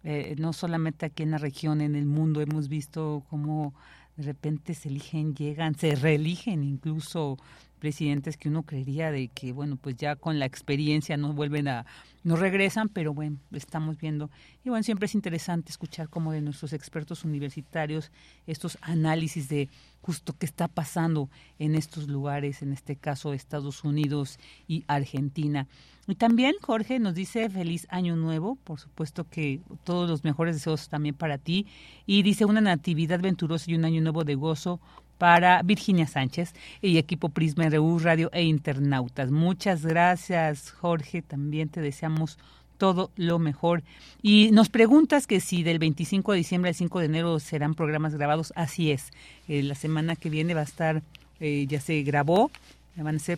[0.05, 3.73] eh, no solamente aquí en la región, en el mundo, hemos visto cómo
[4.15, 7.38] de repente se eligen, llegan, se reeligen incluso
[7.78, 11.86] presidentes que uno creería de que, bueno, pues ya con la experiencia no vuelven a,
[12.23, 14.30] no regresan, pero bueno, estamos viendo.
[14.63, 18.11] Y bueno, siempre es interesante escuchar como de nuestros expertos universitarios
[18.45, 19.69] estos análisis de
[20.01, 25.67] justo qué está pasando en estos lugares, en este caso Estados Unidos y Argentina.
[26.07, 30.88] Y también Jorge nos dice feliz año nuevo, por supuesto que todos los mejores deseos
[30.88, 31.67] también para ti.
[32.05, 34.80] Y dice una natividad venturosa y un año nuevo de gozo
[35.18, 39.32] para Virginia Sánchez y equipo Prisma RU Radio e Internautas.
[39.32, 41.22] Muchas gracias, Jorge.
[41.22, 42.38] También te deseamos
[42.78, 43.84] todo lo mejor.
[44.22, 48.15] Y nos preguntas que si del 25 de diciembre al 5 de enero serán programas
[48.15, 48.53] grabados.
[48.55, 49.11] Así es.
[49.47, 51.01] Eh, la semana que viene va a estar,
[51.39, 52.51] eh, ya se grabó,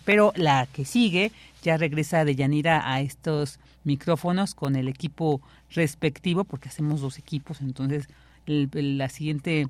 [0.06, 1.32] pero la que sigue
[1.64, 7.62] ya regresa de Yanira a estos micrófonos con el equipo respectivo, porque hacemos dos equipos.
[7.62, 8.08] Entonces,
[8.46, 9.68] la siguiente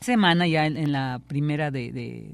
[0.00, 2.30] semana ya en, la primera de,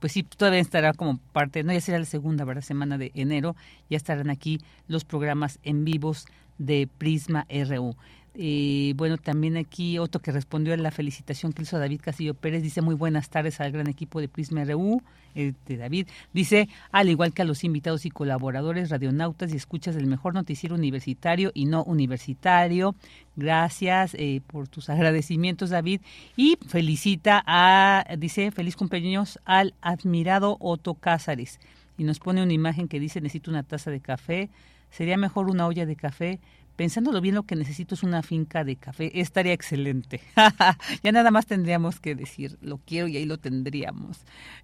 [0.00, 2.62] pues sí, todavía estará como parte, no, ya será la segunda, ¿verdad?
[2.62, 3.54] Semana de enero,
[3.88, 6.26] ya estarán aquí los programas en vivos
[6.58, 7.96] de Prisma RU.
[8.36, 12.62] Y bueno, también aquí otro que respondió a la felicitación que hizo David Castillo Pérez,
[12.64, 15.00] dice muy buenas tardes al gran equipo de Prisma RU,
[15.36, 16.08] eh, de David.
[16.32, 20.74] Dice, al igual que a los invitados y colaboradores, radionautas y escuchas del mejor noticiero
[20.74, 22.96] universitario y no universitario.
[23.36, 26.00] Gracias eh, por tus agradecimientos, David.
[26.36, 31.60] Y felicita a, dice, feliz cumpleaños al admirado Otto Cázares.
[31.96, 34.50] Y nos pone una imagen que dice, necesito una taza de café.
[34.90, 36.40] Sería mejor una olla de café
[36.76, 39.20] pensándolo bien, lo que necesito es una finca de café.
[39.20, 40.20] Estaría excelente.
[41.02, 44.18] ya nada más tendríamos que decir, lo quiero y ahí lo tendríamos.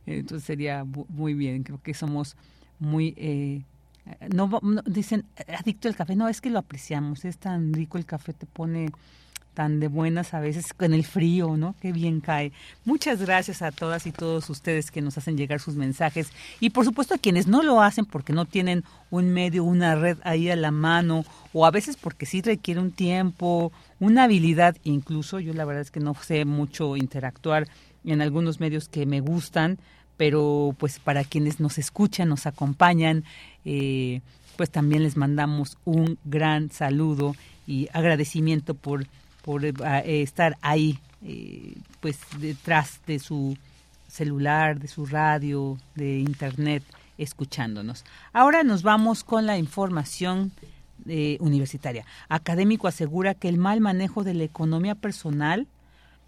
[0.06, 1.62] Entonces sería muy bien.
[1.62, 2.36] Creo que somos
[2.78, 3.14] muy...
[3.16, 3.62] Eh,
[4.34, 5.24] no, dicen
[5.58, 6.16] adicto al café.
[6.16, 7.24] No, es que lo apreciamos.
[7.24, 8.90] Es tan rico el café, te pone
[9.54, 11.74] tan de buenas a veces con el frío, ¿no?
[11.80, 12.52] Qué bien cae.
[12.84, 16.30] Muchas gracias a todas y todos ustedes que nos hacen llegar sus mensajes
[16.60, 20.18] y por supuesto a quienes no lo hacen porque no tienen un medio, una red
[20.22, 25.40] ahí a la mano o a veces porque sí requiere un tiempo, una habilidad, incluso
[25.40, 27.66] yo la verdad es que no sé mucho interactuar
[28.04, 29.78] en algunos medios que me gustan,
[30.16, 33.24] pero pues para quienes nos escuchan, nos acompañan,
[33.64, 34.20] eh,
[34.56, 37.34] pues también les mandamos un gran saludo
[37.66, 39.06] y agradecimiento por
[39.44, 39.72] por eh,
[40.04, 43.56] estar ahí, eh, pues detrás de su
[44.08, 46.82] celular, de su radio, de internet,
[47.18, 48.04] escuchándonos.
[48.32, 50.52] Ahora nos vamos con la información
[51.08, 52.04] eh, universitaria.
[52.28, 55.66] Académico asegura que el mal manejo de la economía personal,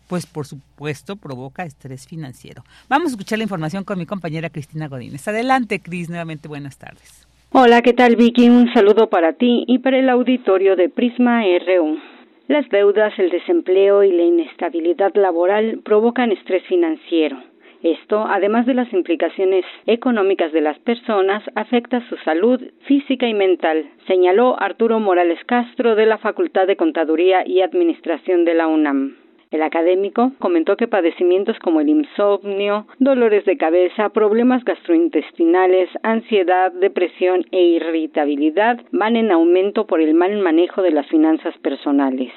[0.08, 2.64] pues por supuesto provoca estrés financiero.
[2.88, 5.26] Vamos a escuchar la información con mi compañera Cristina Godínez.
[5.28, 7.26] Adelante, Cris, nuevamente buenas tardes.
[7.50, 8.48] Hola, ¿qué tal, Vicky?
[8.48, 12.11] Un saludo para ti y para el auditorio de Prisma RU.
[12.48, 17.38] Las deudas, el desempleo y la inestabilidad laboral provocan estrés financiero.
[17.82, 23.90] Esto, además de las implicaciones económicas de las personas, afecta su salud física y mental,
[24.06, 29.21] señaló Arturo Morales Castro de la Facultad de Contaduría y Administración de la UNAM.
[29.52, 37.44] El académico comentó que padecimientos como el insomnio, dolores de cabeza, problemas gastrointestinales, ansiedad, depresión
[37.52, 42.32] e irritabilidad van en aumento por el mal manejo de las finanzas personales.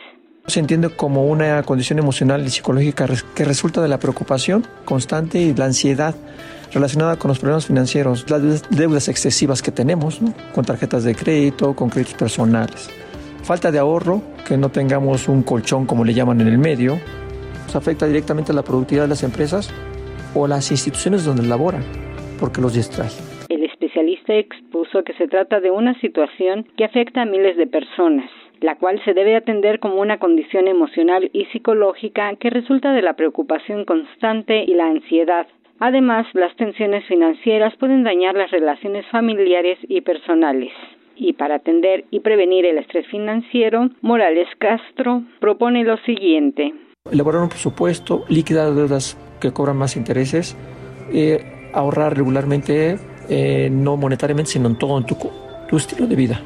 [0.47, 5.53] Se entiende como una condición emocional y psicológica que resulta de la preocupación constante y
[5.53, 6.15] la ansiedad
[6.73, 10.19] relacionada con los problemas financieros, las deudas excesivas que tenemos,
[10.53, 13.04] con tarjetas de crédito, con créditos personales
[13.45, 16.93] falta de ahorro, que no tengamos un colchón como le llaman en el medio,
[17.65, 19.71] nos afecta directamente a la productividad de las empresas
[20.33, 21.83] o las instituciones donde laboran,
[22.39, 23.11] porque los distrae.
[23.49, 28.31] El especialista expuso que se trata de una situación que afecta a miles de personas,
[28.61, 33.13] la cual se debe atender como una condición emocional y psicológica que resulta de la
[33.13, 35.45] preocupación constante y la ansiedad.
[35.77, 40.71] Además, las tensiones financieras pueden dañar las relaciones familiares y personales
[41.15, 46.73] y para atender y prevenir el estrés financiero, Morales Castro propone lo siguiente.
[47.11, 50.57] Elaborar un presupuesto, liquidar deudas que cobran más intereses,
[51.13, 52.97] eh, ahorrar regularmente,
[53.29, 56.41] eh, no monetariamente, sino en todo en tu, estilo de vida.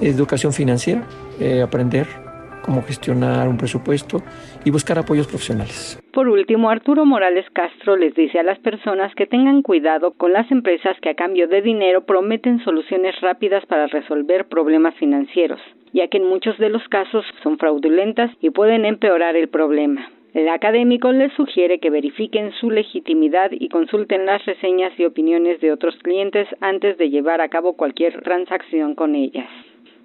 [0.00, 1.04] Educación financiera,
[1.40, 2.27] eh, aprender
[2.68, 4.18] cómo gestionar un presupuesto
[4.62, 5.98] y buscar apoyos profesionales.
[6.12, 10.50] Por último, Arturo Morales Castro les dice a las personas que tengan cuidado con las
[10.50, 15.60] empresas que a cambio de dinero prometen soluciones rápidas para resolver problemas financieros,
[15.94, 20.10] ya que en muchos de los casos son fraudulentas y pueden empeorar el problema.
[20.34, 25.72] El académico les sugiere que verifiquen su legitimidad y consulten las reseñas y opiniones de
[25.72, 29.48] otros clientes antes de llevar a cabo cualquier transacción con ellas.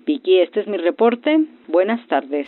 [0.06, 1.46] Vicky, este es mi reporte.
[1.68, 2.48] Buenas tardes.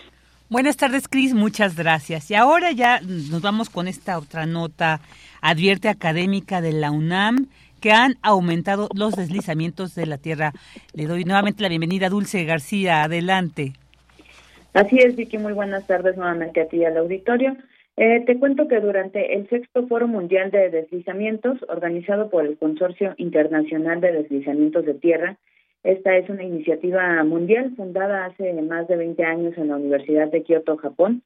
[0.50, 1.34] Buenas tardes, Cris.
[1.34, 2.30] Muchas gracias.
[2.30, 5.00] Y ahora ya nos vamos con esta otra nota.
[5.42, 7.48] Advierte académica de la UNAM
[7.82, 10.54] que han aumentado los deslizamientos de la tierra.
[10.94, 13.04] Le doy nuevamente la bienvenida a Dulce García.
[13.04, 13.74] Adelante.
[14.74, 15.38] Así es, Vicky.
[15.38, 17.56] Muy buenas tardes nuevamente a ti al auditorio.
[17.98, 23.14] Eh, te cuento que durante el sexto Foro Mundial de Deslizamientos, organizado por el Consorcio
[23.18, 25.38] Internacional de Deslizamientos de Tierra,
[25.86, 30.42] esta es una iniciativa mundial fundada hace más de 20 años en la Universidad de
[30.42, 31.22] Kioto, Japón.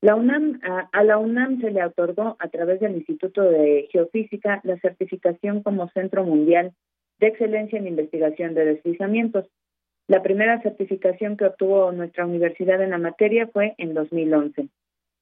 [0.00, 4.78] La UNAM, a, la UNAM se le otorgó a través del Instituto de Geofísica la
[4.78, 6.72] certificación como Centro Mundial
[7.18, 9.46] de Excelencia en Investigación de Deslizamientos.
[10.06, 14.68] La primera certificación que obtuvo nuestra universidad en la materia fue en 2011.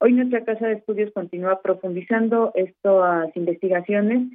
[0.00, 4.28] Hoy nuestra Casa de Estudios continúa profundizando estas investigaciones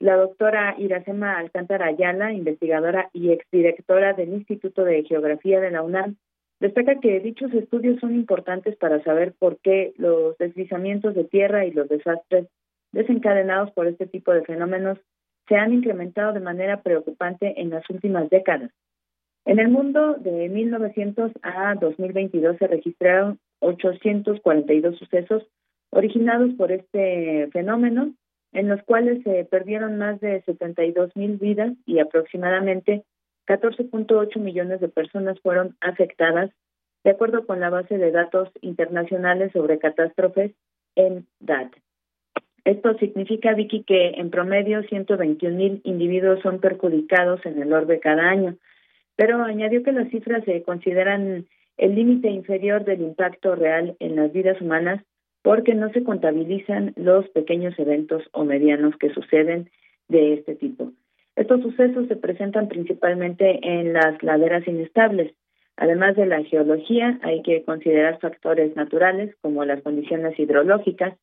[0.00, 6.16] la doctora Iracema Alcántara Ayala, investigadora y exdirectora del Instituto de Geografía de la UNAM,
[6.58, 11.72] destaca que dichos estudios son importantes para saber por qué los deslizamientos de tierra y
[11.72, 12.48] los desastres
[12.92, 14.98] desencadenados por este tipo de fenómenos
[15.48, 18.70] se han incrementado de manera preocupante en las últimas décadas.
[19.44, 25.46] En el mundo de 1900 a 2022 se registraron 842 sucesos
[25.90, 28.14] originados por este fenómeno
[28.52, 33.04] en los cuales se perdieron más de 72 mil vidas y aproximadamente
[33.46, 36.50] 14.8 millones de personas fueron afectadas,
[37.04, 40.52] de acuerdo con la base de datos internacionales sobre catástrofes
[40.96, 41.72] en DAT.
[42.64, 48.28] Esto significa, Vicky, que en promedio 121 mil individuos son perjudicados en el orbe cada
[48.28, 48.56] año,
[49.16, 51.46] pero añadió que las cifras se consideran
[51.78, 55.02] el límite inferior del impacto real en las vidas humanas
[55.42, 59.70] porque no se contabilizan los pequeños eventos o medianos que suceden
[60.08, 60.92] de este tipo.
[61.36, 65.32] Estos sucesos se presentan principalmente en las laderas inestables.
[65.76, 71.16] Además de la geología, hay que considerar factores naturales como las condiciones hidrológicas,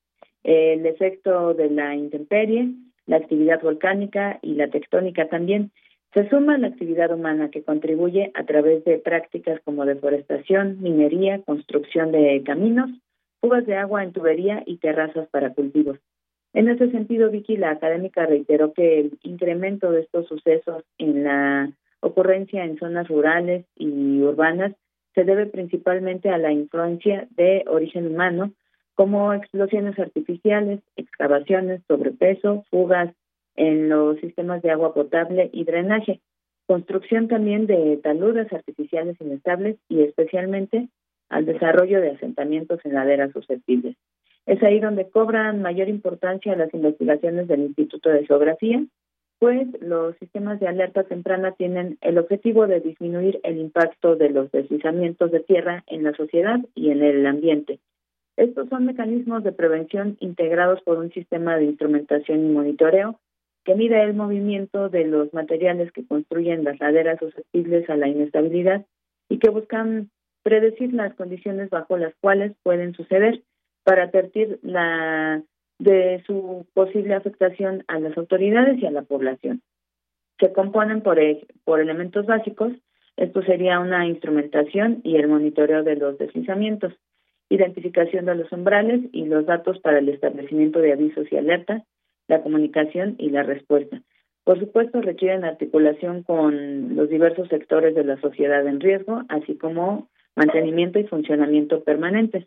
[0.44, 2.72] el efecto de la intemperie,
[3.06, 5.72] la actividad volcánica y la tectónica también.
[6.14, 12.12] Se suma la actividad humana que contribuye a través de prácticas como deforestación, minería, construcción
[12.12, 12.90] de caminos,
[13.42, 16.00] fugas de agua en tubería y terrazas para cultivos.
[16.54, 21.72] En ese sentido, Vicky, la académica reiteró que el incremento de estos sucesos en la
[22.00, 24.74] ocurrencia en zonas rurales y urbanas
[25.14, 28.54] se debe principalmente a la influencia de origen humano,
[28.96, 33.14] como explosiones artificiales, excavaciones, sobrepeso, fugas
[33.56, 36.22] en los sistemas de agua potable y drenaje,
[36.68, 40.90] construcción también de taludes artificiales inestables y especialmente
[41.30, 43.96] al desarrollo de asentamientos en laderas susceptibles.
[44.46, 48.84] Es ahí donde cobran mayor importancia las investigaciones del Instituto de Geografía,
[49.40, 54.52] pues los sistemas de alerta temprana tienen el objetivo de disminuir el impacto de los
[54.52, 57.80] deslizamientos de tierra en la sociedad y en el ambiente.
[58.36, 63.20] Estos son mecanismos de prevención integrados por un sistema de instrumentación y monitoreo
[63.66, 68.86] que mide el movimiento de los materiales que construyen las laderas susceptibles a la inestabilidad
[69.28, 70.10] y que buscan
[70.48, 73.44] predecir las condiciones bajo las cuales pueden suceder
[73.84, 75.44] para advertir la
[75.78, 79.62] de su posible afectación a las autoridades y a la población.
[80.40, 82.72] Se componen por, e, por elementos básicos,
[83.18, 86.94] esto sería una instrumentación y el monitoreo de los deslizamientos,
[87.50, 91.84] identificación de los umbrales y los datos para el establecimiento de avisos y alertas,
[92.30, 94.02] la comunicación y la respuesta.
[94.46, 100.08] Por supuesto, requieren articulación con los diversos sectores de la sociedad en riesgo, así como
[100.38, 102.46] mantenimiento y funcionamiento permanentes.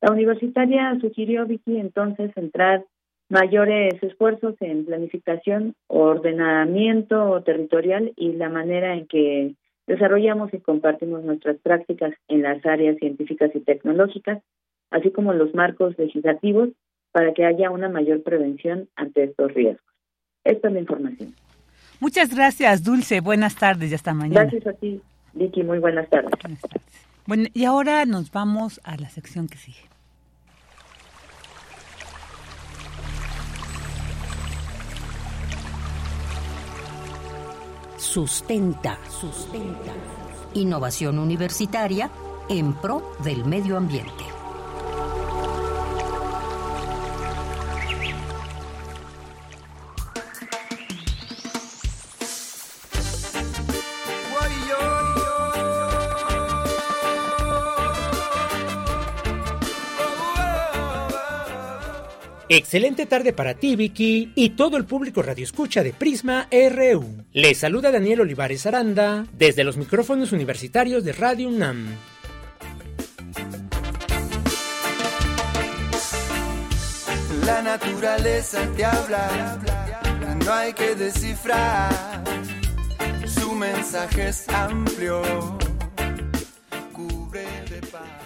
[0.00, 2.84] La universitaria sugirió, Vicky, entonces centrar
[3.28, 9.54] mayores esfuerzos en planificación, ordenamiento territorial y la manera en que
[9.86, 14.42] desarrollamos y compartimos nuestras prácticas en las áreas científicas y tecnológicas,
[14.90, 16.70] así como los marcos legislativos
[17.12, 19.86] para que haya una mayor prevención ante estos riesgos.
[20.44, 21.34] Esta es la información.
[22.00, 23.20] Muchas gracias, Dulce.
[23.20, 24.42] Buenas tardes y hasta mañana.
[24.42, 25.00] Gracias a ti,
[25.32, 25.62] Vicky.
[25.62, 26.30] Muy buenas tardes.
[26.42, 27.05] Buenas tardes.
[27.26, 29.78] Bueno, y ahora nos vamos a la sección que sigue.
[37.98, 39.92] Sustenta, sustenta.
[40.54, 42.10] Innovación universitaria
[42.48, 44.35] en pro del medio ambiente.
[62.48, 67.24] Excelente tarde para ti, Vicky, y todo el público radio escucha de Prisma RU.
[67.32, 71.88] Les saluda Daniel Olivares Aranda desde los micrófonos universitarios de Radio UNAM.
[77.44, 79.58] La naturaleza te habla
[80.46, 82.22] no hay que descifrar.
[83.26, 85.22] Su mensaje es amplio.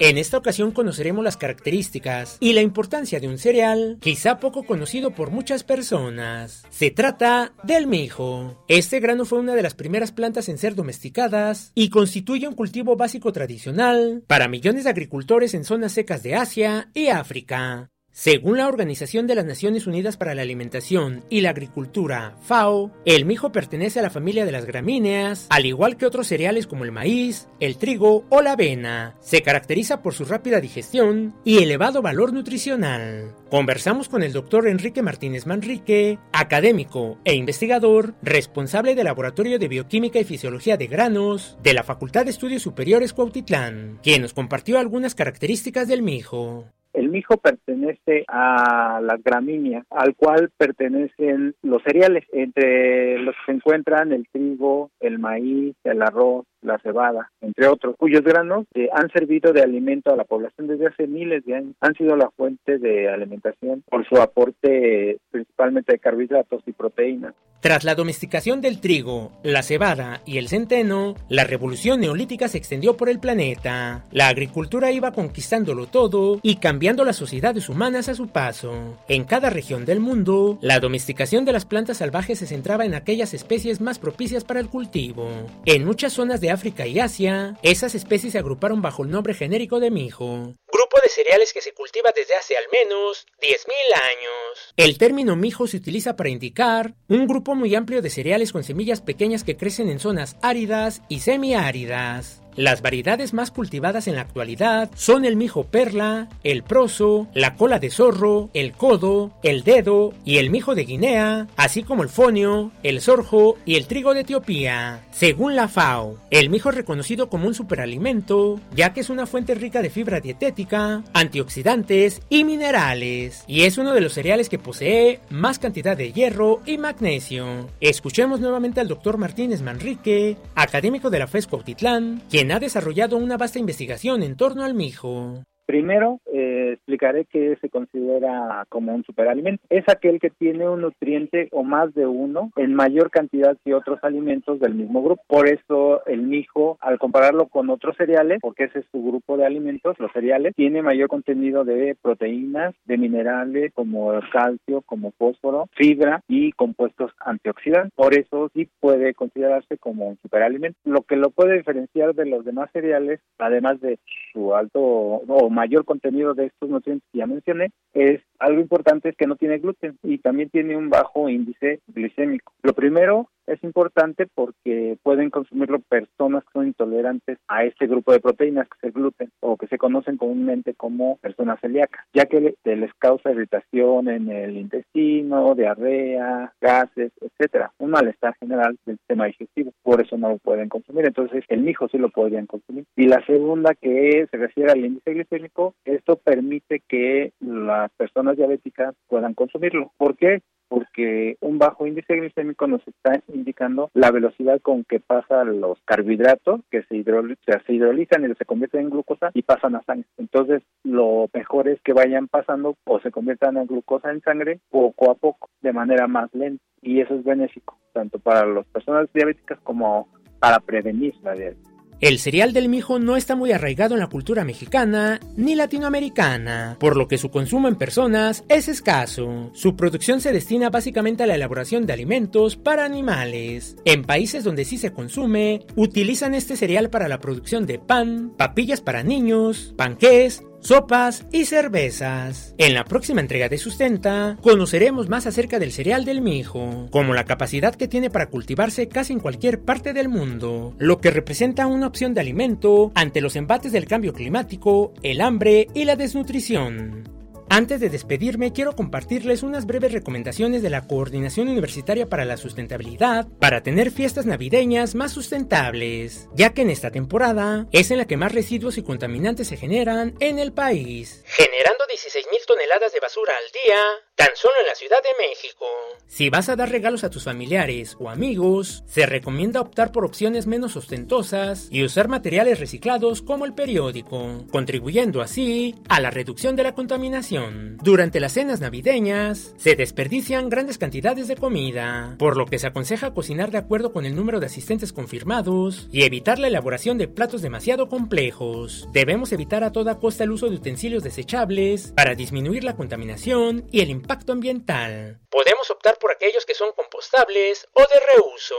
[0.02, 5.10] En esta ocasión conoceremos las características y la importancia de un cereal quizá poco conocido
[5.10, 6.64] por muchas personas.
[6.70, 8.64] Se trata del mijo.
[8.66, 12.97] Este grano fue una de las primeras plantas en ser domesticadas y constituye un cultivo
[12.97, 17.90] básico tradicional para millones de agricultores en zonas secas de Asia y África.
[18.12, 23.24] Según la Organización de las Naciones Unidas para la Alimentación y la Agricultura, FAO, el
[23.24, 26.93] mijo pertenece a la familia de las gramíneas, al igual que otros cereales como el
[26.93, 29.15] maíz, el trigo o la avena.
[29.20, 33.35] Se caracteriza por su rápida digestión y elevado valor nutricional.
[33.49, 40.19] Conversamos con el doctor Enrique Martínez Manrique, académico e investigador, responsable del Laboratorio de Bioquímica
[40.19, 45.15] y Fisiología de Granos de la Facultad de Estudios Superiores Cuautitlán, quien nos compartió algunas
[45.15, 46.66] características del mijo.
[46.92, 53.52] El mijo pertenece a las gramíneas, al cual pertenecen los cereales, entre los que se
[53.52, 59.11] encuentran el trigo, el maíz, el arroz, la cebada, entre otros, cuyos granos eh, han
[59.11, 61.74] servido de alimento a la población desde hace miles de años.
[61.81, 67.35] Han sido la fuente de alimentación por su aporte principalmente de carbohidratos y proteínas.
[67.61, 72.97] Tras la domesticación del trigo, la cebada y el centeno, la revolución neolítica se extendió
[72.97, 74.07] por el planeta.
[74.12, 78.97] La agricultura iba conquistándolo todo y cambiando las sociedades humanas a su paso.
[79.09, 83.35] En cada región del mundo, la domesticación de las plantas salvajes se centraba en aquellas
[83.35, 85.28] especies más propicias para el cultivo.
[85.66, 89.81] En muchas zonas de África y Asia, esas especies se agruparon bajo el nombre genérico
[89.81, 90.55] de mijo.
[90.72, 94.74] Grupo de cereales que se cultiva desde hace al menos 10.000 años.
[94.77, 99.01] El término mijo se utiliza para indicar un grupo muy amplio de cereales con semillas
[99.01, 102.43] pequeñas que crecen en zonas áridas y semiáridas.
[102.61, 107.78] Las variedades más cultivadas en la actualidad son el mijo perla, el proso, la cola
[107.78, 112.70] de zorro, el codo, el dedo y el mijo de Guinea, así como el fonio,
[112.82, 115.01] el sorjo y el trigo de Etiopía.
[115.11, 119.55] Según la FAO, el mijo es reconocido como un superalimento, ya que es una fuente
[119.55, 125.20] rica de fibra dietética, antioxidantes y minerales, y es uno de los cereales que posee
[125.31, 127.70] más cantidad de hierro y magnesio.
[127.81, 133.36] Escuchemos nuevamente al doctor Martínez Manrique, académico de la FES Cuautitlán, quien ha desarrollado una
[133.36, 135.44] vasta investigación en torno al mijo.
[135.70, 139.62] Primero, eh, explicaré qué se considera como un superalimento.
[139.70, 144.02] Es aquel que tiene un nutriente o más de uno en mayor cantidad que otros
[144.02, 145.22] alimentos del mismo grupo.
[145.28, 149.47] Por eso el mijo, al compararlo con otros cereales, porque ese es su grupo de
[149.47, 156.24] alimentos, los cereales, tiene mayor contenido de proteínas, de minerales como calcio, como fósforo, fibra
[156.26, 157.92] y compuestos antioxidantes.
[157.94, 160.76] Por eso sí puede considerarse como un superalimento.
[160.82, 164.01] Lo que lo puede diferenciar de los demás cereales, además de
[164.32, 169.16] su alto o mayor contenido de estos nutrientes que ya mencioné, es algo importante es
[169.16, 172.55] que no tiene gluten y también tiene un bajo índice glicémico.
[172.62, 178.20] Lo primero es importante porque pueden consumirlo personas que son intolerantes a este grupo de
[178.20, 182.55] proteínas que es el gluten o que se conocen comúnmente como personas celíacas, ya que
[182.64, 189.72] les causa irritación en el intestino, diarrea, gases, etcétera, un malestar general del sistema digestivo,
[189.82, 192.85] por eso no lo pueden consumir, entonces el mijo sí lo podrían consumir.
[192.97, 198.94] Y la segunda que se refiere al índice glicémico, esto permite que las personas diabéticas
[199.09, 199.93] puedan consumirlo.
[199.97, 200.43] ¿Por qué?
[200.70, 206.60] Porque un bajo índice glicémico nos está indicando la velocidad con que pasan los carbohidratos
[206.70, 210.06] que se, se hidrolizan y se convierten en glucosa y pasan a sangre.
[210.16, 215.10] Entonces, lo mejor es que vayan pasando o se conviertan en glucosa en sangre poco
[215.10, 216.62] a poco, de manera más lenta.
[216.80, 221.69] Y eso es benéfico, tanto para las personas diabéticas como para prevenir la diabetes.
[222.01, 226.97] El cereal del mijo no está muy arraigado en la cultura mexicana ni latinoamericana, por
[226.97, 229.51] lo que su consumo en personas es escaso.
[229.52, 233.77] Su producción se destina básicamente a la elaboración de alimentos para animales.
[233.85, 238.81] En países donde sí se consume, utilizan este cereal para la producción de pan, papillas
[238.81, 242.55] para niños, panqués, sopas y cervezas.
[242.59, 247.24] En la próxima entrega de Sustenta, conoceremos más acerca del cereal del mijo, como la
[247.24, 251.87] capacidad que tiene para cultivarse casi en cualquier parte del mundo, lo que representa una
[251.87, 257.19] opción de alimento ante los embates del cambio climático, el hambre y la desnutrición.
[257.52, 263.27] Antes de despedirme, quiero compartirles unas breves recomendaciones de la Coordinación Universitaria para la Sustentabilidad
[263.40, 268.16] para tener fiestas navideñas más sustentables, ya que en esta temporada es en la que
[268.16, 273.51] más residuos y contaminantes se generan en el país, generando 16.000 toneladas de basura al
[273.64, 273.82] día
[274.20, 275.64] tan solo en la Ciudad de México.
[276.06, 280.47] Si vas a dar regalos a tus familiares o amigos, se recomienda optar por opciones
[280.47, 286.64] menos ostentosas y usar materiales reciclados como el periódico, contribuyendo así a la reducción de
[286.64, 287.78] la contaminación.
[287.82, 293.14] Durante las cenas navideñas, se desperdician grandes cantidades de comida, por lo que se aconseja
[293.14, 297.40] cocinar de acuerdo con el número de asistentes confirmados y evitar la elaboración de platos
[297.40, 298.86] demasiado complejos.
[298.92, 303.80] Debemos evitar a toda costa el uso de utensilios desechables para disminuir la contaminación y
[303.80, 305.20] el impacto ambiental.
[305.31, 308.55] Podemos optar por aquellos que son compostables o de reuso.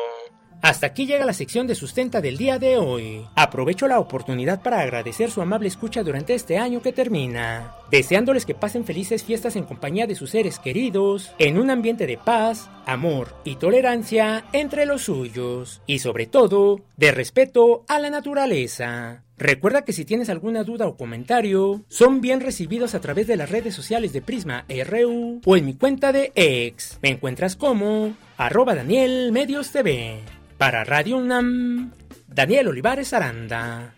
[0.62, 3.28] Hasta aquí llega la sección de sustenta del día de hoy.
[3.36, 8.56] Aprovecho la oportunidad para agradecer su amable escucha durante este año que termina, deseándoles que
[8.56, 13.36] pasen felices fiestas en compañía de sus seres queridos, en un ambiente de paz, amor
[13.44, 19.24] y tolerancia entre los suyos, y sobre todo, de respeto a la naturaleza.
[19.38, 23.50] Recuerda que si tienes alguna duda o comentario, son bien recibidos a través de las
[23.50, 27.00] redes sociales de Prisma RU o en mi cuenta de ex.
[27.02, 30.20] Me encuentras como arroba Daniel Medios TV.
[30.60, 31.92] Para Radio UNAM,
[32.28, 33.96] Daniel Olivares Aranda.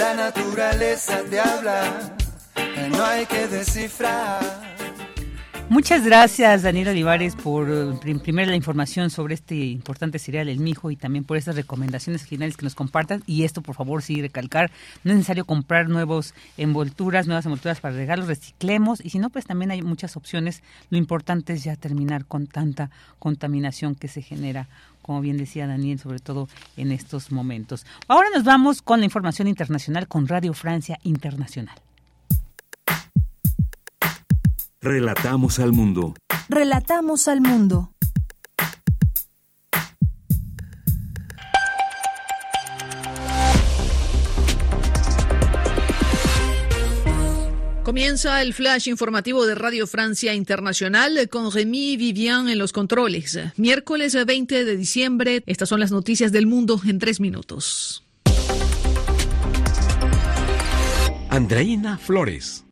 [0.00, 2.16] La naturaleza te habla,
[2.90, 4.40] no hay que descifrar.
[5.68, 7.68] Muchas gracias, Daniel Olivares, por
[8.06, 12.56] imprimir la información sobre este importante cereal, el mijo, y también por estas recomendaciones finales
[12.56, 13.20] que nos compartas.
[13.26, 14.70] Y esto, por favor, sí, recalcar,
[15.04, 19.44] no es necesario comprar nuevos envolturas, nuevas envolturas para regalos, reciclemos, y si no, pues
[19.44, 20.62] también hay muchas opciones.
[20.88, 24.66] Lo importante es ya terminar con tanta contaminación que se genera
[25.02, 27.86] como bien decía Daniel, sobre todo en estos momentos.
[28.08, 31.76] Ahora nos vamos con la información internacional con Radio Francia Internacional.
[34.80, 36.14] Relatamos al mundo.
[36.48, 37.90] Relatamos al mundo.
[47.90, 53.36] Comienza el flash informativo de Radio Francia Internacional con Remy Vivian en los controles.
[53.56, 58.04] Miércoles 20 de diciembre, estas son las noticias del mundo en tres minutos.
[61.30, 62.64] Andreina Flores.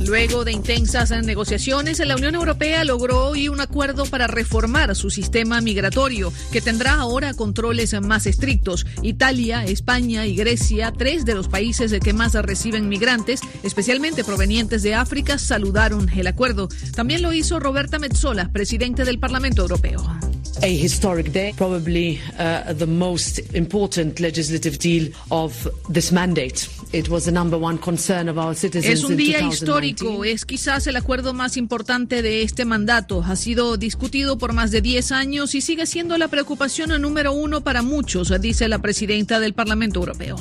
[0.00, 5.60] Luego de intensas negociaciones, la Unión Europea logró hoy un acuerdo para reformar su sistema
[5.60, 8.86] migratorio, que tendrá ahora controles más estrictos.
[9.02, 14.94] Italia, España y Grecia, tres de los países que más reciben migrantes, especialmente provenientes de
[14.94, 16.68] África, saludaron el acuerdo.
[16.94, 20.04] También lo hizo Roberta Metsola, presidente del Parlamento Europeo.
[20.62, 26.68] A historic day, probably uh, the most important legislative deal of this mandate.
[26.92, 29.00] It was the number one concern of our citizens.
[29.00, 33.22] Es un día histórico, es quizás el acuerdo más importante de este mandato.
[33.22, 37.62] Ha sido discutido por más de 10 años y sigue siendo la preocupación número uno
[37.62, 40.36] para muchos, dice la presidenta del Parlamento Europeo.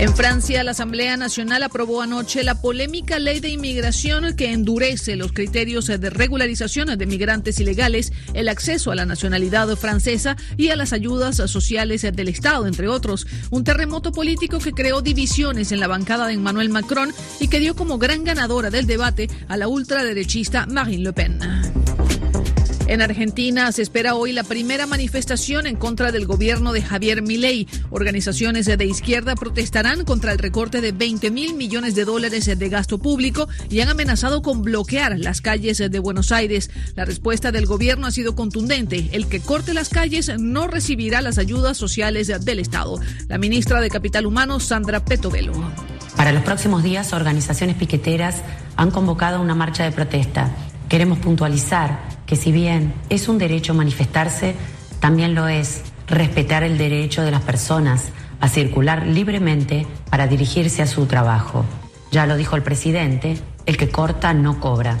[0.00, 5.32] En Francia, la Asamblea Nacional aprobó anoche la polémica ley de inmigración que endurece los
[5.32, 10.94] criterios de regularización de migrantes ilegales, el acceso a la nacionalidad francesa y a las
[10.94, 13.26] ayudas sociales del Estado, entre otros.
[13.50, 17.76] Un terremoto político que creó divisiones en la bancada de Emmanuel Macron y que dio
[17.76, 21.89] como gran ganadora del debate a la ultraderechista Marine Le Pen.
[22.90, 27.68] En Argentina se espera hoy la primera manifestación en contra del gobierno de Javier Milei.
[27.90, 32.98] Organizaciones de izquierda protestarán contra el recorte de 20 mil millones de dólares de gasto
[32.98, 36.68] público y han amenazado con bloquear las calles de Buenos Aires.
[36.96, 39.08] La respuesta del gobierno ha sido contundente.
[39.12, 42.98] El que corte las calles no recibirá las ayudas sociales del Estado.
[43.28, 45.52] La ministra de Capital Humano, Sandra Petovelo.
[46.16, 48.42] Para los próximos días, organizaciones piqueteras
[48.74, 50.50] han convocado una marcha de protesta.
[50.90, 54.56] Queremos puntualizar que si bien es un derecho manifestarse,
[54.98, 58.08] también lo es respetar el derecho de las personas
[58.40, 61.64] a circular libremente para dirigirse a su trabajo.
[62.10, 64.98] Ya lo dijo el presidente, el que corta no cobra.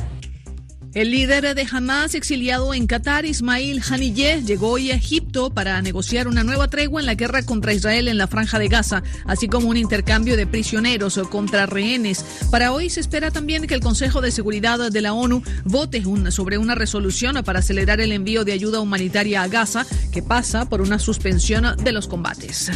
[0.92, 6.26] El líder de Hamas, exiliado en Qatar, Ismail Haniyeh, llegó hoy a Egipto para negociar
[6.26, 9.68] una nueva tregua en la guerra contra Israel en la Franja de Gaza, así como
[9.68, 12.24] un intercambio de prisioneros contra rehenes.
[12.50, 16.58] Para hoy se espera también que el Consejo de Seguridad de la ONU vote sobre
[16.58, 20.98] una resolución para acelerar el envío de ayuda humanitaria a Gaza, que pasa por una
[20.98, 22.68] suspensión de los combates.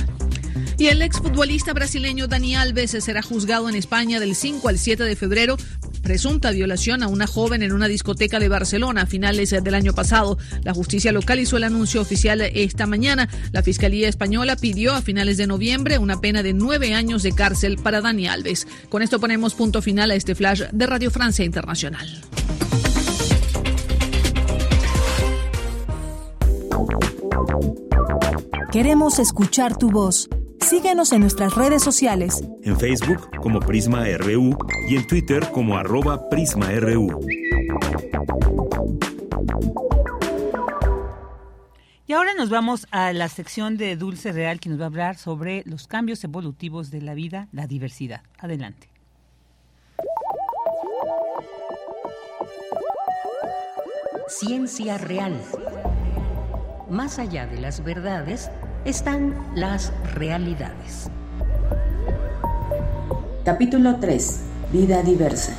[0.79, 5.17] Y el exfutbolista brasileño Dani Alves será juzgado en España del 5 al 7 de
[5.17, 5.57] febrero
[6.05, 10.39] presunta violación a una joven en una discoteca de Barcelona a finales del año pasado.
[10.63, 13.29] La justicia local hizo el anuncio oficial esta mañana.
[13.51, 17.79] La Fiscalía Española pidió a finales de noviembre una pena de nueve años de cárcel
[17.79, 18.69] para Dani Alves.
[18.91, 22.07] Con esto ponemos punto final a este flash de Radio Francia Internacional.
[28.71, 30.29] Queremos escuchar tu voz.
[30.75, 32.43] Síguenos en nuestras redes sociales.
[32.65, 37.21] En Facebook como Prisma RU y en Twitter como arroba PrismaRU.
[42.09, 45.17] Y ahora nos vamos a la sección de Dulce Real que nos va a hablar
[45.17, 48.23] sobre los cambios evolutivos de la vida, la diversidad.
[48.41, 48.91] Adelante.
[54.27, 55.41] Ciencia real.
[56.91, 58.51] Más allá de las verdades
[58.85, 61.09] están las realidades.
[63.45, 64.41] Capítulo 3.
[64.73, 65.55] Vida diversa.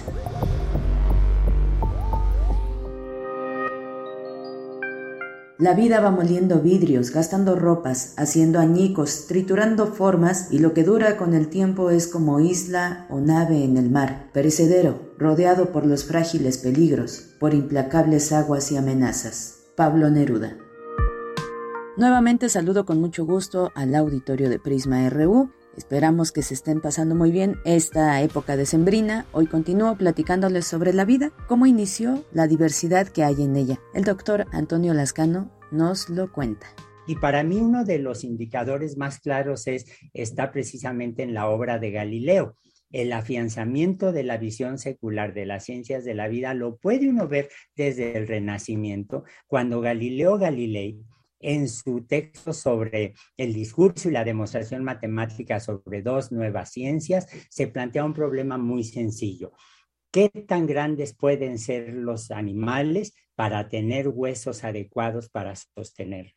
[5.57, 11.17] La vida va moliendo vidrios, gastando ropas, haciendo añicos, triturando formas y lo que dura
[11.17, 16.03] con el tiempo es como isla o nave en el mar, perecedero, rodeado por los
[16.03, 19.55] frágiles peligros, por implacables aguas y amenazas.
[19.75, 20.57] Pablo Neruda.
[21.97, 25.49] Nuevamente saludo con mucho gusto al auditorio de Prisma RU.
[25.77, 29.25] Esperamos que se estén pasando muy bien esta época decembrina.
[29.31, 33.79] Hoy continúo platicándoles sobre la vida, cómo inició, la diversidad que hay en ella.
[33.93, 36.67] El doctor Antonio Lascano nos lo cuenta.
[37.07, 41.79] Y para mí uno de los indicadores más claros es, está precisamente en la obra
[41.79, 42.57] de Galileo.
[42.91, 47.29] El afianzamiento de la visión secular de las ciencias de la vida lo puede uno
[47.29, 50.99] ver desde el Renacimiento, cuando Galileo Galilei
[51.45, 57.67] en su texto sobre el discurso y la demostración matemática sobre dos nuevas ciencias, se
[57.67, 59.51] plantea un problema muy sencillo.
[60.11, 66.33] ¿Qué tan grandes pueden ser los animales para tener huesos adecuados para sostenerlo?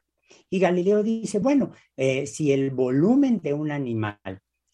[0.51, 4.19] Y Galileo dice, bueno, eh, si el volumen de un animal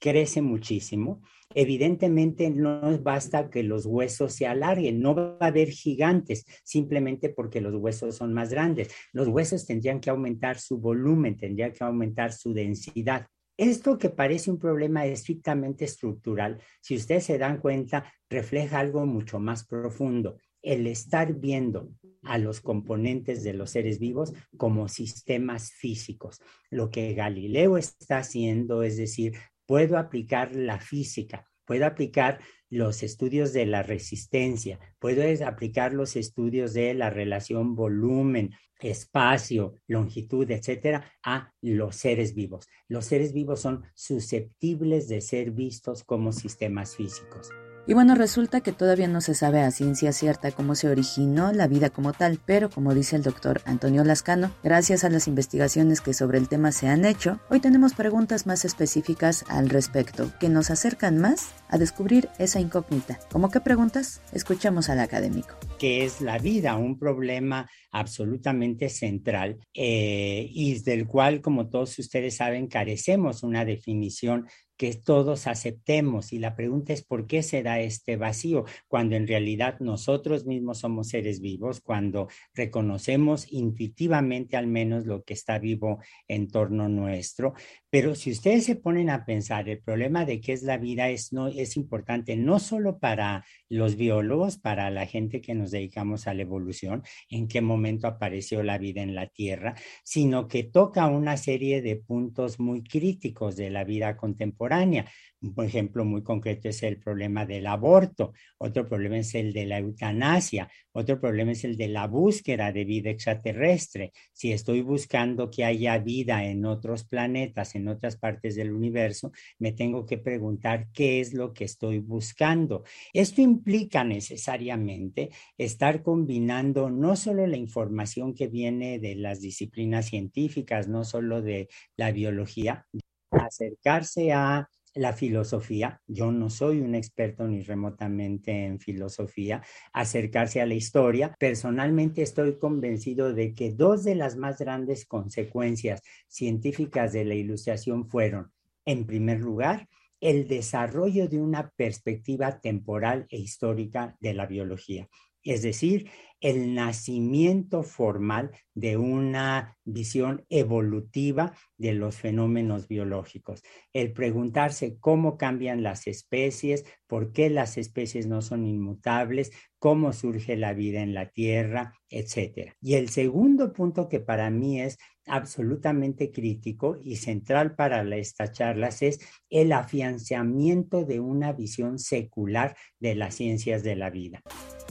[0.01, 1.23] crece muchísimo,
[1.55, 7.61] evidentemente no basta que los huesos se alarguen, no va a haber gigantes simplemente porque
[7.61, 8.93] los huesos son más grandes.
[9.13, 13.27] Los huesos tendrían que aumentar su volumen, tendrían que aumentar su densidad.
[13.57, 19.39] Esto que parece un problema estrictamente estructural, si ustedes se dan cuenta, refleja algo mucho
[19.39, 20.39] más profundo.
[20.61, 21.91] El estar viendo
[22.23, 26.41] a los componentes de los seres vivos como sistemas físicos.
[26.71, 29.35] Lo que Galileo está haciendo es decir,
[29.67, 36.75] puedo aplicar la física, puedo aplicar los estudios de la resistencia, puedo aplicar los estudios
[36.75, 38.51] de la relación volumen,
[38.81, 42.67] espacio, longitud, etcétera, a los seres vivos.
[42.89, 47.51] Los seres vivos son susceptibles de ser vistos como sistemas físicos.
[47.87, 51.69] Y bueno, resulta que todavía no se sabe a ciencia cierta cómo se originó la
[51.69, 56.15] vida como tal, pero como dice el doctor Antonio Lascano, gracias a las investigaciones que
[56.15, 60.71] sobre el tema se han hecho, hoy tenemos preguntas más específicas al respecto, que nos
[60.71, 63.19] acercan más a descubrir esa incógnita.
[63.31, 64.23] ¿Cómo qué preguntas?
[64.33, 65.55] Escuchamos al académico.
[65.79, 66.77] ¿Qué es la vida?
[66.77, 74.47] Un problema absolutamente central eh, y del cual, como todos ustedes saben, carecemos una definición
[74.77, 76.33] que todos aceptemos.
[76.33, 78.65] Y la pregunta es, ¿por qué se da este vacío?
[78.89, 85.35] Cuando en realidad nosotros mismos somos seres vivos, cuando reconocemos intuitivamente al menos lo que
[85.35, 87.55] está vivo en torno nuestro.
[87.95, 91.33] Pero si ustedes se ponen a pensar, el problema de qué es la vida es,
[91.33, 96.35] no, es importante no solo para los biólogos, para la gente que nos dedicamos a
[96.35, 101.37] la evolución, en qué momento apareció la vida en la Tierra, sino que toca una
[101.37, 105.07] serie de puntos muy críticos de la vida contemporánea.
[105.45, 109.79] Un ejemplo muy concreto es el problema del aborto, otro problema es el de la
[109.79, 114.13] eutanasia, otro problema es el de la búsqueda de vida extraterrestre.
[114.33, 119.73] Si estoy buscando que haya vida en otros planetas, en otras partes del universo, me
[119.73, 122.85] tengo que preguntar qué es lo que estoy buscando.
[123.13, 130.89] Esto implica necesariamente estar combinando no solo la información que viene de las disciplinas científicas,
[130.89, 132.87] no solo de la biología,
[133.31, 139.63] acercarse a la filosofía, yo no soy un experto ni remotamente en filosofía,
[139.93, 141.35] acercarse a la historia.
[141.39, 148.09] Personalmente estoy convencido de que dos de las más grandes consecuencias científicas de la ilustración
[148.09, 148.53] fueron,
[148.85, 149.89] en primer lugar,
[150.21, 155.09] el desarrollo de una perspectiva temporal e histórica de la biología
[155.45, 156.11] es decir,
[156.45, 163.63] el nacimiento formal de una visión evolutiva de los fenómenos biológicos.
[163.95, 170.57] El preguntarse cómo cambian las especies, por qué las especies no son inmutables, cómo surge
[170.57, 172.73] la vida en la Tierra, etc.
[172.83, 179.01] Y el segundo punto que para mí es absolutamente crítico y central para estas charlas
[179.03, 184.43] es el afianzamiento de una visión secular de las ciencias de la vida.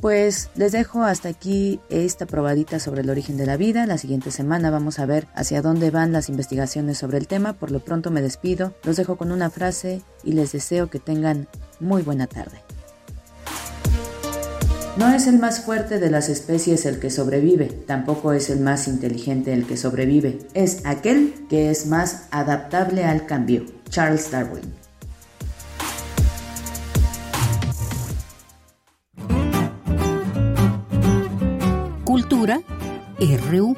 [0.01, 3.85] Pues les dejo hasta aquí esta probadita sobre el origen de la vida.
[3.85, 7.51] La siguiente semana vamos a ver hacia dónde van las investigaciones sobre el tema.
[7.51, 11.49] Por lo pronto me despido, los dejo con una frase y les deseo que tengan
[11.81, 12.61] muy buena tarde.
[14.95, 18.87] No es el más fuerte de las especies el que sobrevive, tampoco es el más
[18.87, 23.65] inteligente el que sobrevive, es aquel que es más adaptable al cambio.
[23.89, 24.82] Charles Darwin.
[32.33, 32.61] Cultura
[33.19, 33.75] RU.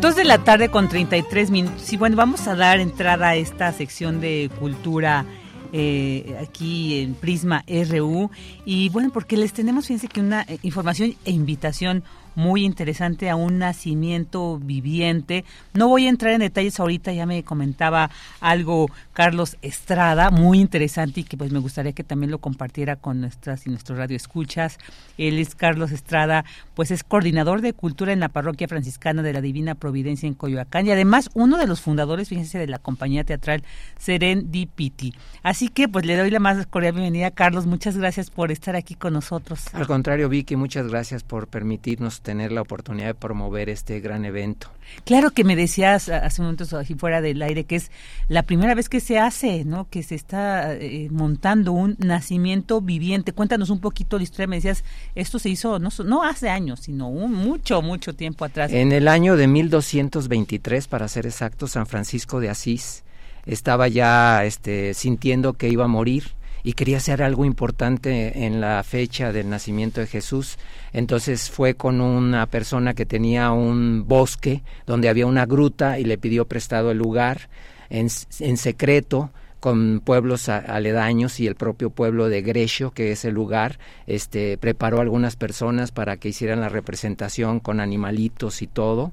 [0.00, 1.92] Dos de la tarde con 33 minutos.
[1.92, 5.24] Y bueno, vamos a dar entrada a esta sección de cultura
[5.72, 8.32] eh, aquí en Prisma RU.
[8.64, 12.02] Y bueno, porque les tenemos, fíjense que una eh, información e invitación
[12.34, 15.44] muy interesante a un nacimiento viviente.
[15.72, 21.20] No voy a entrar en detalles ahorita, ya me comentaba algo Carlos Estrada, muy interesante
[21.20, 24.78] y que pues me gustaría que también lo compartiera con nuestras y nuestros radioescuchas.
[25.18, 26.44] Él es Carlos Estrada,
[26.74, 30.86] pues es coordinador de cultura en la parroquia franciscana de la Divina Providencia en Coyoacán
[30.86, 33.62] y además uno de los fundadores, fíjense, de la compañía teatral
[33.98, 35.14] Serendipity.
[35.42, 37.66] Así que pues le doy la más cordial bienvenida, Carlos.
[37.66, 39.66] Muchas gracias por estar aquí con nosotros.
[39.72, 44.68] Al contrario, Vicky, muchas gracias por permitirnos tener la oportunidad de promover este gran evento.
[45.04, 47.92] Claro que me decías hace un momento aquí fuera del aire que es
[48.28, 49.88] la primera vez que se hace, ¿no?
[49.88, 53.32] Que se está eh, montando un nacimiento viviente.
[53.32, 54.48] Cuéntanos un poquito la historia.
[54.48, 54.82] Me decías,
[55.14, 58.72] esto se hizo no, no hace años, sino un, mucho, mucho tiempo atrás.
[58.72, 63.04] En el año de 1223, para ser exacto, San Francisco de Asís
[63.46, 66.24] estaba ya este, sintiendo que iba a morir
[66.64, 70.56] y quería hacer algo importante en la fecha del nacimiento de Jesús.
[70.94, 76.16] Entonces fue con una persona que tenía un bosque donde había una gruta y le
[76.16, 77.50] pidió prestado el lugar
[77.90, 79.30] en, secreto
[79.60, 85.00] con pueblos aledaños y el propio pueblo de Grecio, que es el lugar, este, preparó
[85.00, 89.12] algunas personas para que hicieran la representación con animalitos y todo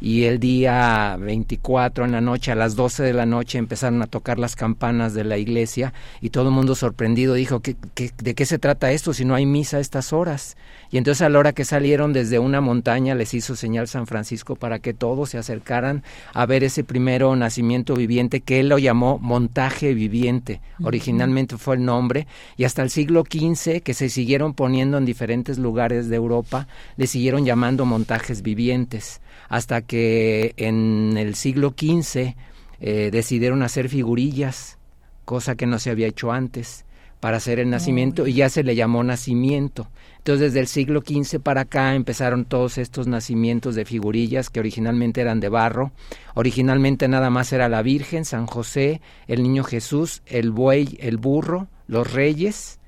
[0.00, 4.06] y el día 24 en la noche, a las 12 de la noche, empezaron a
[4.06, 8.46] tocar las campanas de la iglesia y todo el mundo sorprendido dijo, ¿qué, de qué
[8.46, 10.56] se trata esto si no hay misa a estas horas?
[10.90, 14.56] Y entonces a la hora que salieron desde una montaña les hizo señal San Francisco
[14.56, 16.02] para que todos se acercaran
[16.32, 20.60] a ver ese primero nacimiento viviente que él lo llamó montaje viviente.
[20.82, 25.58] Originalmente fue el nombre y hasta el siglo XV que se siguieron poniendo en diferentes
[25.58, 32.34] lugares de Europa, le siguieron llamando montajes vivientes hasta que en el siglo XV
[32.80, 34.78] eh, decidieron hacer figurillas,
[35.24, 36.84] cosa que no se había hecho antes,
[37.20, 39.88] para hacer el nacimiento y ya se le llamó nacimiento.
[40.18, 45.22] Entonces desde el siglo XV para acá empezaron todos estos nacimientos de figurillas que originalmente
[45.22, 45.92] eran de barro.
[46.34, 51.68] Originalmente nada más era la Virgen, San José, el Niño Jesús, el buey, el burro,
[51.88, 52.78] los reyes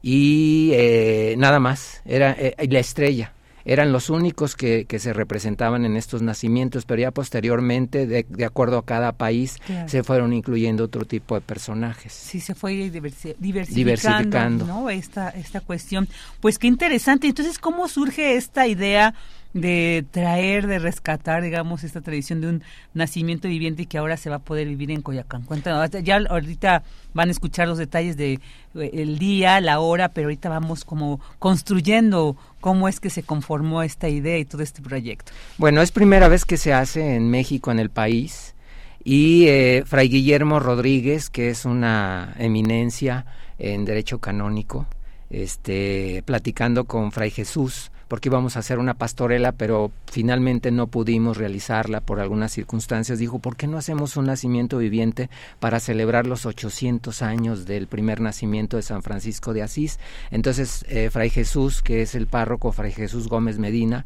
[0.00, 3.33] y eh, nada más, era eh, la estrella
[3.64, 8.44] eran los únicos que, que, se representaban en estos nacimientos, pero ya posteriormente, de, de
[8.44, 12.12] acuerdo a cada país, se fueron incluyendo otro tipo de personajes.
[12.12, 12.90] Sí, se fue
[13.38, 14.90] diversificando, ¿no?
[14.90, 16.08] esta, esta cuestión.
[16.40, 17.26] Pues qué interesante.
[17.26, 19.14] Entonces, ¿cómo surge esta idea?
[19.54, 22.62] De traer, de rescatar, digamos, esta tradición de un
[22.92, 25.42] nacimiento viviente y que ahora se va a poder vivir en Coyacán.
[25.42, 26.82] Cuéntanos, ya ahorita
[27.14, 28.40] van a escuchar los detalles de
[28.74, 33.84] eh, el día, la hora, pero ahorita vamos como construyendo cómo es que se conformó
[33.84, 35.32] esta idea y todo este proyecto.
[35.56, 38.56] Bueno, es primera vez que se hace en México, en el país,
[39.04, 43.24] y eh, Fray Guillermo Rodríguez, que es una eminencia
[43.58, 44.86] en derecho canónico,
[45.30, 51.36] este, platicando con Fray Jesús, porque íbamos a hacer una pastorela, pero finalmente no pudimos
[51.36, 53.18] realizarla por algunas circunstancias.
[53.18, 58.20] Dijo, ¿por qué no hacemos un nacimiento viviente para celebrar los 800 años del primer
[58.20, 59.98] nacimiento de San Francisco de Asís?
[60.30, 64.04] Entonces, eh, Fray Jesús, que es el párroco, Fray Jesús Gómez Medina,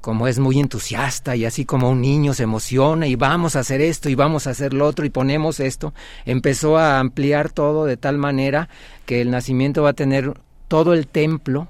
[0.00, 3.80] como es muy entusiasta y así como un niño se emociona y vamos a hacer
[3.80, 5.92] esto y vamos a hacer lo otro y ponemos esto,
[6.24, 8.68] empezó a ampliar todo de tal manera
[9.06, 10.34] que el nacimiento va a tener
[10.68, 11.68] todo el templo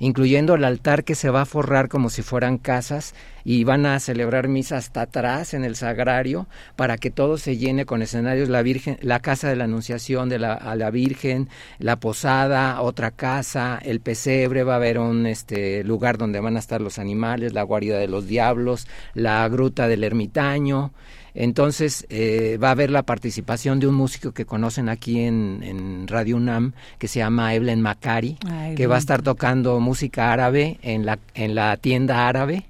[0.00, 3.14] incluyendo el altar que se va a forrar como si fueran casas
[3.44, 7.86] y van a celebrar misa hasta atrás en el sagrario para que todo se llene
[7.86, 11.48] con escenarios la Virgen, la casa de la Anunciación de la, a la Virgen,
[11.78, 16.60] la posada, otra casa, el pesebre, va a haber un este lugar donde van a
[16.60, 20.92] estar los animales, la guarida de los diablos, la gruta del ermitaño,
[21.34, 26.08] entonces eh, va a haber la participación de un músico que conocen aquí en, en
[26.08, 28.38] Radio UNAM, que se llama Evelyn Macari,
[28.76, 32.66] que va a estar tocando música árabe en la, en la tienda árabe.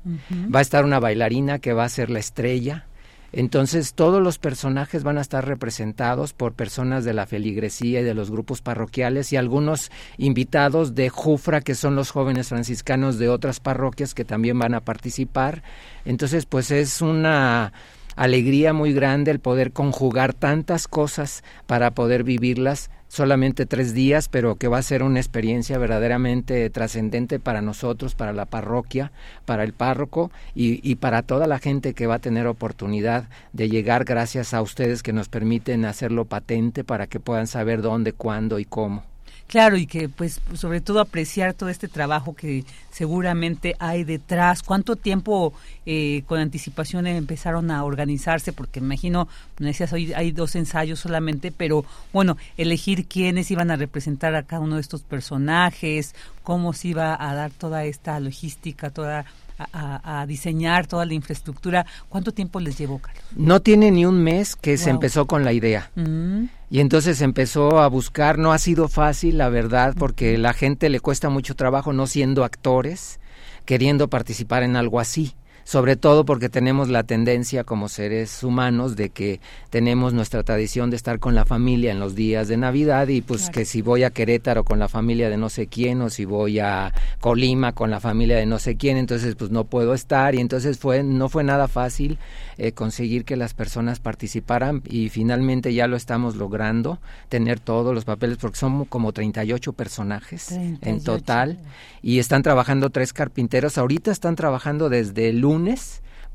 [0.54, 2.86] Va a estar una bailarina que va a ser la estrella.
[3.32, 8.14] Entonces todos los personajes van a estar representados por personas de la feligresía y de
[8.14, 13.60] los grupos parroquiales y algunos invitados de Jufra, que son los jóvenes franciscanos de otras
[13.60, 15.62] parroquias que también van a participar.
[16.04, 17.72] Entonces pues es una
[18.16, 24.54] alegría muy grande el poder conjugar tantas cosas para poder vivirlas solamente tres días, pero
[24.54, 29.10] que va a ser una experiencia verdaderamente trascendente para nosotros, para la parroquia,
[29.44, 33.68] para el párroco y, y, para toda la gente que va a tener oportunidad de
[33.68, 38.60] llegar gracias a ustedes que nos permiten hacerlo patente para que puedan saber dónde, cuándo
[38.60, 39.09] y cómo.
[39.50, 44.62] Claro, y que pues sobre todo apreciar todo este trabajo que seguramente hay detrás.
[44.62, 45.52] ¿Cuánto tiempo
[45.86, 48.52] eh, con anticipación empezaron a organizarse?
[48.52, 49.26] Porque me imagino,
[49.58, 54.62] decías, hoy hay dos ensayos solamente, pero bueno, elegir quiénes iban a representar a cada
[54.62, 56.14] uno de estos personajes,
[56.44, 59.24] cómo se iba a dar toda esta logística, toda
[59.72, 61.86] a, diseñar toda la infraestructura.
[62.08, 63.24] ¿Cuánto tiempo les llevó, Carlos?
[63.34, 65.90] No tiene ni un mes que se empezó con la idea.
[65.94, 66.44] Mm.
[66.70, 71.00] Y entonces empezó a buscar, no ha sido fácil, la verdad, porque la gente le
[71.00, 73.18] cuesta mucho trabajo no siendo actores,
[73.64, 75.34] queriendo participar en algo así
[75.70, 79.38] sobre todo porque tenemos la tendencia como seres humanos de que
[79.70, 83.50] tenemos nuestra tradición de estar con la familia en los días de Navidad y pues
[83.50, 86.58] que si voy a Querétaro con la familia de no sé quién o si voy
[86.58, 90.34] a Colima con la familia de no sé quién, entonces pues no puedo estar.
[90.34, 92.18] Y entonces fue no fue nada fácil
[92.58, 96.98] eh, conseguir que las personas participaran y finalmente ya lo estamos logrando,
[97.28, 101.60] tener todos los papeles porque son como 38 personajes en total
[102.02, 105.59] y están trabajando tres carpinteros, ahorita están trabajando desde el lunes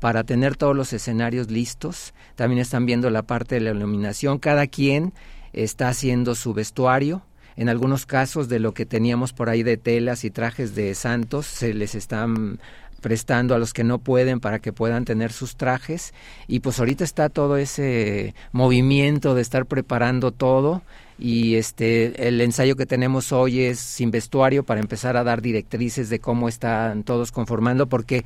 [0.00, 2.14] para tener todos los escenarios listos.
[2.34, 4.38] También están viendo la parte de la iluminación.
[4.38, 5.12] Cada quien
[5.52, 7.22] está haciendo su vestuario.
[7.56, 11.46] En algunos casos de lo que teníamos por ahí de telas y trajes de santos
[11.46, 12.60] se les están
[13.00, 16.12] prestando a los que no pueden para que puedan tener sus trajes
[16.48, 20.82] y pues ahorita está todo ese movimiento de estar preparando todo
[21.18, 26.10] y este el ensayo que tenemos hoy es sin vestuario para empezar a dar directrices
[26.10, 28.24] de cómo están todos conformando porque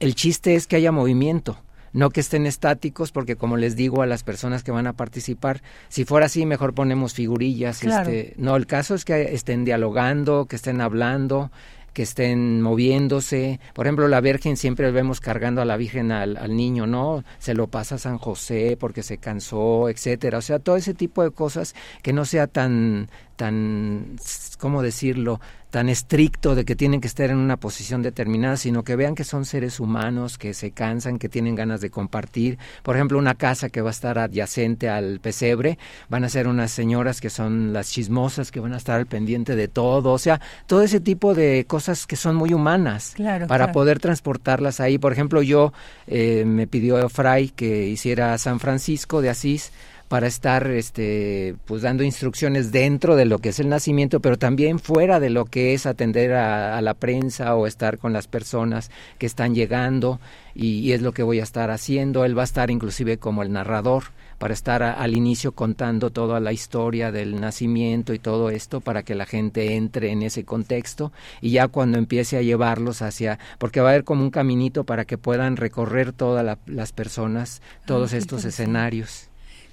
[0.00, 1.58] el chiste es que haya movimiento
[1.92, 5.62] no que estén estáticos porque como les digo a las personas que van a participar
[5.88, 10.56] si fuera así mejor ponemos figurillas este no el caso es que estén dialogando que
[10.56, 11.50] estén hablando
[11.96, 13.58] que estén moviéndose.
[13.72, 17.24] Por ejemplo, la Virgen siempre vemos cargando a la Virgen al, niño, ¿no?
[17.38, 20.36] Se lo pasa San José porque se cansó, etcétera.
[20.36, 24.16] O sea, todo ese tipo de cosas que no sea tan, tan,
[24.58, 25.40] ¿cómo decirlo?,
[25.76, 29.24] tan estricto de que tienen que estar en una posición determinada, sino que vean que
[29.24, 32.58] son seres humanos, que se cansan, que tienen ganas de compartir.
[32.82, 36.70] Por ejemplo, una casa que va a estar adyacente al pesebre, van a ser unas
[36.70, 40.40] señoras que son las chismosas, que van a estar al pendiente de todo, o sea,
[40.66, 43.14] todo ese tipo de cosas que son muy humanas
[43.46, 44.96] para poder transportarlas ahí.
[44.96, 45.74] Por ejemplo, yo
[46.06, 49.72] eh, me pidió Fray que hiciera San Francisco de Asís,
[50.08, 54.78] para estar este pues dando instrucciones dentro de lo que es el nacimiento pero también
[54.78, 59.26] fuera de lo que es atender a, la prensa o estar con las personas que
[59.26, 60.20] están llegando
[60.54, 63.52] y, es lo que voy a estar haciendo él va a estar inclusive como el
[63.52, 64.04] narrador
[64.38, 69.14] para estar al inicio contando toda la historia del nacimiento y todo esto para que
[69.14, 73.88] la gente entre en ese contexto y ya cuando empiece a llevarlos hacia, porque va
[73.88, 78.44] a haber como un caminito para que puedan recorrer todas las personas todos ah, estos
[78.44, 79.25] escenarios.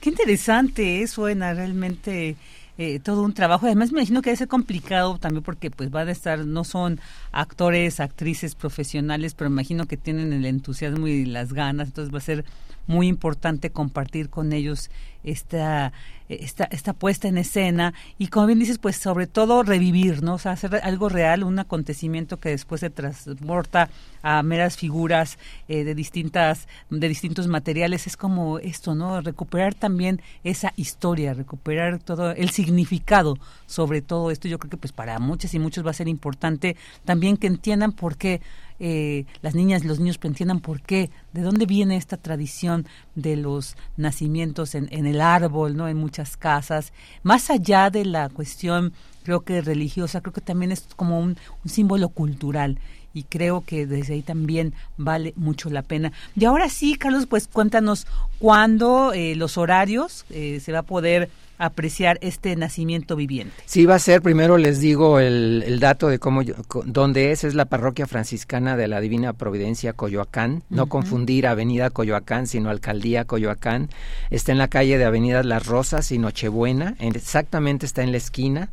[0.04, 2.36] Qué interesante eso, suena realmente
[2.78, 3.68] eh, todo un trabajo.
[3.68, 7.00] Además, me imagino que debe ser complicado también porque pues van a estar, no son
[7.32, 12.18] actores, actrices profesionales, pero me imagino que tienen el entusiasmo y las ganas, entonces va
[12.18, 12.44] a ser
[12.88, 14.90] muy importante compartir con ellos
[15.24, 15.94] esta,
[16.28, 20.36] esta, esta puesta en escena y como bien dices, pues sobre todo revivir, ¿no?
[20.36, 23.90] O sea, hacer algo real, un acontecimiento que después se transporta
[24.22, 25.38] a meras figuras
[25.68, 29.22] eh, de distintas, de distintos materiales, es como esto, ¿no?
[29.22, 34.48] Recuperar también esa historia, recuperar todo el significado sobre todo esto.
[34.48, 37.92] Yo creo que pues para muchas y muchos va a ser importante también que entiendan
[37.92, 38.42] por qué
[38.80, 42.86] eh, las niñas y los niños entiendan por qué, de dónde viene esta tradición
[43.16, 45.88] de los nacimientos en, en el árbol, ¿no?
[45.88, 46.94] En muchas casas,
[47.24, 48.94] más allá de la cuestión,
[49.24, 52.78] creo que religiosa, creo que también es como un, símbolo cultural
[53.14, 56.12] y creo que desde ahí también vale mucho la pena.
[56.36, 58.08] Y ahora sí, Carlos, pues cuéntanos
[58.40, 61.30] cuándo, eh, los horarios, eh, se va a poder
[61.64, 63.54] apreciar este nacimiento viviente.
[63.66, 66.42] Sí, va a ser, primero les digo el, dato de cómo,
[66.86, 72.48] dónde es, es la parroquia franciscana de la Divina Providencia Coyoacán, no confundir Avenida Coyoacán,
[72.48, 73.90] sino Alcaldía Coyoacán,
[74.30, 78.70] está en la calle de Avenida Las Rosas y Nochebuena, exactamente está en la esquina,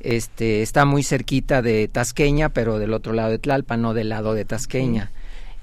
[0.00, 4.34] este, está muy cerquita de Tasqueña, pero del otro lado de Tlalpan, no del lado
[4.34, 5.10] de Tasqueña.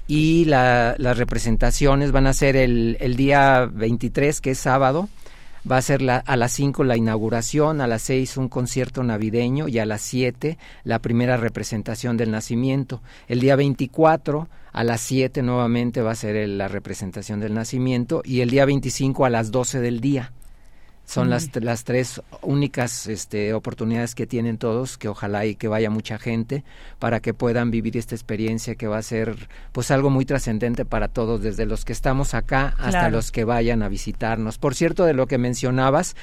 [0.06, 5.08] y las representaciones van a ser el, el día 23, que es sábado,
[5.70, 9.68] va a ser la, a las 5 la inauguración, a las 6 un concierto navideño
[9.68, 13.02] y a las 7 la primera representación del nacimiento.
[13.28, 18.40] El día 24 a las 7 nuevamente va a ser la representación del nacimiento y
[18.40, 20.32] el día 25 a las 12 del día.
[21.06, 25.90] Son las, las tres únicas este, oportunidades que tienen todos, que ojalá y que vaya
[25.90, 26.64] mucha gente
[26.98, 31.08] para que puedan vivir esta experiencia que va a ser pues algo muy trascendente para
[31.08, 34.58] todos, desde los que estamos acá hasta los que vayan a visitarnos.
[34.58, 36.16] Por cierto, de lo que mencionabas,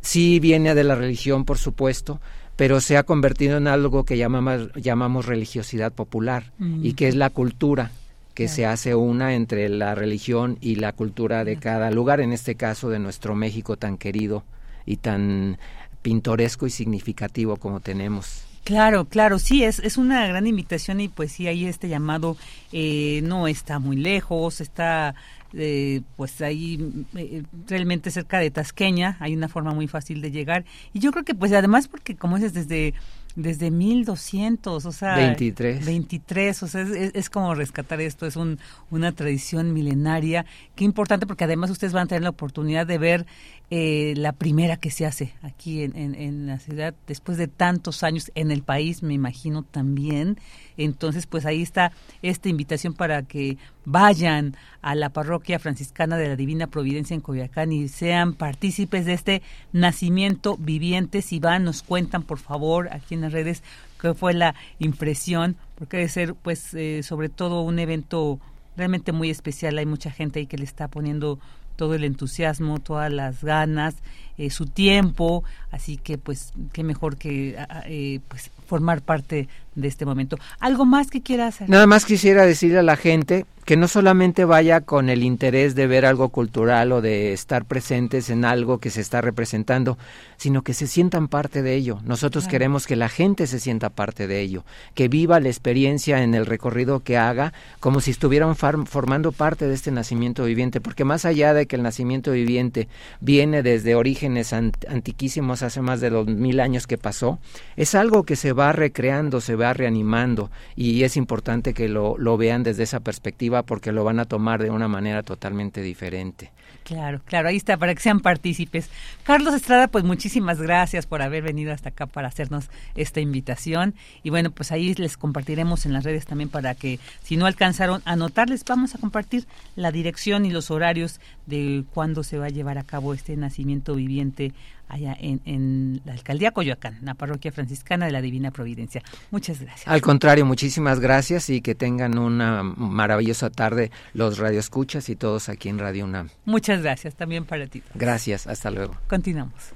[0.00, 2.20] sí viene de la religión, por supuesto,
[2.56, 7.30] pero se ha convertido en algo que llamamos, llamamos religiosidad popular y que es la
[7.30, 7.92] cultura
[8.38, 12.54] que se hace una entre la religión y la cultura de cada lugar, en este
[12.54, 14.44] caso de nuestro México tan querido
[14.86, 15.58] y tan
[16.02, 18.44] pintoresco y significativo como tenemos.
[18.62, 22.36] Claro, claro, sí, es, es una gran invitación y pues sí, ahí este llamado
[22.70, 25.16] eh, no está muy lejos, está
[25.54, 30.64] eh, pues ahí eh, realmente cerca de Tasqueña, hay una forma muy fácil de llegar.
[30.92, 32.94] Y yo creo que pues además porque como es desde
[33.38, 35.86] desde 1200, o sea, 23.
[35.86, 38.58] 23, o sea, es, es, como rescatar esto, es un,
[38.90, 40.44] una tradición milenaria.
[40.74, 43.26] Qué importante porque además ustedes van a tener la oportunidad de ver
[43.70, 48.02] eh, la primera que se hace aquí en, en, en, la ciudad, después de tantos
[48.02, 50.38] años en el país, me imagino también.
[50.78, 51.92] Entonces, pues ahí está
[52.22, 57.70] esta invitación para que vayan a la parroquia franciscana de la Divina Providencia en Coyoacán
[57.72, 59.42] y sean partícipes de este
[59.72, 61.20] nacimiento viviente.
[61.20, 63.62] Si van, nos cuentan, por favor, aquí en las redes,
[64.00, 68.40] qué fue la impresión, porque debe ser, pues, eh, sobre todo un evento
[68.78, 69.76] realmente muy especial.
[69.76, 71.38] Hay mucha gente ahí que le está poniendo
[71.78, 73.94] todo el entusiasmo, todas las ganas,
[74.38, 77.56] eh, su tiempo, así que pues qué mejor que
[77.86, 80.36] eh, pues formar parte de este momento.
[80.60, 81.68] ¿Algo más que quieras hacer?
[81.68, 85.86] Nada más quisiera decirle a la gente que no solamente vaya con el interés de
[85.86, 89.98] ver algo cultural o de estar presentes en algo que se está representando,
[90.38, 91.98] sino que se sientan parte de ello.
[92.02, 92.52] Nosotros claro.
[92.52, 96.46] queremos que la gente se sienta parte de ello, que viva la experiencia en el
[96.46, 101.52] recorrido que haga como si estuvieran formando parte de este nacimiento viviente, porque más allá
[101.52, 102.88] de que el nacimiento viviente
[103.20, 103.94] viene desde
[104.36, 107.38] antiquísimos hace más de dos mil años que pasó,
[107.76, 112.62] es algo que se va recreando, se va reanimando y es importante que lo vean
[112.62, 116.52] desde esa perspectiva porque lo van a tomar de una manera totalmente diferente.
[116.88, 118.88] Claro, claro, ahí está, para que sean partícipes.
[119.22, 123.94] Carlos Estrada, pues muchísimas gracias por haber venido hasta acá para hacernos esta invitación.
[124.22, 128.00] Y bueno, pues ahí les compartiremos en las redes también para que, si no alcanzaron
[128.06, 129.46] a anotarles, vamos a compartir
[129.76, 133.94] la dirección y los horarios de cuándo se va a llevar a cabo este nacimiento
[133.94, 134.54] viviente
[134.88, 139.02] allá en, en, la alcaldía Coyoacán, la parroquia franciscana de la Divina Providencia.
[139.30, 139.88] Muchas gracias.
[139.88, 145.68] Al contrario, muchísimas gracias y que tengan una maravillosa tarde los radioescuchas y todos aquí
[145.68, 146.30] en Radio UNAM.
[146.44, 147.82] Muchas gracias también para ti.
[147.94, 148.96] Gracias, hasta luego.
[149.08, 149.72] Continuamos.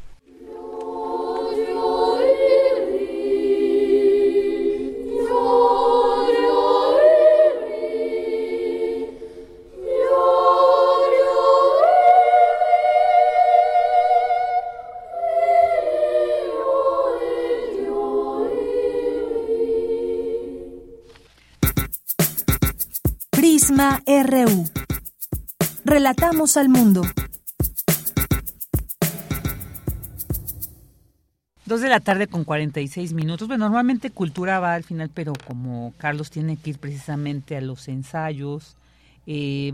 [23.78, 24.68] RU.
[25.84, 27.02] Relatamos al mundo.
[31.64, 33.48] Dos de la tarde con 46 minutos.
[33.48, 37.88] Bueno, normalmente cultura va al final, pero como Carlos tiene que ir precisamente a los
[37.88, 38.76] ensayos,
[39.26, 39.72] eh,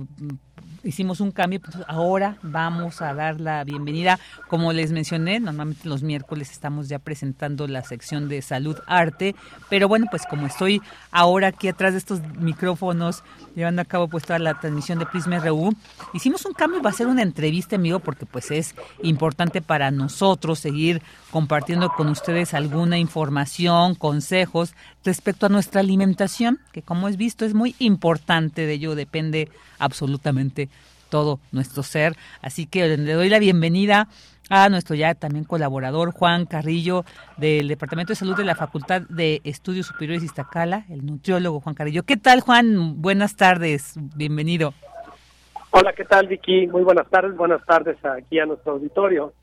[0.85, 4.19] hicimos un cambio, pues ahora vamos a dar la bienvenida.
[4.49, 9.35] Como les mencioné, normalmente los miércoles estamos ya presentando la sección de salud arte,
[9.69, 10.81] pero bueno, pues como estoy
[11.11, 13.23] ahora aquí atrás de estos micrófonos
[13.55, 15.75] llevando a cabo pues toda la transmisión de Prisma RU,
[16.15, 20.59] hicimos un cambio, va a ser una entrevista amigo porque pues es importante para nosotros
[20.59, 24.75] seguir compartiendo con ustedes alguna información, consejos
[25.05, 29.49] respecto a nuestra alimentación, que como es visto es muy importante, de ello depende
[29.79, 30.69] absolutamente
[31.09, 32.17] todo nuestro ser.
[32.43, 34.09] Así que le doy la bienvenida
[34.51, 37.05] a nuestro ya también colaborador Juan Carrillo
[37.37, 42.03] del Departamento de Salud de la Facultad de Estudios Superiores Iztacala, el nutriólogo Juan Carrillo.
[42.05, 43.01] ¿Qué tal Juan?
[43.03, 44.75] Buenas tardes, bienvenido.
[45.71, 46.67] Hola, ¿qué tal Vicky?
[46.67, 49.35] Muy buenas tardes, buenas tardes aquí a nuestro auditorio.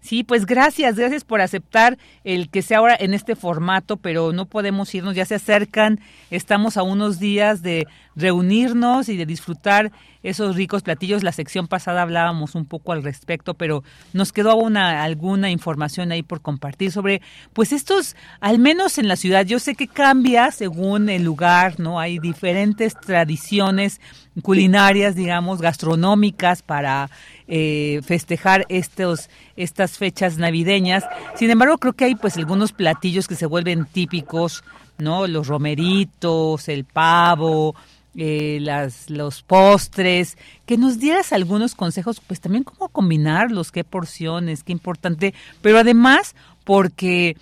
[0.00, 4.46] Sí, pues gracias, gracias por aceptar el que sea ahora en este formato, pero no
[4.46, 6.00] podemos irnos, ya se acercan,
[6.30, 7.86] estamos a unos días de
[8.16, 11.22] reunirnos y de disfrutar esos ricos platillos.
[11.22, 16.22] La sección pasada hablábamos un poco al respecto, pero nos quedó una, alguna información ahí
[16.22, 17.20] por compartir sobre,
[17.52, 22.00] pues estos, al menos en la ciudad, yo sé que cambia según el lugar, ¿no?
[22.00, 24.00] Hay diferentes tradiciones
[24.42, 27.10] culinarias, digamos, gastronómicas para
[27.52, 31.04] eh, festejar estos, estas fechas navideñas.
[31.34, 34.62] Sin embargo, creo que hay pues algunos platillos que se vuelven típicos,
[34.98, 35.26] ¿no?
[35.26, 37.74] Los romeritos, el pavo,
[38.14, 44.62] eh, las, los postres, que nos dieras algunos consejos, pues también cómo combinarlos, qué porciones,
[44.62, 47.36] qué importante, pero además porque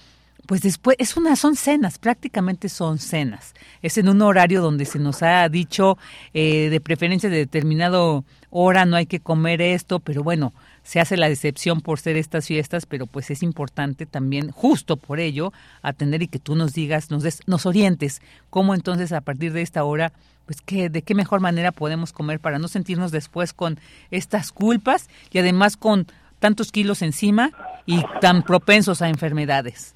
[0.46, 3.52] pues después es una son cenas, prácticamente son cenas.
[3.82, 5.98] Es en un horario donde se nos ha dicho
[6.32, 10.52] eh, de preferencia de determinado hora no hay que comer esto, pero bueno,
[10.82, 15.20] se hace la decepción por ser estas fiestas, pero pues es importante también, justo por
[15.20, 15.52] ello,
[15.82, 19.62] atender y que tú nos digas, nos des, nos orientes cómo entonces a partir de
[19.62, 20.12] esta hora,
[20.46, 23.78] pues qué, de qué mejor manera podemos comer para no sentirnos después con
[24.10, 26.06] estas culpas y además con
[26.38, 27.50] tantos kilos encima
[27.84, 29.92] y tan propensos a enfermedades.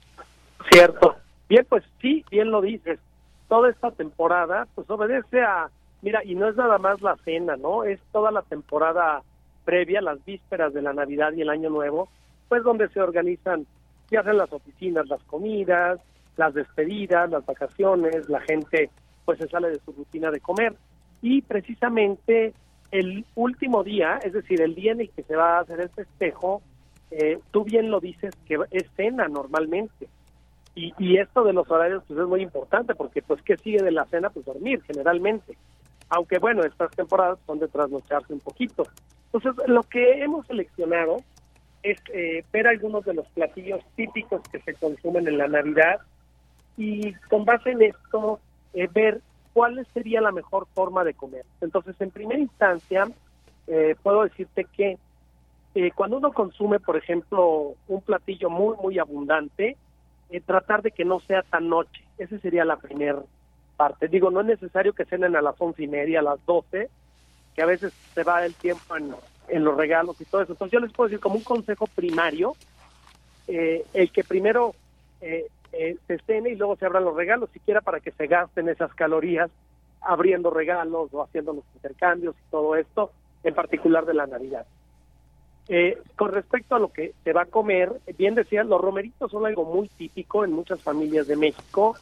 [0.70, 1.16] Cierto.
[1.48, 2.98] Bien, pues sí, bien lo dices.
[3.48, 5.70] Toda esta temporada, pues obedece a,
[6.02, 7.84] mira, y no es nada más la cena, ¿no?
[7.84, 9.22] Es toda la temporada
[9.64, 12.08] previa, las vísperas de la Navidad y el Año Nuevo,
[12.48, 13.66] pues donde se organizan,
[14.08, 16.00] se hacen las oficinas, las comidas,
[16.36, 18.90] las despedidas, las vacaciones, la gente
[19.24, 20.74] pues se sale de su rutina de comer.
[21.22, 22.52] Y precisamente
[22.90, 25.88] el último día, es decir, el día en el que se va a hacer el
[25.90, 26.60] festejo,
[27.10, 30.08] eh, tú bien lo dices que es cena normalmente.
[30.74, 33.92] Y, y esto de los horarios pues es muy importante porque pues ¿qué sigue de
[33.92, 34.30] la cena?
[34.30, 35.56] Pues dormir generalmente.
[36.14, 38.86] Aunque bueno, estas temporadas son de trasnocharse un poquito.
[39.32, 41.16] Entonces lo que hemos seleccionado
[41.82, 46.00] es eh, ver algunos de los platillos típicos que se consumen en la Navidad
[46.76, 48.40] y con base en esto
[48.74, 49.22] eh, ver
[49.54, 51.46] cuál sería la mejor forma de comer.
[51.62, 53.08] Entonces, en primera instancia,
[53.66, 54.98] eh, puedo decirte que
[55.94, 59.78] cuando uno consume, por ejemplo, un platillo muy, muy abundante,
[60.28, 62.04] eh, tratar de que no sea tan noche.
[62.18, 63.22] Esa sería la primera
[63.76, 64.08] parte.
[64.08, 66.88] Digo, no es necesario que cenen a las once y media, a las doce,
[67.54, 69.14] que a veces se va el tiempo en,
[69.64, 70.52] los regalos y todo eso.
[70.52, 72.54] Entonces yo les puedo decir como un consejo primario,
[73.48, 74.74] eh, el que primero
[75.20, 75.48] eh,
[76.06, 79.50] se cene y luego se abran los regalos, siquiera para que se gasten esas calorías
[80.00, 83.12] abriendo regalos o haciendo los intercambios y todo esto,
[83.44, 84.66] en particular de la Navidad.
[85.68, 89.46] Eh, con respecto a lo que se va a comer, bien decía, los romeritos son
[89.46, 91.96] algo muy típico en muchas familias de México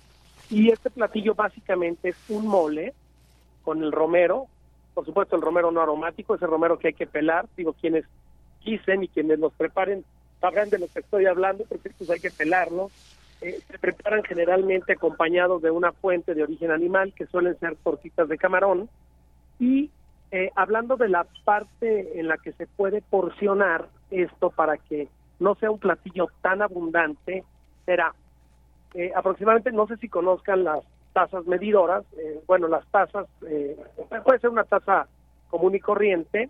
[0.51, 2.93] y este platillo básicamente es un mole
[3.63, 4.47] con el romero,
[4.95, 8.05] por supuesto el romero no aromático, ese romero que hay que pelar, digo quienes
[8.61, 10.05] quisen y quienes los preparen
[10.41, 12.91] sabrán de lo que estoy hablando porque pues hay que pelarlo.
[13.41, 18.29] Eh, se preparan generalmente acompañados de una fuente de origen animal que suelen ser tortitas
[18.29, 18.91] de camarón
[19.59, 19.91] y
[20.31, 25.09] eh, hablando de la parte en la que se puede porcionar esto para que
[25.39, 27.45] no sea un platillo tan abundante,
[27.87, 28.15] será
[28.95, 30.81] eh, aproximadamente, no sé si conozcan las
[31.13, 33.27] tazas medidoras, eh, bueno, las tazas,
[34.25, 35.07] puede ser una taza
[35.49, 36.49] común y corriente,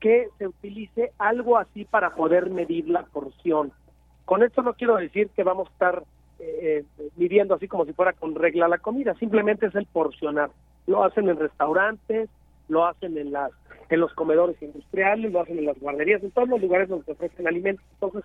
[0.00, 3.72] que se utilice algo así para poder medir la porción.
[4.26, 6.02] Con esto no quiero decir que vamos a estar
[7.16, 10.50] midiendo así como si fuera con regla la comida, simplemente es el porcionar.
[10.86, 12.28] Lo hacen en restaurantes,
[12.68, 13.52] lo hacen en las
[13.88, 17.12] en los comedores industriales, lo hacen en las guarderías, en todos los lugares donde se
[17.12, 17.84] ofrecen alimentos.
[17.94, 18.24] Entonces,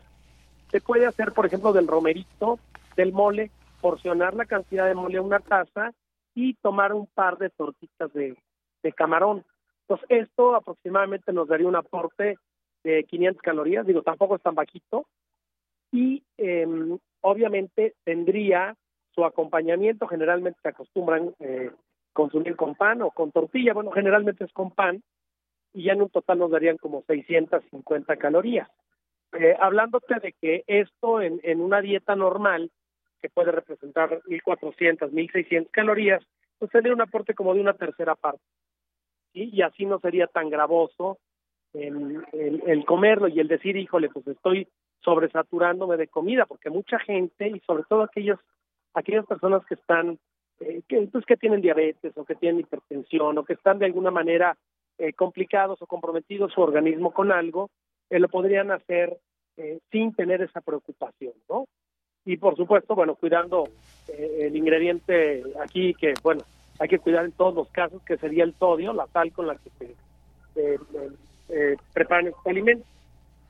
[0.71, 2.59] se puede hacer, por ejemplo, del romerito,
[2.95, 3.51] del mole,
[3.81, 5.91] porcionar la cantidad de mole a una taza
[6.33, 8.37] y tomar un par de tortitas de,
[8.95, 9.43] camarón.
[9.81, 12.37] Entonces, esto aproximadamente nos daría un aporte
[12.83, 15.05] de 500 calorías, digo, tampoco es tan bajito,
[15.91, 16.65] y eh,
[17.21, 18.75] obviamente tendría
[19.13, 21.71] su acompañamiento, generalmente se acostumbran eh,
[22.13, 25.03] consumir con pan o con tortilla, bueno, generalmente es con pan,
[25.73, 28.69] y ya en un total nos darían como 650 calorías.
[29.33, 32.71] Eh, hablándote de que esto en una dieta normal,
[33.21, 36.23] que puede representar 1.400, 1.600 calorías,
[36.59, 38.43] pues tendría un aporte como de una tercera parte.
[39.33, 41.17] Y así no sería tan gravoso
[41.73, 44.67] el, el, comerlo y el decir, híjole, pues estoy
[44.99, 48.39] sobresaturándome de comida, porque mucha gente, y sobre todo aquellos,
[48.93, 50.19] aquellas personas que están
[50.59, 54.11] eh, que, pues, que tienen diabetes o que tienen hipertensión o que están de alguna
[54.11, 54.57] manera
[54.97, 57.71] eh, complicados o comprometidos su organismo con algo,
[58.09, 59.17] eh, lo podrían hacer
[59.57, 61.65] eh, sin tener esa preocupación, ¿no?
[62.25, 63.67] Y por supuesto, bueno, cuidando
[64.07, 66.43] el ingrediente aquí que, bueno,
[66.79, 69.55] hay que cuidar en todos los casos, que sería el sodio, la sal con la
[69.55, 69.95] que
[70.53, 72.87] se preparan estos alimentos.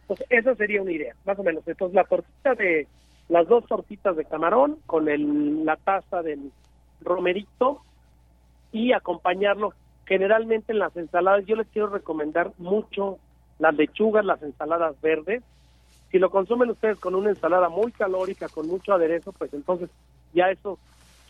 [0.01, 1.67] Entonces, esa sería una idea, más o menos.
[1.67, 2.87] Entonces, la tortita de,
[3.31, 6.51] las dos tortitas de camarón con el, la taza del
[6.99, 7.81] romerito
[8.73, 9.73] y acompañarlo
[10.05, 13.19] generalmente en las ensaladas yo les quiero recomendar mucho
[13.59, 15.43] las lechugas, las ensaladas verdes.
[16.11, 19.89] Si lo consumen ustedes con una ensalada muy calórica, con mucho aderezo, pues entonces
[20.33, 20.77] ya esos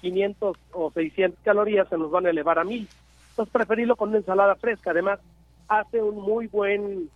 [0.01, 2.87] 500 o 600 calorías se nos van a elevar a 1000.
[3.29, 4.91] Entonces preferirlo con una ensalada fresca.
[4.91, 5.19] Además,
[5.67, 7.09] hace un muy buen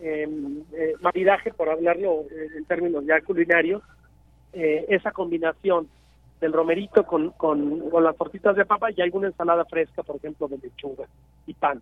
[0.00, 3.82] em, eh, maridaje, por hablarlo eh, en términos ya culinarios,
[4.52, 5.88] eh, esa combinación
[6.40, 10.48] del romerito con, con, con, las tortitas de papa y alguna ensalada fresca, por ejemplo,
[10.48, 11.06] de lechuga
[11.46, 11.80] y pan.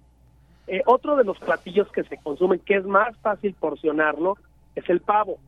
[0.67, 4.37] Eh, otro de los platillos que se consumen, que es más fácil porcionarlo,
[4.75, 5.39] es el pavo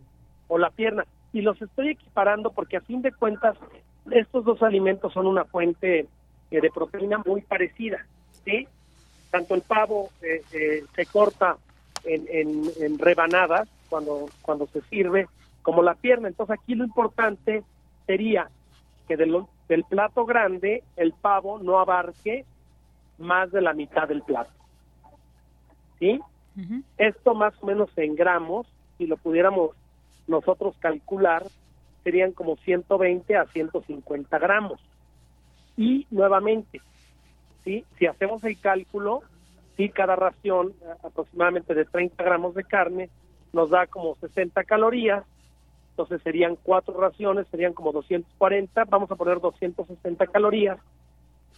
[0.49, 1.05] o la pierna.
[1.33, 3.57] Y los estoy equiparando porque a fin de cuentas
[4.11, 6.07] estos dos alimentos son una fuente
[6.51, 8.05] eh, de proteína muy parecida.
[8.45, 8.67] ¿sí?
[9.31, 11.57] Tanto el pavo eh, eh, se corta
[12.05, 15.29] en, en, en, rebanadas cuando, cuando se sirve,
[15.63, 16.29] como la pierna.
[16.29, 17.63] Entonces aquí lo importante
[18.07, 18.51] sería
[19.09, 22.45] que de lo, del plato grande el pavo no abarque
[23.19, 24.51] más de la mitad del plato.
[25.99, 26.21] ¿Sí?
[26.57, 26.83] Uh -huh.
[26.99, 28.67] Esto más o menos en gramos,
[29.03, 29.73] si lo pudiéramos
[30.29, 31.43] nosotros calcular,
[32.05, 34.81] serían como 120 a 150 gramos.
[35.77, 36.81] Y nuevamente,
[37.65, 37.85] ¿sí?
[37.99, 39.23] si hacemos el cálculo,
[39.77, 40.73] sí, cada ración
[41.03, 43.11] aproximadamente de 30 gramos de carne
[43.53, 45.25] nos da como 60 calorías,
[45.91, 50.79] entonces serían cuatro raciones, serían como 240, vamos a poner 260 calorías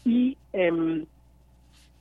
[0.03, 1.05] y eh,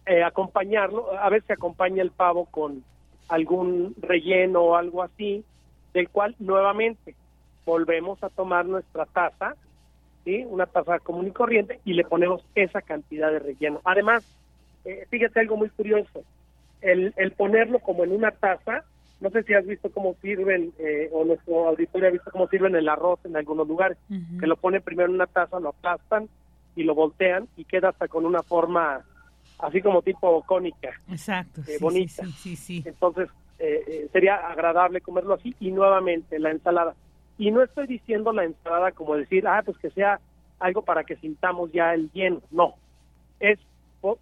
[0.05, 2.81] eh, acompañarlo, a veces se acompaña el pavo con
[3.27, 5.43] algún relleno o algo así,
[5.93, 7.15] del cual nuevamente
[7.65, 9.55] volvemos a tomar nuestra taza,
[10.25, 10.45] ¿sí?
[10.47, 13.81] una taza común y corriente, y le ponemos esa cantidad de relleno.
[13.83, 14.23] Además,
[14.85, 16.23] eh, fíjate algo muy curioso,
[16.81, 18.83] el, el ponerlo como en una taza,
[19.21, 22.75] no sé si has visto cómo sirven, eh, o nuestro auditorio ha visto cómo sirven
[22.75, 24.39] el arroz en algunos lugares, uh -huh.
[24.39, 26.27] que lo ponen primero en una taza, lo aplastan
[26.75, 29.05] y lo voltean y queda hasta con una forma
[29.63, 30.91] así como tipo cónica.
[31.09, 31.61] Exacto.
[31.61, 32.25] Eh, sí, bonita.
[32.25, 33.29] Sí, sí, sí, Entonces,
[33.59, 36.95] eh, sería agradable comerlo así y nuevamente la ensalada.
[37.37, 40.19] Y no estoy diciendo la ensalada como decir, ah, pues que sea
[40.59, 42.41] algo para que sintamos ya el lleno.
[42.51, 42.75] No.
[43.39, 43.59] Es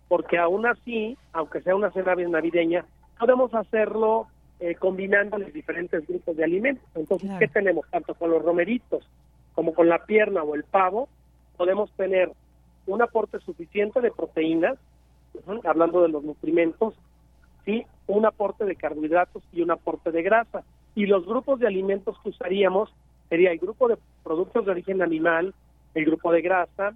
[0.07, 2.85] porque aún así, aunque sea una cena bien navideña,
[3.19, 4.27] podemos hacerlo
[4.59, 6.88] eh, combinando los diferentes grupos de alimentos.
[6.93, 7.39] Entonces, claro.
[7.39, 7.85] ¿qué tenemos?
[7.89, 9.07] Tanto con los romeritos
[9.53, 11.09] como con la pierna o el pavo,
[11.57, 12.31] podemos tener
[12.85, 14.77] un aporte suficiente de proteínas,
[15.63, 16.93] hablando de los nutrimentos,
[17.65, 20.63] sí, un aporte de carbohidratos y un aporte de grasa.
[20.95, 22.93] Y los grupos de alimentos que usaríamos
[23.29, 25.53] sería el grupo de productos de origen animal,
[25.93, 26.93] el grupo de grasa,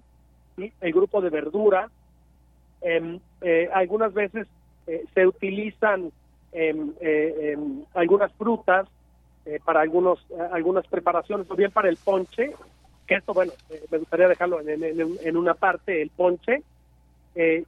[0.56, 1.90] el grupo de verdura.
[2.82, 4.46] Eh, eh, algunas veces
[4.86, 6.12] eh, se utilizan
[7.94, 8.88] algunas frutas
[9.64, 12.52] para algunos algunas preparaciones, o bien para el ponche,
[13.06, 13.52] que esto, bueno,
[13.90, 16.62] me gustaría dejarlo en, en una parte, el ponche,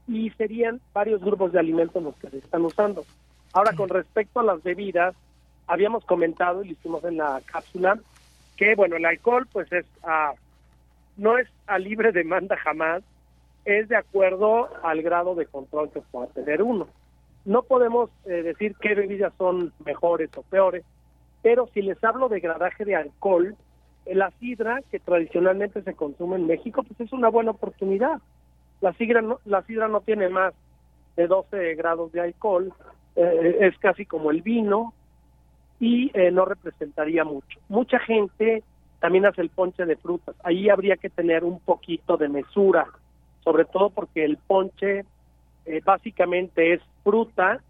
[0.06, 3.04] y serían varios grupos de alimentos los que se están usando.
[3.52, 5.14] Ahora, con respecto a las bebidas,
[5.66, 7.98] habíamos comentado y lo hicimos en la cápsula
[8.56, 10.32] que, bueno, el alcohol, pues es a,
[11.16, 13.02] no es a libre demanda jamás,
[13.64, 16.88] es de acuerdo al grado de control que pueda tener uno.
[17.44, 20.84] No podemos eh, decir qué bebidas son mejores o peores,
[21.42, 23.56] pero si les hablo de gradaje de alcohol,
[24.06, 28.20] la sidra, que tradicionalmente se consume en México, pues es una buena oportunidad.
[28.80, 30.54] La sidra no, la sidra no tiene más
[31.16, 32.72] de 12 grados de alcohol,
[33.16, 34.94] eh, es casi como el vino
[35.80, 37.60] y eh, no representaría mucho.
[37.68, 38.62] Mucha gente
[39.00, 40.34] también hace el ponche de frutas.
[40.42, 42.86] Ahí habría que tener un poquito de mesura,
[43.44, 45.04] sobre todo porque el ponche
[45.66, 47.60] eh, básicamente es fruta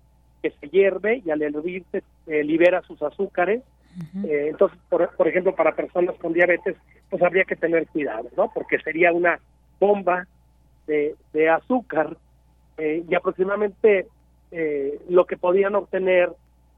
[0.43, 3.63] que se hierve y al hervirse eh, libera sus azúcares.
[3.97, 4.49] Uh -huh.
[4.51, 6.77] entonces, por, por ejemplo, para personas con diabetes,
[7.11, 8.51] pues habría que tener cuidado, ¿no?
[8.53, 9.41] Porque sería una
[9.81, 10.27] bomba
[10.89, 12.17] de, de azúcar
[12.79, 14.07] y aproximadamente
[15.09, 16.33] lo que podían obtener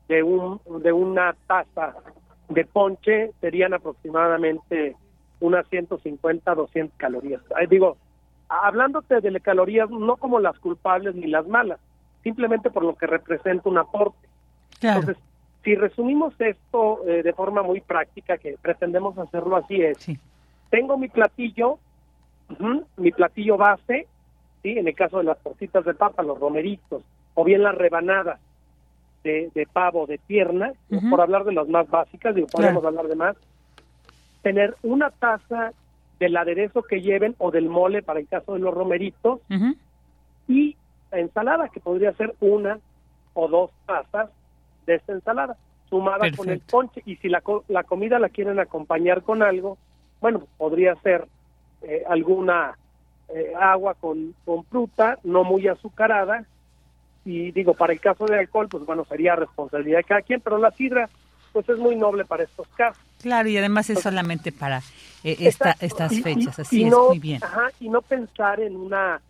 [0.09, 1.95] de un de una taza
[2.49, 4.97] de ponche serían aproximadamente
[5.41, 7.43] unas 150 200 calorías.
[7.69, 7.97] Digo,
[8.51, 11.79] hablándote de calorías no como las culpables ni las malas,
[12.23, 14.29] simplemente por lo que representa un aporte.
[14.81, 15.01] Claro.
[15.01, 15.23] Entonces,
[15.63, 20.19] si resumimos esto eh, de forma muy práctica, que pretendemos hacerlo así es, sí.
[20.71, 21.79] tengo mi platillo,
[22.51, 24.07] uh -huh, mi platillo base,
[24.63, 27.03] sí, en el caso de las tortitas de papa, los romeritos,
[27.35, 28.41] o bien las rebanadas,
[29.25, 31.11] de, de, pavo, de pierna, uh -huh.
[31.11, 32.89] por hablar de las más básicas, digo, podemos claro.
[32.89, 33.37] hablar de más,
[34.43, 35.73] tener una taza
[36.19, 39.77] del aderezo que lleven o del mole para el caso de los romeritos uh -huh.
[40.49, 40.77] y
[41.13, 42.79] ensalada, que podría ser una
[43.35, 44.31] o dos tazas
[44.87, 45.57] de esta ensalada,
[45.89, 46.43] sumada Perfecto.
[46.43, 47.03] con el ponche.
[47.05, 49.77] Y si la, la comida la quieren acompañar con algo,
[50.21, 51.27] bueno, podría ser
[51.83, 52.77] eh, alguna
[53.29, 56.45] eh, agua con, con fruta, no muy azucarada,
[57.25, 60.59] y digo, para el caso de alcohol, pues bueno, sería responsabilidad de cada quien, pero
[60.59, 61.09] la sidra,
[61.53, 63.03] pues es muy noble para estos casos.
[63.21, 64.79] Claro, y además es solamente para
[65.23, 67.45] eh, esta, estas fechas, así es, muy bien.
[67.45, 69.21] Ajá, y no pensar en una,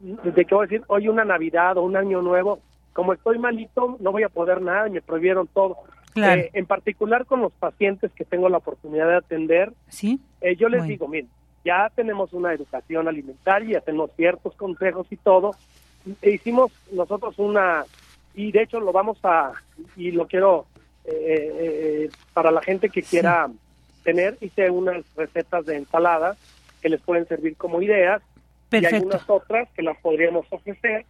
[0.00, 2.60] de qué voy a decir, hoy una Navidad o un Año Nuevo,
[2.92, 5.78] como estoy malito, no voy a poder nada y me prohibieron todo.
[6.12, 6.40] Claro.
[6.40, 10.20] Eh, en particular con los pacientes que tengo la oportunidad de atender, ¿Sí?
[10.40, 10.90] eh, yo les Bueno.
[10.90, 11.30] digo, miren,
[11.68, 15.50] ya tenemos una educación alimentaria, ya tenemos ciertos consejos y todo.
[16.22, 17.84] E hicimos nosotros una,
[18.34, 19.52] y de hecho lo vamos a,
[19.94, 20.64] y lo quiero
[21.04, 21.12] eh,
[21.60, 23.50] eh, para la gente que quiera
[24.02, 26.38] tener, hice unas recetas de ensalada
[26.80, 28.22] que les pueden servir como ideas
[28.68, 28.96] y Perfecto.
[28.96, 31.04] algunas otras que las podríamos ofrecer.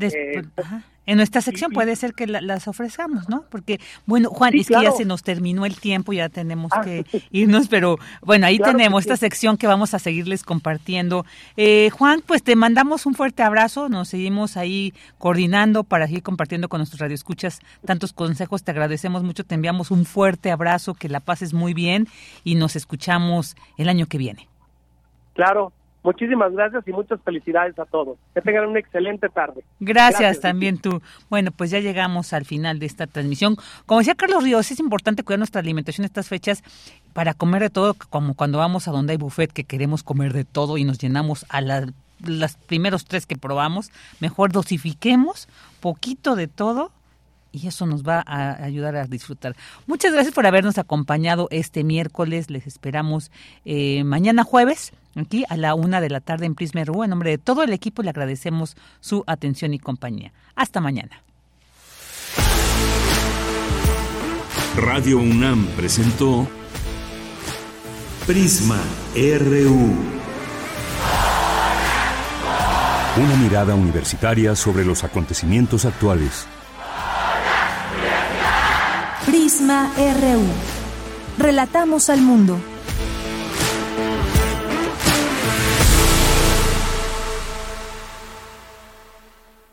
[0.00, 0.82] Des- Eh, ajá.
[1.06, 3.44] En nuestra sección puede ser que la- las ofrezcamos, ¿no?
[3.50, 6.82] Porque, bueno, Juan, Sí, es que ya se nos terminó el tiempo, ya tenemos Ah,
[6.82, 9.08] que irnos, pero bueno, ahí Claro tenemos sí.
[9.10, 11.24] esta sección que vamos a seguirles compartiendo.
[11.56, 16.68] Eh, Juan, pues te mandamos un fuerte abrazo, nos seguimos ahí coordinando para seguir compartiendo
[16.68, 21.18] con nuestros radioescuchas tantos consejos, te agradecemos mucho, te enviamos un fuerte abrazo, que la
[21.18, 22.06] pases muy bien
[22.44, 24.48] y nos escuchamos el año que viene.
[25.34, 25.72] Claro,
[26.02, 28.18] muchísimas gracias y muchas felicidades a todos.
[28.34, 29.62] Que tengan una excelente tarde.
[29.80, 31.00] Gracias, también tú.
[31.28, 33.56] Bueno, pues ya llegamos al final de esta transmisión.
[33.86, 36.62] Como decía Carlos Ríos, es importante cuidar nuestra alimentación en estas fechas
[37.12, 40.44] para comer de todo, como cuando vamos a donde hay buffet que queremos comer de
[40.44, 41.92] todo y nos llenamos a la-
[42.24, 43.90] las primeros tres que probamos.
[44.20, 45.48] Mejor dosifiquemos
[45.80, 46.92] poquito de todo
[47.52, 49.56] y eso nos va a ayudar a disfrutar.
[49.86, 52.48] Muchas gracias por habernos acompañado este miércoles.
[52.50, 53.32] Les esperamos
[53.64, 57.04] eh, mañana jueves, aquí a la una de la tarde en Prisma RU.
[57.04, 60.32] En nombre de todo el equipo le agradecemos su atención y compañía.
[60.54, 61.22] Hasta mañana.
[64.76, 66.46] Radio UNAM presentó
[68.26, 68.78] Prisma
[69.14, 70.20] RU.
[73.16, 76.46] Una mirada universitaria sobre los acontecimientos actuales.
[79.26, 81.42] Prisma RU.
[81.42, 82.58] Relatamos al mundo.